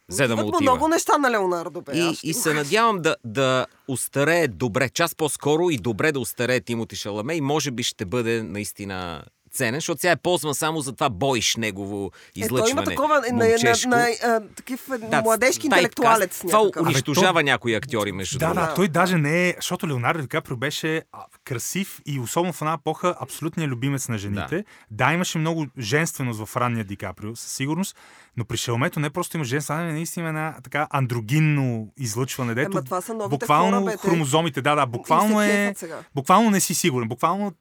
Взе 0.10 0.28
да 0.28 0.36
му 0.36 0.48
отива. 0.48 0.62
много 0.62 0.88
неща 0.88 1.18
на 1.18 1.32
Леонардо, 1.32 1.82
бе. 1.82 1.92
И, 1.94 2.18
и 2.24 2.34
се 2.34 2.54
надявам 2.54 2.98
да, 2.98 3.16
да 3.24 3.66
устарее 3.88 4.48
добре, 4.48 4.90
час 4.90 5.16
по-скоро 5.16 5.70
и 5.70 5.78
добре 5.78 6.12
да 6.12 6.20
устарее 6.20 6.62
Тимоти 6.62 6.96
Шаламе 6.96 7.34
и 7.34 7.42
може 7.42 7.72
би 7.72 7.84
ще 7.84 8.06
бъде 8.06 8.44
наистина 8.44 9.24
ценен, 9.50 9.76
защото 9.76 10.02
сега 10.02 10.12
е 10.12 10.16
ползван 10.16 10.56
само 10.56 10.82
за 10.82 10.94
това 10.94 11.10
бойш 11.10 11.56
негово 11.56 12.06
Е, 12.06 12.10
той 12.32 12.42
излъчване. 12.42 12.72
има 12.72 12.84
такова 12.84 13.16
на, 13.22 13.38
на, 13.38 13.46
на, 13.64 13.88
на, 13.88 14.08
а, 14.26 14.42
такив 14.56 14.88
Да, 15.02 15.22
младежки 15.22 15.68
интелектуалец 15.68 16.40
Това 16.40 16.60
някакъв. 16.60 16.86
унищожава 16.86 17.30
Абе, 17.32 17.44
някои 17.44 17.76
актьори, 17.76 18.12
между 18.12 18.38
Да, 18.40 18.46
другото. 18.46 18.68
да, 18.68 18.74
той 18.74 18.88
даже 18.88 19.18
не 19.18 19.50
е, 19.50 19.54
защото 19.56 19.88
Леонардо 19.88 20.22
Ди 20.22 20.28
Каприо 20.28 20.58
беше 20.58 21.02
красив 21.44 22.02
и 22.06 22.20
особено 22.20 22.54
в 22.54 22.62
една 22.62 22.74
епоха 22.74 23.16
абсолютният 23.20 23.72
любимец 23.72 24.08
на 24.08 24.18
жените. 24.18 24.56
Да. 24.92 25.06
да, 25.06 25.14
имаше 25.14 25.38
много 25.38 25.66
женственост 25.80 26.40
в 26.42 26.58
ранния 26.58 26.86
Ди 26.86 26.96
Каприо, 26.96 27.36
със 27.36 27.52
сигурност, 27.52 27.96
но 28.40 28.46
при 28.46 28.58
Шелмето 28.58 29.00
не 29.00 29.10
просто 29.10 29.38
има 29.38 29.44
женственост, 29.44 29.82
а 29.82 29.94
наистина 29.94 30.28
една 30.28 30.56
така 30.64 30.88
андрогинно 30.92 31.88
излъчване, 31.98 32.54
дето 32.54 32.72
Ема 32.72 32.84
това 32.84 33.02
са 33.02 33.14
новите 33.14 33.30
буквално 33.30 33.72
хора, 33.74 33.86
бе, 33.86 33.92
те- 33.92 33.98
хромозомите, 34.00 34.62
да, 34.62 34.76
да, 34.76 34.86
буквално 34.86 35.42
е, 35.42 35.74
буквално 36.16 36.50
не 36.50 36.60
си 36.60 36.74
сигурен, 36.74 37.08
буквално 37.08 37.54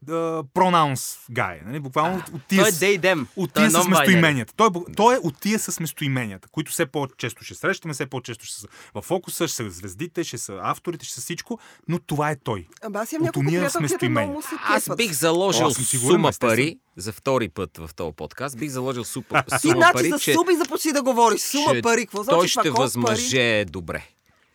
пронаунс 0.55 1.17
гай, 1.31 1.61
нали? 1.67 1.81
буквално 1.81 2.23
от 2.35 2.43
тия, 2.45 2.63
Той 2.63 2.69
е 2.69 2.73
them. 2.99 3.27
от 3.37 3.53
Той 3.53 3.65
е 3.65 3.69
тия 3.69 3.83
с 3.83 3.89
местоименията. 3.89 4.53
Той, 4.57 4.67
е 4.67 4.71
бу- 4.71 4.95
той 4.97 5.15
е 5.15 5.19
от 5.19 5.41
тия 5.41 5.59
с 5.59 5.81
местоименията, 5.81 6.49
които 6.49 6.73
все 6.73 6.87
по-често 6.87 7.45
ще 7.45 7.55
срещаме, 7.55 7.95
все 7.95 8.07
по-често 8.07 8.45
ще 8.45 8.57
са 8.57 8.67
в 8.95 9.03
фокуса, 9.03 9.49
ще 9.49 9.57
са 9.57 9.71
звездите, 9.71 10.25
ще 10.25 10.39
са 10.39 10.59
авторите, 10.63 11.05
ще 11.05 11.15
са 11.15 11.21
всичко, 11.21 11.59
но 11.89 11.99
това 11.99 12.31
е 12.31 12.37
той. 12.37 12.67
Ама 12.83 12.99
аз 12.99 13.13
имам 13.13 13.25
няколко 13.25 13.47
приятелки, 13.49 13.73
които 13.73 13.83
местоимения. 13.83 14.29
много 14.29 14.43
се 14.43 14.55
Аз 14.65 14.89
бих 14.97 15.13
заложил 15.13 15.65
О, 15.67 15.69
аз 15.69 15.75
сигурен, 15.77 16.11
сума 16.11 16.31
пари 16.41 16.79
за 16.99 17.13
втори 17.13 17.49
път 17.49 17.79
в 17.79 17.91
този 17.97 18.13
подкаст. 18.17 18.59
Бих 18.59 18.71
заложил 18.71 19.05
супа, 19.05 19.43
Ти, 19.43 19.59
сума 19.59 19.75
значи, 19.77 19.93
пари, 19.93 20.11
с 20.19 20.23
че, 20.23 20.33
суби 20.33 20.55
започни 20.57 20.93
да 20.93 21.03
говориш. 21.03 21.41
Сума 21.41 21.75
че 21.75 21.83
пари. 21.83 22.01
Какво 22.01 22.23
значи 22.23 22.39
той 22.39 22.49
ще 22.49 22.71
възмъже 22.71 23.65
добре. 23.65 24.03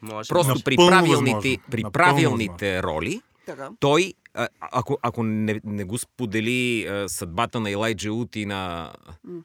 Може. 0.01 0.27
Просто 0.27 0.47
Напълно 0.47 0.63
при 0.63 0.75
възможно. 0.75 0.99
правилните, 1.01 1.61
при 1.71 1.83
Напълно 1.83 1.91
правилните 1.91 2.83
роли, 2.83 3.09
Пари? 3.09 3.21
Така. 3.45 3.69
той, 3.79 4.13
а, 4.33 4.47
ако, 4.59 4.97
ако 5.01 5.23
не, 5.23 5.61
не 5.63 5.83
го 5.83 5.97
сподели 5.97 6.87
а, 6.87 7.09
съдбата 7.09 7.59
на 7.59 7.71
Елайджа 7.71 8.13
Ут 8.13 8.35
и 8.35 8.45
на 8.45 8.91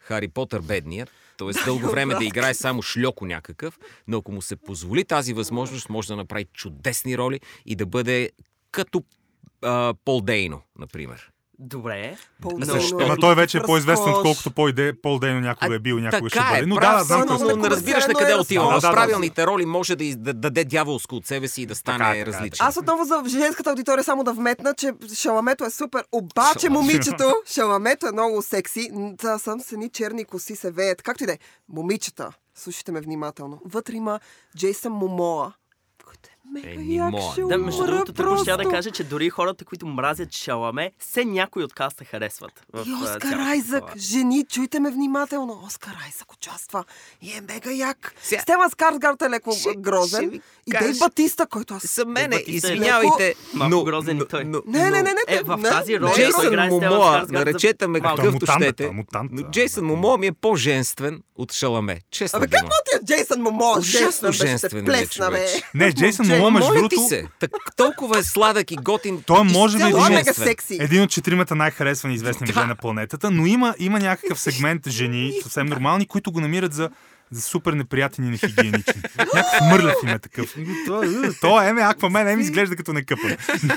Хари 0.01 0.29
Потър 0.29 0.61
бедният, 0.61 1.11
т.е. 1.39 1.65
дълго 1.65 1.91
време 1.91 2.15
да 2.15 2.25
играе 2.25 2.55
само 2.55 2.83
шльоко 2.83 3.27
някакъв, 3.27 3.79
но 4.09 4.19
ако 4.19 4.33
му 4.33 4.43
се 4.43 4.57
позволи 4.57 5.05
тази 5.05 5.33
възможност, 5.33 5.89
може 5.89 6.09
да 6.09 6.17
направи 6.17 6.47
чудесни 6.55 7.19
роли 7.19 7.41
и 7.67 7.77
да 7.77 7.87
бъде 7.87 8.31
като 8.71 9.03
а, 9.63 9.95
Пол 10.05 10.21
Дейно, 10.21 10.61
например. 10.79 11.31
Добре. 11.61 12.17
Пол 12.43 12.53
Но- 12.59 12.67
Защо? 12.67 12.99
Ама 13.01 13.17
той 13.17 13.35
вече 13.35 13.59
е 13.59 13.63
по-известен, 13.63 14.13
отколкото 14.13 14.51
Пол, 14.51 14.73
Де, 14.73 15.01
Пол 15.01 15.19
Дейно 15.19 15.41
някога 15.41 15.75
е 15.75 15.79
бил 15.79 15.99
някога 15.99 16.31
ще 16.31 16.39
бъде. 16.41 16.59
е, 16.59 16.63
Но 16.63 16.75
да, 16.75 16.81
прав 16.81 16.99
да, 16.99 17.05
знам 17.05 17.25
но, 17.29 17.39
но 17.39 17.57
не 17.57 17.71
разбираш 17.71 18.07
на 18.07 18.15
къде 18.15 18.33
е 18.33 18.37
отива. 18.37 18.65
разкош. 18.65 18.75
В 18.75 18.83
Да, 18.83 18.89
да, 18.89 18.91
да. 18.91 18.97
правилните 18.97 19.47
роли 19.47 19.67
може 19.67 19.97
да, 19.97 20.17
да 20.17 20.33
даде 20.35 20.65
дяволско 20.65 21.15
от 21.15 21.27
себе 21.27 21.49
си 21.49 21.63
и 21.63 21.67
да 21.67 21.75
стане 21.75 21.99
Така 21.99 22.11
е, 22.11 22.19
така 22.19 22.33
различен. 22.33 22.67
Аз 22.67 22.77
отново 22.77 23.05
за 23.05 23.23
женската 23.29 23.71
аудитория 23.71 24.05
само 24.05 24.25
да 24.25 24.33
вметна, 24.33 24.75
че 24.75 24.93
шаламето 25.15 25.65
е 25.65 25.71
супер. 25.71 26.05
Обаче 26.13 26.69
момичето, 26.71 27.35
шаламето 27.47 28.07
е 28.07 28.13
много 28.13 28.43
секси. 28.43 28.91
Та 29.19 29.39
съм 29.39 29.61
с 29.61 29.73
едни 29.73 29.89
черни 29.89 30.25
коси 30.25 30.57
се 30.57 30.71
веят. 30.71 31.03
Както 31.03 31.25
и 31.25 31.27
да 31.27 31.33
е. 31.33 31.39
Момичета, 31.69 32.33
слушайте 32.55 32.93
ме 32.93 33.01
внимателно. 33.01 33.61
Вътре 33.65 33.95
има 33.95 34.21
Джейсън 34.57 34.93
Момоа, 34.93 35.53
мега 36.53 36.71
Е. 37.09 37.33
Ще 37.33 37.41
Да, 37.43 37.59
между 37.59 37.87
другото, 37.87 38.13
ще 38.39 38.57
да 38.57 38.65
кажа, 38.65 38.91
че 38.91 39.05
дори 39.05 39.31
хората, 39.31 39.65
които 39.65 39.87
мразят 39.87 40.33
Шаламе, 40.33 40.93
все 40.99 41.25
някой 41.25 41.63
от 41.63 41.75
каста 41.75 42.05
харесват. 42.05 42.53
В, 42.73 42.85
И 42.87 42.93
Оскар 42.95 43.39
Айзък, 43.41 43.81
това. 43.81 43.93
жени, 43.99 44.45
чуйте 44.45 44.81
ме 44.81 44.91
внимателно. 44.91 45.63
Оскар 45.67 45.97
Айзък 46.05 46.33
участва 46.33 46.85
и 47.23 47.31
е 47.31 47.41
мега 47.43 47.71
як. 47.71 48.15
Сега- 48.23 48.43
Стелан 48.43 48.71
Скарсгард 48.71 49.23
е 49.23 49.31
леко 49.31 49.53
Ще- 49.53 49.61
ще 49.61 49.75
грозен. 49.75 50.31
ви 50.31 50.41
И 50.67 50.71
кажа- 50.71 50.85
Дейв 50.85 50.99
Батиста, 50.99 51.47
който 51.47 51.75
аз... 51.75 51.95
За 51.95 52.05
мене, 52.05 52.29
Батиста 52.29 52.69
е 52.69 52.73
извинявайте, 52.73 53.35
малко 53.55 53.77
но... 53.77 53.85
грозен 53.85 54.17
и 54.17 54.19
но- 54.19 54.27
той. 54.27 54.45
но- 54.45 54.63
Не, 54.67 54.79
не, 54.81 54.91
не, 54.93 55.03
не. 55.03 55.15
Е, 55.29 55.43
в 55.43 55.63
тази 55.63 56.01
роля 56.01 56.13
Джейсън 56.15 56.69
Момоа, 56.69 57.27
наречете 57.29 57.87
ме 57.87 58.01
какъвто 58.01 58.33
Мутанта, 58.33 58.53
щете, 58.59 58.91
но 59.31 59.43
Джейсън 59.43 59.85
Момоа 59.85 60.19
ми 60.19 60.27
е 60.27 60.33
по-женствен 60.33 61.23
от 61.37 61.53
Шаламе. 61.53 61.99
Честно 62.11 62.37
Абе, 62.37 62.47
как 62.49 62.65
ти 62.65 62.97
е 62.97 63.05
Джейсън 63.07 63.43
Момоа? 63.43 63.79
Ужасно 63.79 64.33
ще 64.33 64.47
женствен 64.47 64.91
е. 64.91 65.47
Не, 65.75 65.93
Джейсън 65.93 66.27
Момо, 66.39 66.51
между 66.51 66.73
другото, 66.75 67.01
се, 67.09 67.25
так, 67.41 67.51
толкова 67.77 68.19
е 68.19 68.23
сладък 68.23 68.71
и 68.71 68.77
готин. 68.77 69.23
Той 69.27 69.45
може 69.45 69.77
би 69.79 69.85
е 69.85 69.87
един- 69.87 70.03
мега 70.09 70.33
секси. 70.35 70.79
един 70.81 71.03
от 71.03 71.11
четиримата 71.11 71.55
най-харесвани 71.55 72.15
известни 72.15 72.47
мъже 72.47 72.67
на 72.67 72.77
планетата, 72.77 73.31
но 73.31 73.47
има, 73.47 73.75
има 73.79 73.99
някакъв 73.99 74.41
сегмент 74.41 74.89
жени, 74.89 75.33
съвсем 75.43 75.67
нормални, 75.67 76.07
които 76.07 76.33
го 76.33 76.41
намират 76.41 76.73
за, 76.73 76.91
за 77.31 77.41
супер 77.41 77.73
неприятен 77.73 78.25
и 78.25 78.31
нехигиеничен. 78.31 79.03
Някакъв 79.19 79.61
мърлев 79.71 79.95
им 80.03 80.09
е 80.09 80.19
такъв. 80.19 80.55
То, 81.41 81.63
е, 81.63 81.73
ме, 81.73 81.83
Аквамен, 81.83 82.29
ем 82.29 82.41
изглежда 82.41 82.77
като 82.77 82.93
некъпан. 82.93 83.37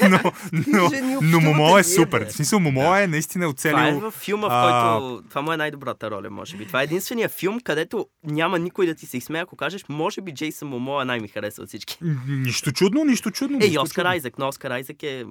Но, 0.10 0.32
но, 0.68 0.92
но 1.22 1.40
Момо 1.40 1.78
е 1.78 1.84
супер. 1.84 2.26
В 2.30 2.32
смисъл, 2.32 2.60
Момо 2.60 2.96
е 2.96 3.08
наистина 3.08 3.42
Това 3.42 3.70
е 3.70 3.84
оцелил... 3.84 4.00
във 4.00 4.14
филма, 4.14 4.48
в 4.48 5.00
който... 5.00 5.30
Това 5.30 5.42
му 5.42 5.52
е 5.52 5.58
най-добрата 5.58 6.12
роля, 6.12 6.30
може 6.30 6.58
би. 6.58 6.66
Това 6.66 6.82
е 6.82 6.84
единствения 6.84 7.30
филм, 7.30 7.60
където 7.64 8.08
няма 8.24 8.60
никой 8.60 8.86
да 8.86 8.96
ти 8.96 9.06
се 9.06 9.18
изсмее, 9.18 9.42
ако 9.42 9.56
кажеш, 9.56 9.86
може 9.90 10.22
би 10.22 10.34
Джейсън 10.34 10.68
Момо 10.68 11.02
е 11.02 11.06
най-ми 11.06 11.28
хареса 11.28 11.62
от 11.62 11.68
всички. 11.68 11.98
Нищо 12.28 12.72
чудно, 12.72 13.04
нищо 13.04 13.32
чудно. 13.32 13.58
Е, 13.62 13.66
и 13.66 13.80
Оскар. 13.80 14.06
Айзек, 14.06 14.38
но 14.38 14.48
Оскар 14.48 14.72
Айзек 14.72 15.04
е 15.04 15.26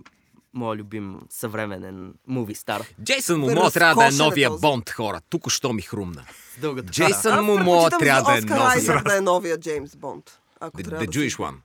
моят 0.54 0.78
любим 0.80 1.20
съвременен 1.30 2.14
муви 2.26 2.54
стар. 2.54 2.82
Джейсън 3.04 3.44
Разкошен 3.44 3.70
трябва 3.72 3.94
да 3.94 4.04
е 4.04 4.08
е 4.08 4.12
новия 4.12 4.48
този. 4.48 4.60
Бонд, 4.60 4.90
хора. 4.90 5.20
Тук 5.30 5.50
що 5.50 5.72
ми 5.72 5.82
хрумна. 5.82 6.24
Дългата 6.58 6.90
Джейсън 6.90 7.46
предпочитам 7.46 8.00
трябва 8.00 8.32
да 8.32 8.38
е 8.38 8.40
новия. 8.40 9.02
Да 9.04 9.16
е 9.16 9.20
новия 9.20 9.58
Джеймс 9.58 9.96
Бонд. 9.96 10.40
Ако 10.60 10.78
The, 10.78 10.84
the 10.84 10.98
да 10.98 11.06
Jewish 11.06 11.28
си... 11.28 11.36
one. 11.36 11.56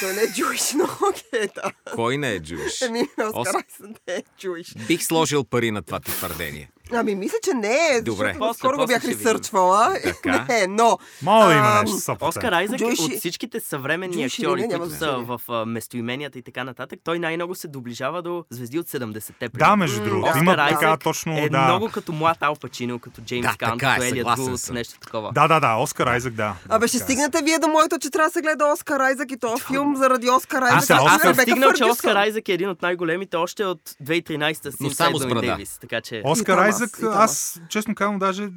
Той 0.00 0.12
не 0.14 0.22
е 0.22 0.26
Jewish, 0.26 0.74
но 0.74 0.84
окей, 1.08 1.48
да. 1.54 1.92
Кой 1.94 2.16
не 2.18 2.32
е 2.32 2.40
Jewish? 2.40 2.86
Еми, 2.86 3.08
Оскар 3.34 3.54
Ос- 3.54 3.96
не 4.08 4.14
е 4.14 4.22
Jewish. 4.40 4.86
Бих 4.86 5.04
сложил 5.04 5.44
пари 5.44 5.70
на 5.70 5.82
това 5.82 6.00
ти 6.00 6.10
твърдение. 6.10 6.70
Ами, 6.92 7.14
мисля, 7.14 7.36
че 7.44 7.54
не 7.54 7.78
е. 7.92 8.00
Добре. 8.02 8.26
защото 8.26 8.38
После, 8.38 8.58
Скоро 8.58 8.76
го 8.76 8.86
бях 8.86 9.04
ресърчвала. 9.04 9.94
Не, 10.48 10.66
но... 10.68 10.98
Мога 11.22 11.52
има 11.52 11.80
нещо. 11.82 11.96
100%. 11.96 12.28
Оскар 12.28 12.52
Айзек 12.52 12.80
е 12.80 12.84
Джойши- 12.84 13.14
от 13.14 13.18
всичките 13.18 13.60
съвременни 13.60 14.14
Джойши 14.14 14.42
актьори, 14.42 14.66
не, 14.66 14.78
които 14.78 14.94
са 14.94 15.16
в 15.18 15.40
а, 15.48 15.66
местоименията 15.66 16.38
и 16.38 16.42
така 16.42 16.64
нататък, 16.64 17.00
той 17.04 17.18
най-много 17.18 17.54
се 17.54 17.68
доближава 17.68 18.22
до 18.22 18.44
звезди 18.50 18.78
от 18.78 18.86
70-те. 18.86 19.48
Да, 19.48 19.76
между 19.76 20.04
другото. 20.04 20.26
Оскар 20.28 20.40
Има 20.42 20.52
Айзек 20.58 20.80
така 20.80 20.96
точно, 20.96 21.38
е 21.38 21.48
да. 21.48 21.64
много 21.64 21.90
като 21.90 22.12
млад 22.12 22.36
Ал 22.40 22.54
Пачино, 22.54 22.98
като 22.98 23.20
Джеймс 23.20 23.46
Да, 23.46 23.54
Кан, 23.58 23.74
е, 23.74 23.78
като 23.78 24.06
съгласен 24.16 24.44
Гулт, 24.44 24.70
нещо 24.70 25.00
такова. 25.00 25.32
Да, 25.32 25.48
да, 25.48 25.60
да, 25.60 25.76
Оскар 25.76 26.06
Айзек, 26.06 26.34
да. 26.34 26.54
Абе, 26.68 26.88
ще 26.88 26.96
е. 26.96 27.00
стигнете 27.00 27.42
вие 27.42 27.58
до 27.58 27.68
моето, 27.68 27.98
че 27.98 28.10
трябва 28.10 28.28
да 28.28 28.32
се 28.32 28.40
гледа 28.42 28.72
Оскар 28.72 29.00
Айзек 29.00 29.32
и 29.32 29.38
този 29.38 29.62
филм 29.62 29.96
заради 29.96 30.30
Оскар 30.30 30.62
Айзек. 30.62 30.90
Аз 30.90 31.22
съм 31.22 31.34
стигнал, 31.34 31.72
че. 31.72 31.84
Оскар 31.84 32.16
Айзек 32.16 32.48
е 32.48 32.52
един 32.52 32.68
от 32.68 32.82
най-големите 32.82 33.36
още 33.36 33.64
от 33.64 33.80
2013 34.04 34.70
с 34.70 34.80
Но 34.80 34.90
само 34.90 35.18
с 35.18 35.26
брада. 35.26 35.40
Дейвис. 35.40 35.78
Така 35.80 36.00
че... 36.00 36.22
Оскар 36.24 36.68
И 36.68 36.72
Айзек 36.80 37.02
аз. 37.02 37.30
Аз, 37.30 37.60
честно 37.68 37.94
казвам, 37.94 38.18
даже 38.18 38.48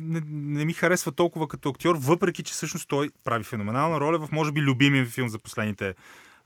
не, 0.00 0.22
не 0.30 0.64
ми 0.64 0.72
харесва 0.72 1.12
толкова 1.12 1.48
като 1.48 1.68
актьор, 1.68 1.96
въпреки 1.98 2.42
че 2.42 2.52
всъщност 2.52 2.88
той 2.88 3.10
прави 3.24 3.44
феноменална 3.44 4.00
роля 4.00 4.18
в, 4.18 4.32
може 4.32 4.52
би, 4.52 4.62
любимия 4.62 5.02
ми 5.02 5.08
филм 5.08 5.28
за 5.28 5.38
последните 5.38 5.94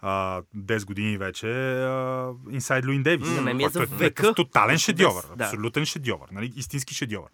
а, 0.01 0.43
10 0.57 0.85
години 0.85 1.19
вече, 1.19 1.47
Inside 1.47 3.03
Davis. 3.03 3.35
На 3.37 3.41
мен 3.43 3.57
ми 3.57 3.65
е 3.65 3.69
за 3.69 3.81
века. 3.81 3.99
такъв 3.99 4.35
тотален 4.35 4.79
шедьовър, 4.79 5.25
Да. 5.37 5.45
абсолютен 5.45 5.85
шедьовър, 5.85 6.29
нали? 6.33 6.53
истински 6.57 6.95
шедьовър. 6.95 7.31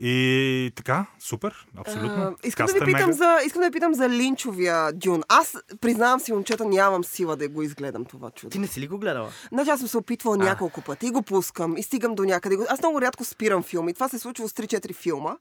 И 0.00 0.72
така, 0.76 1.06
супер, 1.20 1.66
абсолютно. 1.76 2.22
А, 2.22 2.34
искам, 2.44 2.66
да 2.66 2.72
ви 2.72 2.78
е 2.78 2.84
питам 2.84 3.00
мега. 3.00 3.12
за, 3.12 3.38
искам 3.46 3.60
да 3.60 3.68
ви 3.68 3.72
питам 3.72 3.94
за 3.94 4.08
линчовия 4.08 4.92
дюн. 4.92 5.22
Аз, 5.28 5.56
признавам 5.80 6.20
си, 6.20 6.32
момчета, 6.32 6.64
нямам 6.64 7.04
сила 7.04 7.36
да 7.36 7.48
го 7.48 7.62
изгледам 7.62 8.04
това 8.04 8.30
чудо. 8.30 8.50
Ти 8.50 8.58
не 8.58 8.66
си 8.66 8.80
ли 8.80 8.86
го 8.86 8.98
гледала? 8.98 9.28
Значи 9.52 9.70
аз 9.70 9.78
съм 9.80 9.88
се 9.88 9.98
опитвала 9.98 10.36
няколко 10.36 10.82
пъти 10.82 11.06
и 11.06 11.10
го 11.10 11.22
пускам 11.22 11.76
и 11.76 11.82
стигам 11.82 12.14
до 12.14 12.24
някъде. 12.24 12.58
Аз 12.68 12.78
много 12.82 13.00
рядко 13.00 13.24
спирам 13.24 13.62
филми. 13.62 13.94
Това 13.94 14.08
се 14.08 14.16
е 14.16 14.18
случва 14.18 14.48
с 14.48 14.52
3-4 14.52 14.94
филма. 14.94 15.36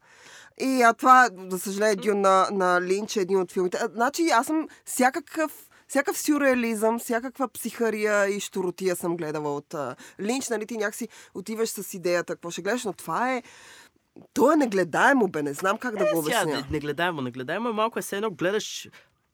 И 0.61 0.81
а 0.81 0.93
това, 0.93 1.29
за 1.49 1.59
съжаление, 1.59 1.95
Дюн 1.95 2.21
на, 2.21 2.47
на 2.51 2.81
Линч 2.81 3.17
е 3.17 3.21
един 3.21 3.39
от 3.39 3.51
филмите. 3.51 3.77
А, 3.81 3.89
значи 3.93 4.29
аз 4.29 4.47
съм 4.47 4.67
всякакъв 4.85 5.51
всякакъв 5.87 6.17
сюрреализъм, 6.17 6.99
всякаква 6.99 7.47
психария 7.47 8.29
и 8.29 8.39
щуротия 8.39 8.95
съм 8.95 9.17
гледала 9.17 9.55
от 9.55 9.73
а, 9.73 9.95
Линч. 10.19 10.49
Нали, 10.49 10.65
ти 10.65 10.77
някакси 10.77 11.07
отиваш 11.33 11.69
с 11.69 11.93
идеята 11.93 12.35
какво 12.35 12.51
ще 12.51 12.61
гледаш, 12.61 12.83
но 12.83 12.93
това 12.93 13.33
е... 13.33 13.43
То 14.33 14.51
е 14.51 14.55
негледаемо, 14.55 15.27
бе. 15.27 15.43
Не 15.43 15.53
знам 15.53 15.77
как 15.77 15.91
да 15.93 16.03
го 16.05 16.19
Е, 16.19 16.23
сега, 16.23 16.41
обясня. 16.41 16.45
не, 16.53 16.67
не 16.71 16.79
гледаемо, 16.79 17.21
не 17.21 17.31
гледаемо. 17.31 17.73
Малко 17.73 17.99
е 17.99 18.01
все 18.01 18.15
едно 18.15 18.29
гледаш 18.31 18.87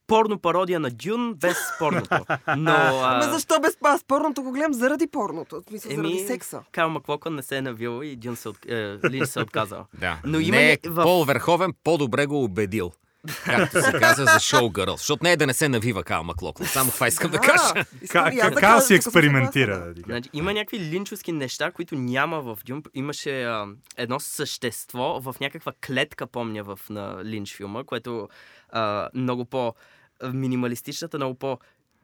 порно 0.08 0.40
пародия 0.40 0.80
на 0.80 0.90
Дюн 0.92 1.34
без 1.34 1.58
порното. 1.80 2.26
Но... 2.58 2.72
А... 2.72 3.16
Ама 3.16 3.34
защо 3.34 3.60
без 3.60 3.78
аз 3.84 4.04
порното 4.04 4.44
го 4.44 4.52
гледам 4.52 4.74
заради 4.74 5.08
порното? 5.08 5.62
В 5.62 5.70
смисъл, 5.70 5.92
заради 5.92 6.20
секса. 6.20 6.62
Карл 6.72 6.90
Маклокън 6.90 7.36
не 7.36 7.44
се 7.44 7.58
е 7.58 7.62
навил 7.62 8.02
и 8.04 8.16
Дюн 8.16 8.36
се 8.36 8.50
от... 8.50 8.66
е, 8.66 8.98
Линч 9.06 9.28
се 9.28 9.40
е 9.40 9.44
отказал. 9.44 9.86
Да. 9.94 10.18
Но 10.26 10.40
има 10.40 10.58
не 10.58 10.72
е 10.72 10.78
в- 10.86 11.04
Пол 11.04 11.24
Верховен 11.24 11.74
по-добре 11.84 12.26
го 12.26 12.44
убедил. 12.44 12.92
Както 13.46 13.82
се 13.82 13.92
казва 13.92 14.26
за 14.26 14.40
шоу 14.40 14.70
Гърл. 14.70 14.98
Защото 14.98 15.24
не 15.24 15.32
е 15.32 15.38
да 15.38 15.48
не 15.48 15.54
се 15.54 15.70
навива 15.70 16.04
Кал 16.04 16.24
Маклоклен. 16.24 16.68
Само 16.68 16.92
това 16.92 17.08
искам 17.08 17.32
да 17.32 17.40
кажа. 17.40 17.86
да 18.50 18.56
кажа, 18.56 18.82
си 18.82 18.94
експериментира? 18.94 19.80
кажа. 19.80 19.94
Значи, 20.06 20.30
има 20.34 20.54
някакви 20.54 20.80
линчовски 20.80 21.32
неща, 21.32 21.72
които 21.72 21.96
няма 21.96 22.42
в 22.42 22.58
Дюн. 22.66 22.84
Имаше 22.94 23.44
а, 23.44 23.68
едно 23.98 24.20
същество 24.20 25.20
в 25.22 25.36
някаква 25.42 25.74
клетка, 25.88 26.28
помня, 26.28 26.64
в 26.64 26.80
на 26.90 27.26
Линч 27.26 27.56
филма, 27.56 27.84
което 27.84 28.30
а, 28.70 29.10
много 29.14 29.46
по 29.46 29.74
минималистичната, 30.34 31.18
много 31.18 31.36
по 31.36 31.60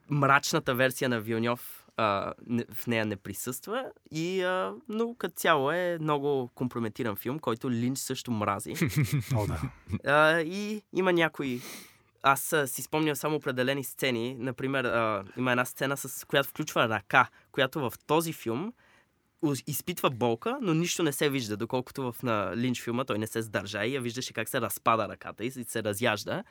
мрачната 0.10 0.76
версия 0.76 1.10
на 1.10 1.20
Вилньов 1.20 1.86
а, 2.00 2.34
не- 2.48 2.66
в 2.74 2.88
нея 2.88 3.06
не 3.06 3.16
присъства. 3.16 3.86
И, 4.12 4.42
а, 4.42 4.74
но 4.90 5.16
като 5.16 5.36
цяло 5.36 5.72
е 5.72 5.98
много 6.02 6.50
компрометиран 6.56 7.16
филм, 7.16 7.40
който 7.40 7.72
Линч 7.72 7.98
също 7.98 8.32
мрази. 8.32 8.74
О, 9.36 9.48
да. 9.48 9.62
А, 10.06 10.42
и 10.42 10.82
има 10.94 11.14
някои. 11.14 11.62
Аз 12.24 12.56
си 12.66 12.82
спомням 12.82 13.16
само 13.16 13.36
определени 13.36 13.84
сцени. 13.84 14.36
Например, 14.40 14.86
а, 14.86 15.24
има 15.38 15.52
една 15.52 15.66
сцена, 15.66 15.98
с 15.98 16.26
която 16.28 16.50
включва 16.50 16.90
ръка, 16.90 17.28
която 17.52 17.80
в 17.80 17.94
този 18.08 18.34
филм 18.34 18.74
изпитва 19.68 20.10
болка, 20.10 20.58
но 20.62 20.74
нищо 20.74 21.04
не 21.04 21.12
се 21.12 21.30
вижда, 21.30 21.58
доколкото 21.58 22.12
в 22.12 22.24
на 22.24 22.52
Линч 22.56 22.82
филма 22.82 23.06
той 23.06 23.18
не 23.20 23.28
се 23.28 23.42
сдържа 23.42 23.86
и 23.86 23.96
я 23.96 24.02
виждаше 24.02 24.34
как 24.34 24.50
се 24.50 24.62
разпада 24.62 25.10
ръката 25.10 25.46
и 25.46 25.52
се 25.52 25.84
разяжда. 25.84 26.44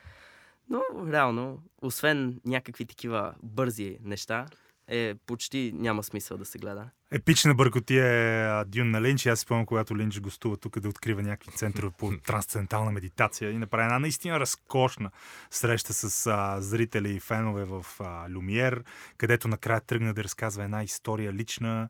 Но 0.69 0.81
реално, 1.11 1.59
освен 1.81 2.41
някакви 2.45 2.85
такива 2.85 3.33
бързи 3.43 3.97
неща, 4.03 4.45
е 4.89 5.15
почти 5.25 5.71
няма 5.75 6.03
смисъл 6.03 6.37
да 6.37 6.45
се 6.45 6.57
гледа. 6.57 6.89
Епична 7.11 7.55
бъркотия 7.55 8.05
е 8.05 8.65
Дюн 8.65 8.91
на 8.91 9.01
Линч. 9.01 9.25
Аз 9.25 9.39
спомням, 9.39 9.65
когато 9.65 9.97
Линч 9.97 10.19
гостува 10.19 10.57
тук 10.57 10.79
да 10.79 10.89
открива 10.89 11.21
някакви 11.21 11.51
центрове 11.51 11.93
по 11.97 12.17
трансцендентална 12.25 12.91
медитация 12.91 13.51
и 13.51 13.57
направи 13.57 13.83
една 13.83 13.99
наистина 13.99 14.39
разкошна 14.39 15.11
среща 15.51 15.93
с 15.93 16.27
а, 16.27 16.61
зрители 16.61 17.15
и 17.15 17.19
фенове 17.19 17.63
в 17.63 17.85
а, 17.99 18.29
Люмиер, 18.29 18.83
където 19.17 19.47
накрая 19.47 19.81
тръгна 19.81 20.13
да 20.13 20.23
разказва 20.23 20.63
една 20.63 20.83
история 20.83 21.33
лична, 21.33 21.89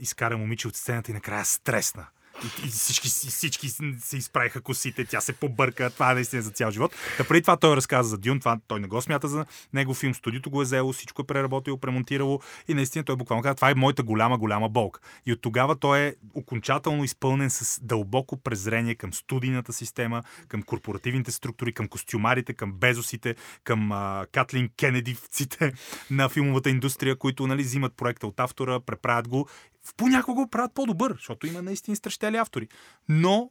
изкара 0.00 0.38
момиче 0.38 0.68
от 0.68 0.76
сцената 0.76 1.10
и 1.10 1.14
накрая 1.14 1.44
стресна. 1.44 2.06
И, 2.44 2.66
и 2.66 2.70
всички, 2.70 3.08
всички 3.08 3.68
се 3.98 4.16
изправиха 4.16 4.60
косите, 4.60 5.04
тя 5.04 5.20
се 5.20 5.32
побърка, 5.32 5.90
това 5.90 6.10
е 6.10 6.14
наистина 6.14 6.42
за 6.42 6.50
цял 6.50 6.70
живот. 6.70 6.94
Та 7.16 7.24
преди 7.24 7.40
това 7.40 7.56
той 7.56 7.76
разказа 7.76 8.08
за 8.08 8.18
Дюн, 8.18 8.38
това 8.38 8.58
той 8.68 8.80
не 8.80 8.86
го 8.86 9.02
смята 9.02 9.28
за 9.28 9.46
него 9.72 9.94
филм, 9.94 10.14
студиото 10.14 10.50
го 10.50 10.60
е 10.60 10.64
взело, 10.64 10.92
всичко 10.92 11.22
е 11.22 11.26
преработило, 11.26 11.78
премонтирало 11.78 12.40
и 12.68 12.74
наистина 12.74 13.04
той 13.04 13.16
буквално 13.16 13.42
каза, 13.42 13.54
това 13.54 13.70
е 13.70 13.74
моята 13.74 14.02
голяма, 14.02 14.38
голяма 14.38 14.68
болка. 14.68 15.00
И 15.26 15.32
от 15.32 15.40
тогава 15.40 15.76
той 15.76 16.00
е 16.00 16.14
окончателно 16.34 17.04
изпълнен 17.04 17.50
с 17.50 17.80
дълбоко 17.82 18.36
презрение 18.36 18.94
към 18.94 19.12
студийната 19.12 19.72
система, 19.72 20.22
към 20.48 20.62
корпоративните 20.62 21.32
структури, 21.32 21.72
към 21.72 21.88
костюмарите, 21.88 22.54
към 22.54 22.72
Безосите, 22.72 23.34
към 23.64 23.92
а, 23.92 24.26
Катлин 24.32 24.70
Кенедивците 24.76 25.72
на 26.10 26.28
филмовата 26.28 26.70
индустрия, 26.70 27.16
които 27.16 27.46
нали, 27.46 27.62
взимат 27.62 27.96
проекта 27.96 28.26
от 28.26 28.40
автора, 28.40 28.80
преправят 28.80 29.28
го. 29.28 29.48
Понякога 29.96 30.42
го 30.42 30.50
правят 30.50 30.74
по-добър, 30.74 31.12
защото 31.12 31.46
има 31.46 31.62
наистина 31.62 31.92
изтрещели 31.92 32.36
автори. 32.36 32.68
Но 33.08 33.50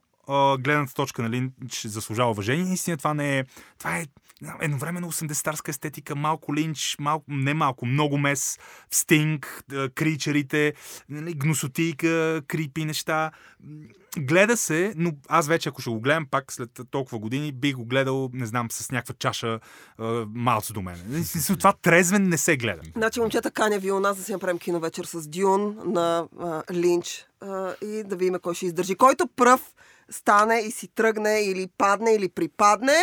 гледната 0.60 0.94
точка 0.94 1.22
на 1.22 1.30
Линч 1.30 1.86
заслужава 1.86 2.30
уважение. 2.30 2.64
Наистина 2.64 2.96
това 2.96 3.14
не 3.14 3.38
е... 3.38 3.44
Това 3.78 3.98
е 3.98 4.06
едновременно 4.60 5.12
80-тарска 5.12 5.68
естетика, 5.68 6.16
малко 6.16 6.54
линч, 6.54 6.96
малко, 7.00 7.24
не 7.28 7.54
малко, 7.54 7.86
много 7.86 8.18
мес, 8.18 8.58
стинг, 8.90 9.64
кричерите, 9.94 10.74
нали, 11.08 11.34
гносотийка, 11.34 12.42
крипи 12.46 12.84
неща. 12.84 13.30
Гледа 14.18 14.56
се, 14.56 14.92
но 14.96 15.12
аз 15.28 15.48
вече, 15.48 15.68
ако 15.68 15.80
ще 15.80 15.90
го 15.90 16.00
гледам 16.00 16.26
пак 16.30 16.52
след 16.52 16.80
толкова 16.90 17.18
години, 17.18 17.52
бих 17.52 17.76
го 17.76 17.84
гледал, 17.84 18.30
не 18.32 18.46
знам, 18.46 18.70
с 18.70 18.90
някаква 18.90 19.14
чаша 19.18 19.60
а, 19.98 20.26
малце 20.34 20.72
до 20.72 20.82
мен. 20.82 21.24
Това 21.58 21.72
трезвен 21.72 22.28
не 22.28 22.38
се 22.38 22.56
гледам. 22.56 22.86
Значи, 22.96 23.20
момчета, 23.20 23.50
каня 23.50 23.78
ви 23.78 23.92
у 23.92 24.00
нас 24.00 24.16
да 24.16 24.22
си 24.22 24.32
направим 24.32 24.58
кино 24.58 24.80
вечер 24.80 25.04
с 25.04 25.28
Дюн 25.28 25.78
на 25.84 26.28
а, 26.40 26.62
Линч 26.72 27.26
а, 27.40 27.74
и 27.84 28.02
да 28.04 28.16
видим 28.16 28.34
кой 28.42 28.54
ще 28.54 28.66
издържи. 28.66 28.94
Който 28.94 29.26
пръв 29.26 29.60
стане 30.10 30.58
и 30.58 30.70
си 30.70 30.88
тръгне 30.88 31.40
или 31.40 31.68
падне 31.78 32.14
или 32.14 32.28
припадне, 32.28 33.02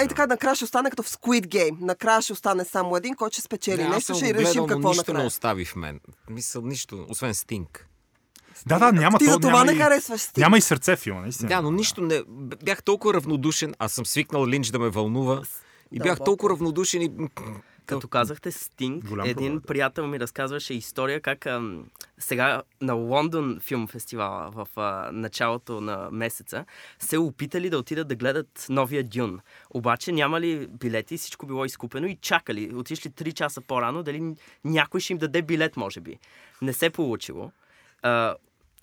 ей 0.00 0.08
така, 0.08 0.26
накрая 0.26 0.54
ще 0.54 0.64
остане 0.64 0.90
като 0.90 1.02
в 1.02 1.08
Squid 1.08 1.46
Game. 1.46 1.76
Накрая 1.80 2.22
ще 2.22 2.32
остане 2.32 2.64
само 2.64 2.96
един, 2.96 3.14
който 3.14 3.32
ще 3.34 3.42
спечели 3.42 3.82
Не, 3.82 3.88
нещо, 3.88 4.14
ще 4.14 4.34
решим 4.34 4.66
какво 4.66 4.88
нищо 4.88 5.04
не 5.06 5.12
накрая. 5.12 5.26
остави 5.26 5.64
в 5.64 5.76
мен. 5.76 6.00
Мисъл, 6.30 6.62
нищо, 6.62 7.06
освен 7.08 7.34
Стинг. 7.34 7.88
Да, 8.66 8.78
да, 8.78 8.92
няма 8.92 9.18
Ти 9.18 9.24
то, 9.24 9.30
за 9.30 9.38
това 9.38 9.52
няма 9.52 9.64
не 9.64 9.72
и- 9.72 9.76
харесваш 9.76 10.20
стил. 10.20 10.42
Няма 10.42 10.58
и 10.58 10.60
сърце 10.60 10.96
филма, 10.96 11.20
наистина. 11.20 11.48
Да, 11.48 11.62
но 11.62 11.70
нищо 11.70 12.00
не... 12.00 12.22
Бях 12.64 12.82
толкова 12.82 13.14
равнодушен, 13.14 13.74
аз 13.78 13.92
съм 13.92 14.06
свикнал 14.06 14.46
Линч 14.46 14.68
да 14.68 14.78
ме 14.78 14.88
вълнува. 14.88 15.42
И 15.92 15.98
бях 15.98 16.18
толкова 16.18 16.50
равнодушен 16.50 17.02
и... 17.02 17.10
Като 17.86 18.08
казахте 18.08 18.52
Стинг, 18.52 19.04
Голям 19.04 19.26
един 19.28 19.46
проблем. 19.46 19.62
приятел 19.66 20.06
ми 20.06 20.20
разказваше 20.20 20.74
история 20.74 21.20
как 21.20 21.46
ам, 21.46 21.84
сега 22.18 22.62
на 22.80 22.94
Лондон 22.94 23.58
филм 23.60 23.86
фестивала 23.88 24.50
в 24.50 24.68
а, 24.76 25.10
началото 25.12 25.80
на 25.80 26.08
месеца 26.12 26.64
се 26.98 27.18
опитали 27.18 27.70
да 27.70 27.78
отидат 27.78 28.08
да 28.08 28.14
гледат 28.14 28.66
новия 28.68 29.04
Дюн. 29.04 29.40
Обаче 29.70 30.12
нямали 30.12 30.66
билети, 30.66 31.16
всичко 31.18 31.46
било 31.46 31.64
изкупено 31.64 32.06
и 32.06 32.16
чакали. 32.16 32.74
Отишли 32.74 33.10
3 33.10 33.32
часа 33.32 33.60
по-рано, 33.60 34.02
дали 34.02 34.34
някой 34.64 35.00
ще 35.00 35.12
им 35.12 35.18
даде 35.18 35.42
билет, 35.42 35.76
може 35.76 36.00
би. 36.00 36.18
Не 36.62 36.72
се 36.72 36.90
получило. 36.90 37.50
А, 38.02 38.34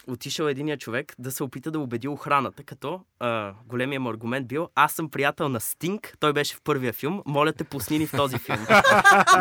отишъл 0.10 0.46
единия 0.46 0.78
човек 0.78 1.16
да 1.20 1.32
се 1.32 1.44
опита 1.44 1.72
да 1.72 1.80
убеди 1.80 2.08
охраната, 2.08 2.64
като 2.64 3.02
а, 3.20 3.54
големия 3.68 4.00
му 4.00 4.10
аргумент 4.10 4.48
бил 4.48 4.70
аз 4.76 4.94
съм 4.94 5.10
приятел 5.10 5.50
на 5.50 5.60
Стинг, 5.60 6.14
той 6.20 6.34
беше 6.34 6.56
в 6.56 6.62
първия 6.64 6.94
филм, 6.94 7.22
моля 7.26 7.54
те 7.54 7.64
пусни 7.64 8.00
ни 8.00 8.08
в 8.08 8.12
този 8.12 8.38
филм. 8.38 8.66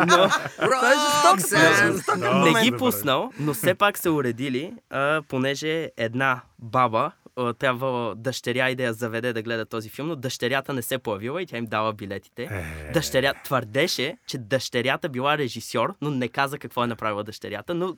Но 0.07 0.29
Това 0.55 0.91
е 0.91 0.95
жесток, 0.95 1.59
е 1.59 2.29
не 2.53 2.61
ги 2.63 2.69
добре. 2.69 2.77
пуснал, 2.77 3.31
но 3.39 3.53
все 3.53 3.75
пак 3.75 3.97
се 3.97 4.09
уредили, 4.09 4.73
а, 4.89 5.21
понеже 5.27 5.91
една 5.97 6.41
баба 6.59 7.11
трябва 7.59 8.15
дъщеря 8.15 8.69
и 8.69 8.75
да 8.75 8.83
я 8.83 8.93
заведе 8.93 9.33
да 9.33 9.41
гледа 9.41 9.65
този 9.65 9.89
филм, 9.89 10.07
но 10.07 10.15
дъщерята 10.15 10.73
не 10.73 10.81
се 10.81 10.97
появила 10.97 11.41
и 11.41 11.45
тя 11.45 11.57
им 11.57 11.65
дава 11.65 11.93
билетите. 11.93 12.43
Е. 12.43 12.91
Дъщеря 12.93 13.33
твърдеше, 13.43 14.17
че 14.27 14.37
дъщерята 14.37 15.09
била 15.09 15.37
режисьор, 15.37 15.95
но 16.01 16.11
не 16.11 16.27
каза 16.27 16.59
какво 16.59 16.83
е 16.83 16.87
направила 16.87 17.23
дъщерята, 17.23 17.73
но 17.73 17.97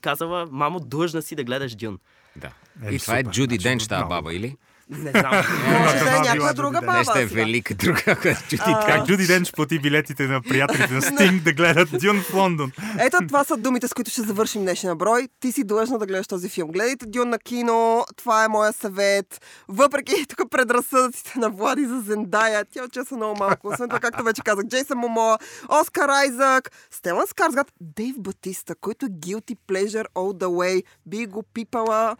казала, 0.00 0.46
мамо, 0.50 0.80
длъжна 0.80 1.22
си 1.22 1.34
да 1.34 1.44
гледаш 1.44 1.74
Дюн. 1.74 1.98
Да. 2.36 2.50
Е, 2.84 2.94
и 2.94 2.98
това 2.98 3.18
е 3.18 3.20
супер, 3.20 3.32
Джуди 3.32 3.54
значи 3.54 3.68
Денч, 3.68 3.88
тази 3.88 4.04
баба, 4.04 4.34
или? 4.34 4.56
Не 4.90 5.10
знам. 5.10 5.32
Може 5.80 5.98
да 5.98 6.16
е 6.16 6.20
някаква 6.20 6.52
друга 6.52 6.80
баба. 6.80 6.98
Нещо 6.98 7.18
е 7.18 7.24
велика 7.24 7.74
друга, 7.74 8.02
А, 8.60 8.86
Как 8.86 9.06
Джуди 9.06 9.26
Денч 9.26 9.52
плати 9.52 9.78
билетите 9.78 10.26
на 10.26 10.42
приятелите 10.42 10.94
на 10.94 11.02
Стинг 11.02 11.42
да 11.42 11.52
гледат 11.52 11.88
Дюн 12.00 12.20
в 12.20 12.34
Лондон. 12.34 12.72
Ето 12.98 13.16
това 13.28 13.44
са 13.44 13.56
думите, 13.56 13.88
с 13.88 13.94
които 13.94 14.10
ще 14.10 14.22
завършим 14.22 14.62
днешния 14.62 14.94
брой. 14.94 15.28
Ти 15.40 15.52
си 15.52 15.64
длъжна 15.64 15.98
да 15.98 16.06
гледаш 16.06 16.26
този 16.26 16.48
филм. 16.48 16.70
Гледайте 16.72 17.06
Дюн 17.06 17.28
на 17.28 17.38
кино, 17.38 18.04
това 18.16 18.44
е 18.44 18.48
моя 18.48 18.72
съвет. 18.72 19.40
Въпреки 19.68 20.26
тук 20.28 20.50
предразсъдъците 20.50 21.38
на 21.38 21.50
Влади 21.50 21.84
за 21.84 22.00
Зендая, 22.00 22.64
тя 22.64 22.84
участва 22.84 23.16
много 23.16 23.38
малко. 23.38 23.68
Освен 23.68 23.88
това, 23.88 24.00
както 24.00 24.24
вече 24.24 24.42
казах, 24.44 24.64
Джейсън 24.66 24.98
Момоа, 24.98 25.38
Оскар 25.80 26.08
Айзък, 26.08 26.70
Стелан 26.90 27.26
Скарсгат, 27.26 27.72
Дейв 27.80 28.16
Батиста, 28.18 28.74
който 28.74 29.06
е 29.06 29.08
guilty 29.08 29.56
pleasure 29.68 30.06
all 30.14 30.44
the 30.44 30.46
way. 30.46 30.82
Би 31.06 31.26
го 31.26 31.42
пипала 31.42 32.16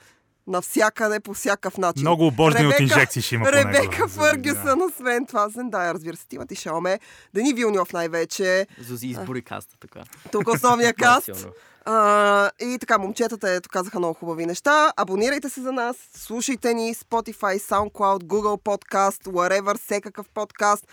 Навсякъде, 0.46 1.20
по 1.20 1.34
всякакъв 1.34 1.78
начин. 1.78 2.00
Много 2.02 2.26
обождани 2.26 2.66
от 2.66 2.72
Ребека- 2.72 2.82
инжекции 2.82 3.22
ще 3.22 3.34
има. 3.34 3.52
Ребека 3.52 4.08
Фъргюсън, 4.08 4.82
освен 4.82 5.26
това, 5.26 5.48
Зендая, 5.48 5.94
разбира 5.94 6.16
се, 6.16 6.26
Тимати 6.26 6.54
Шалме, 6.54 7.00
Дани 7.34 7.54
Вилньов 7.54 7.92
най-вече, 7.92 8.66
Зузи 8.80 9.06
избори 9.06 9.42
каста 9.42 9.76
така. 9.80 10.00
тук 10.32 10.48
основния 10.48 10.94
каст. 10.98 11.46
А, 11.84 12.50
и 12.60 12.78
така, 12.80 12.98
момчетата 12.98 13.50
ето 13.50 13.68
казаха 13.68 13.98
много 13.98 14.14
хубави 14.14 14.46
неща. 14.46 14.92
Абонирайте 14.96 15.48
се 15.48 15.60
за 15.60 15.72
нас, 15.72 15.96
слушайте 16.16 16.74
ни 16.74 16.94
Spotify, 16.94 17.58
SoundCloud, 17.60 18.18
Google 18.18 18.62
Podcast, 18.62 19.22
wherever, 19.24 19.78
всекакъв 19.78 20.26
подкаст. 20.28 20.86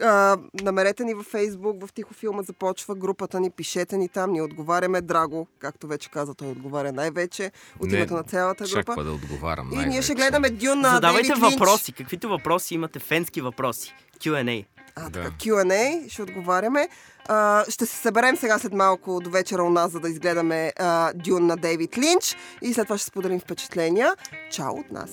А, 0.00 0.36
намерете 0.54 1.04
ни 1.04 1.14
във 1.14 1.26
Facebook, 1.26 1.86
в 1.86 1.92
Тихо 1.92 2.14
филма 2.14 2.42
започва 2.42 2.94
групата 2.94 3.40
ни, 3.40 3.50
пишете 3.50 3.96
ни 3.96 4.08
там, 4.08 4.32
ни 4.32 4.42
отговаряме. 4.42 5.00
Драго, 5.00 5.46
както 5.58 5.86
вече 5.86 6.10
каза, 6.10 6.34
той 6.34 6.48
отговаря 6.48 6.92
най-вече 6.92 7.50
от 7.80 7.90
Не, 7.90 7.96
името 7.96 8.14
на 8.14 8.22
цялата 8.22 8.64
група. 8.64 8.74
Чаква 8.76 9.04
да 9.04 9.12
отговарям. 9.12 9.70
И 9.72 9.76
ние 9.76 9.82
ще 9.82 9.88
най-вече. 9.88 10.14
гледаме 10.14 10.50
Дюн 10.50 10.80
на 10.80 10.88
Задавайте 10.88 11.26
Дейвид 11.28 11.42
Линч. 11.42 11.52
въпроси. 11.54 11.92
Каквито 11.92 12.28
въпроси 12.28 12.74
имате? 12.74 12.98
Фенски 12.98 13.40
въпроси. 13.40 13.94
Q&A. 14.18 14.64
А, 14.96 15.02
Да. 15.02 15.10
така, 15.12 15.30
Q&A, 15.30 16.08
ще 16.08 16.22
отговаряме. 16.22 16.88
А, 17.28 17.64
ще 17.68 17.86
се 17.86 17.96
съберем 17.96 18.36
сега 18.36 18.58
след 18.58 18.72
малко 18.72 19.20
до 19.20 19.30
вечера 19.30 19.62
у 19.62 19.70
нас, 19.70 19.92
за 19.92 20.00
да 20.00 20.08
изгледаме 20.08 20.72
а, 20.78 21.12
Дюн 21.14 21.46
на 21.46 21.56
Дейвид 21.56 21.98
Линч 21.98 22.36
и 22.62 22.74
след 22.74 22.86
това 22.86 22.98
ще 22.98 23.06
споделим 23.06 23.40
впечатления. 23.40 24.14
Чао 24.50 24.72
от 24.72 24.90
нас! 24.92 25.10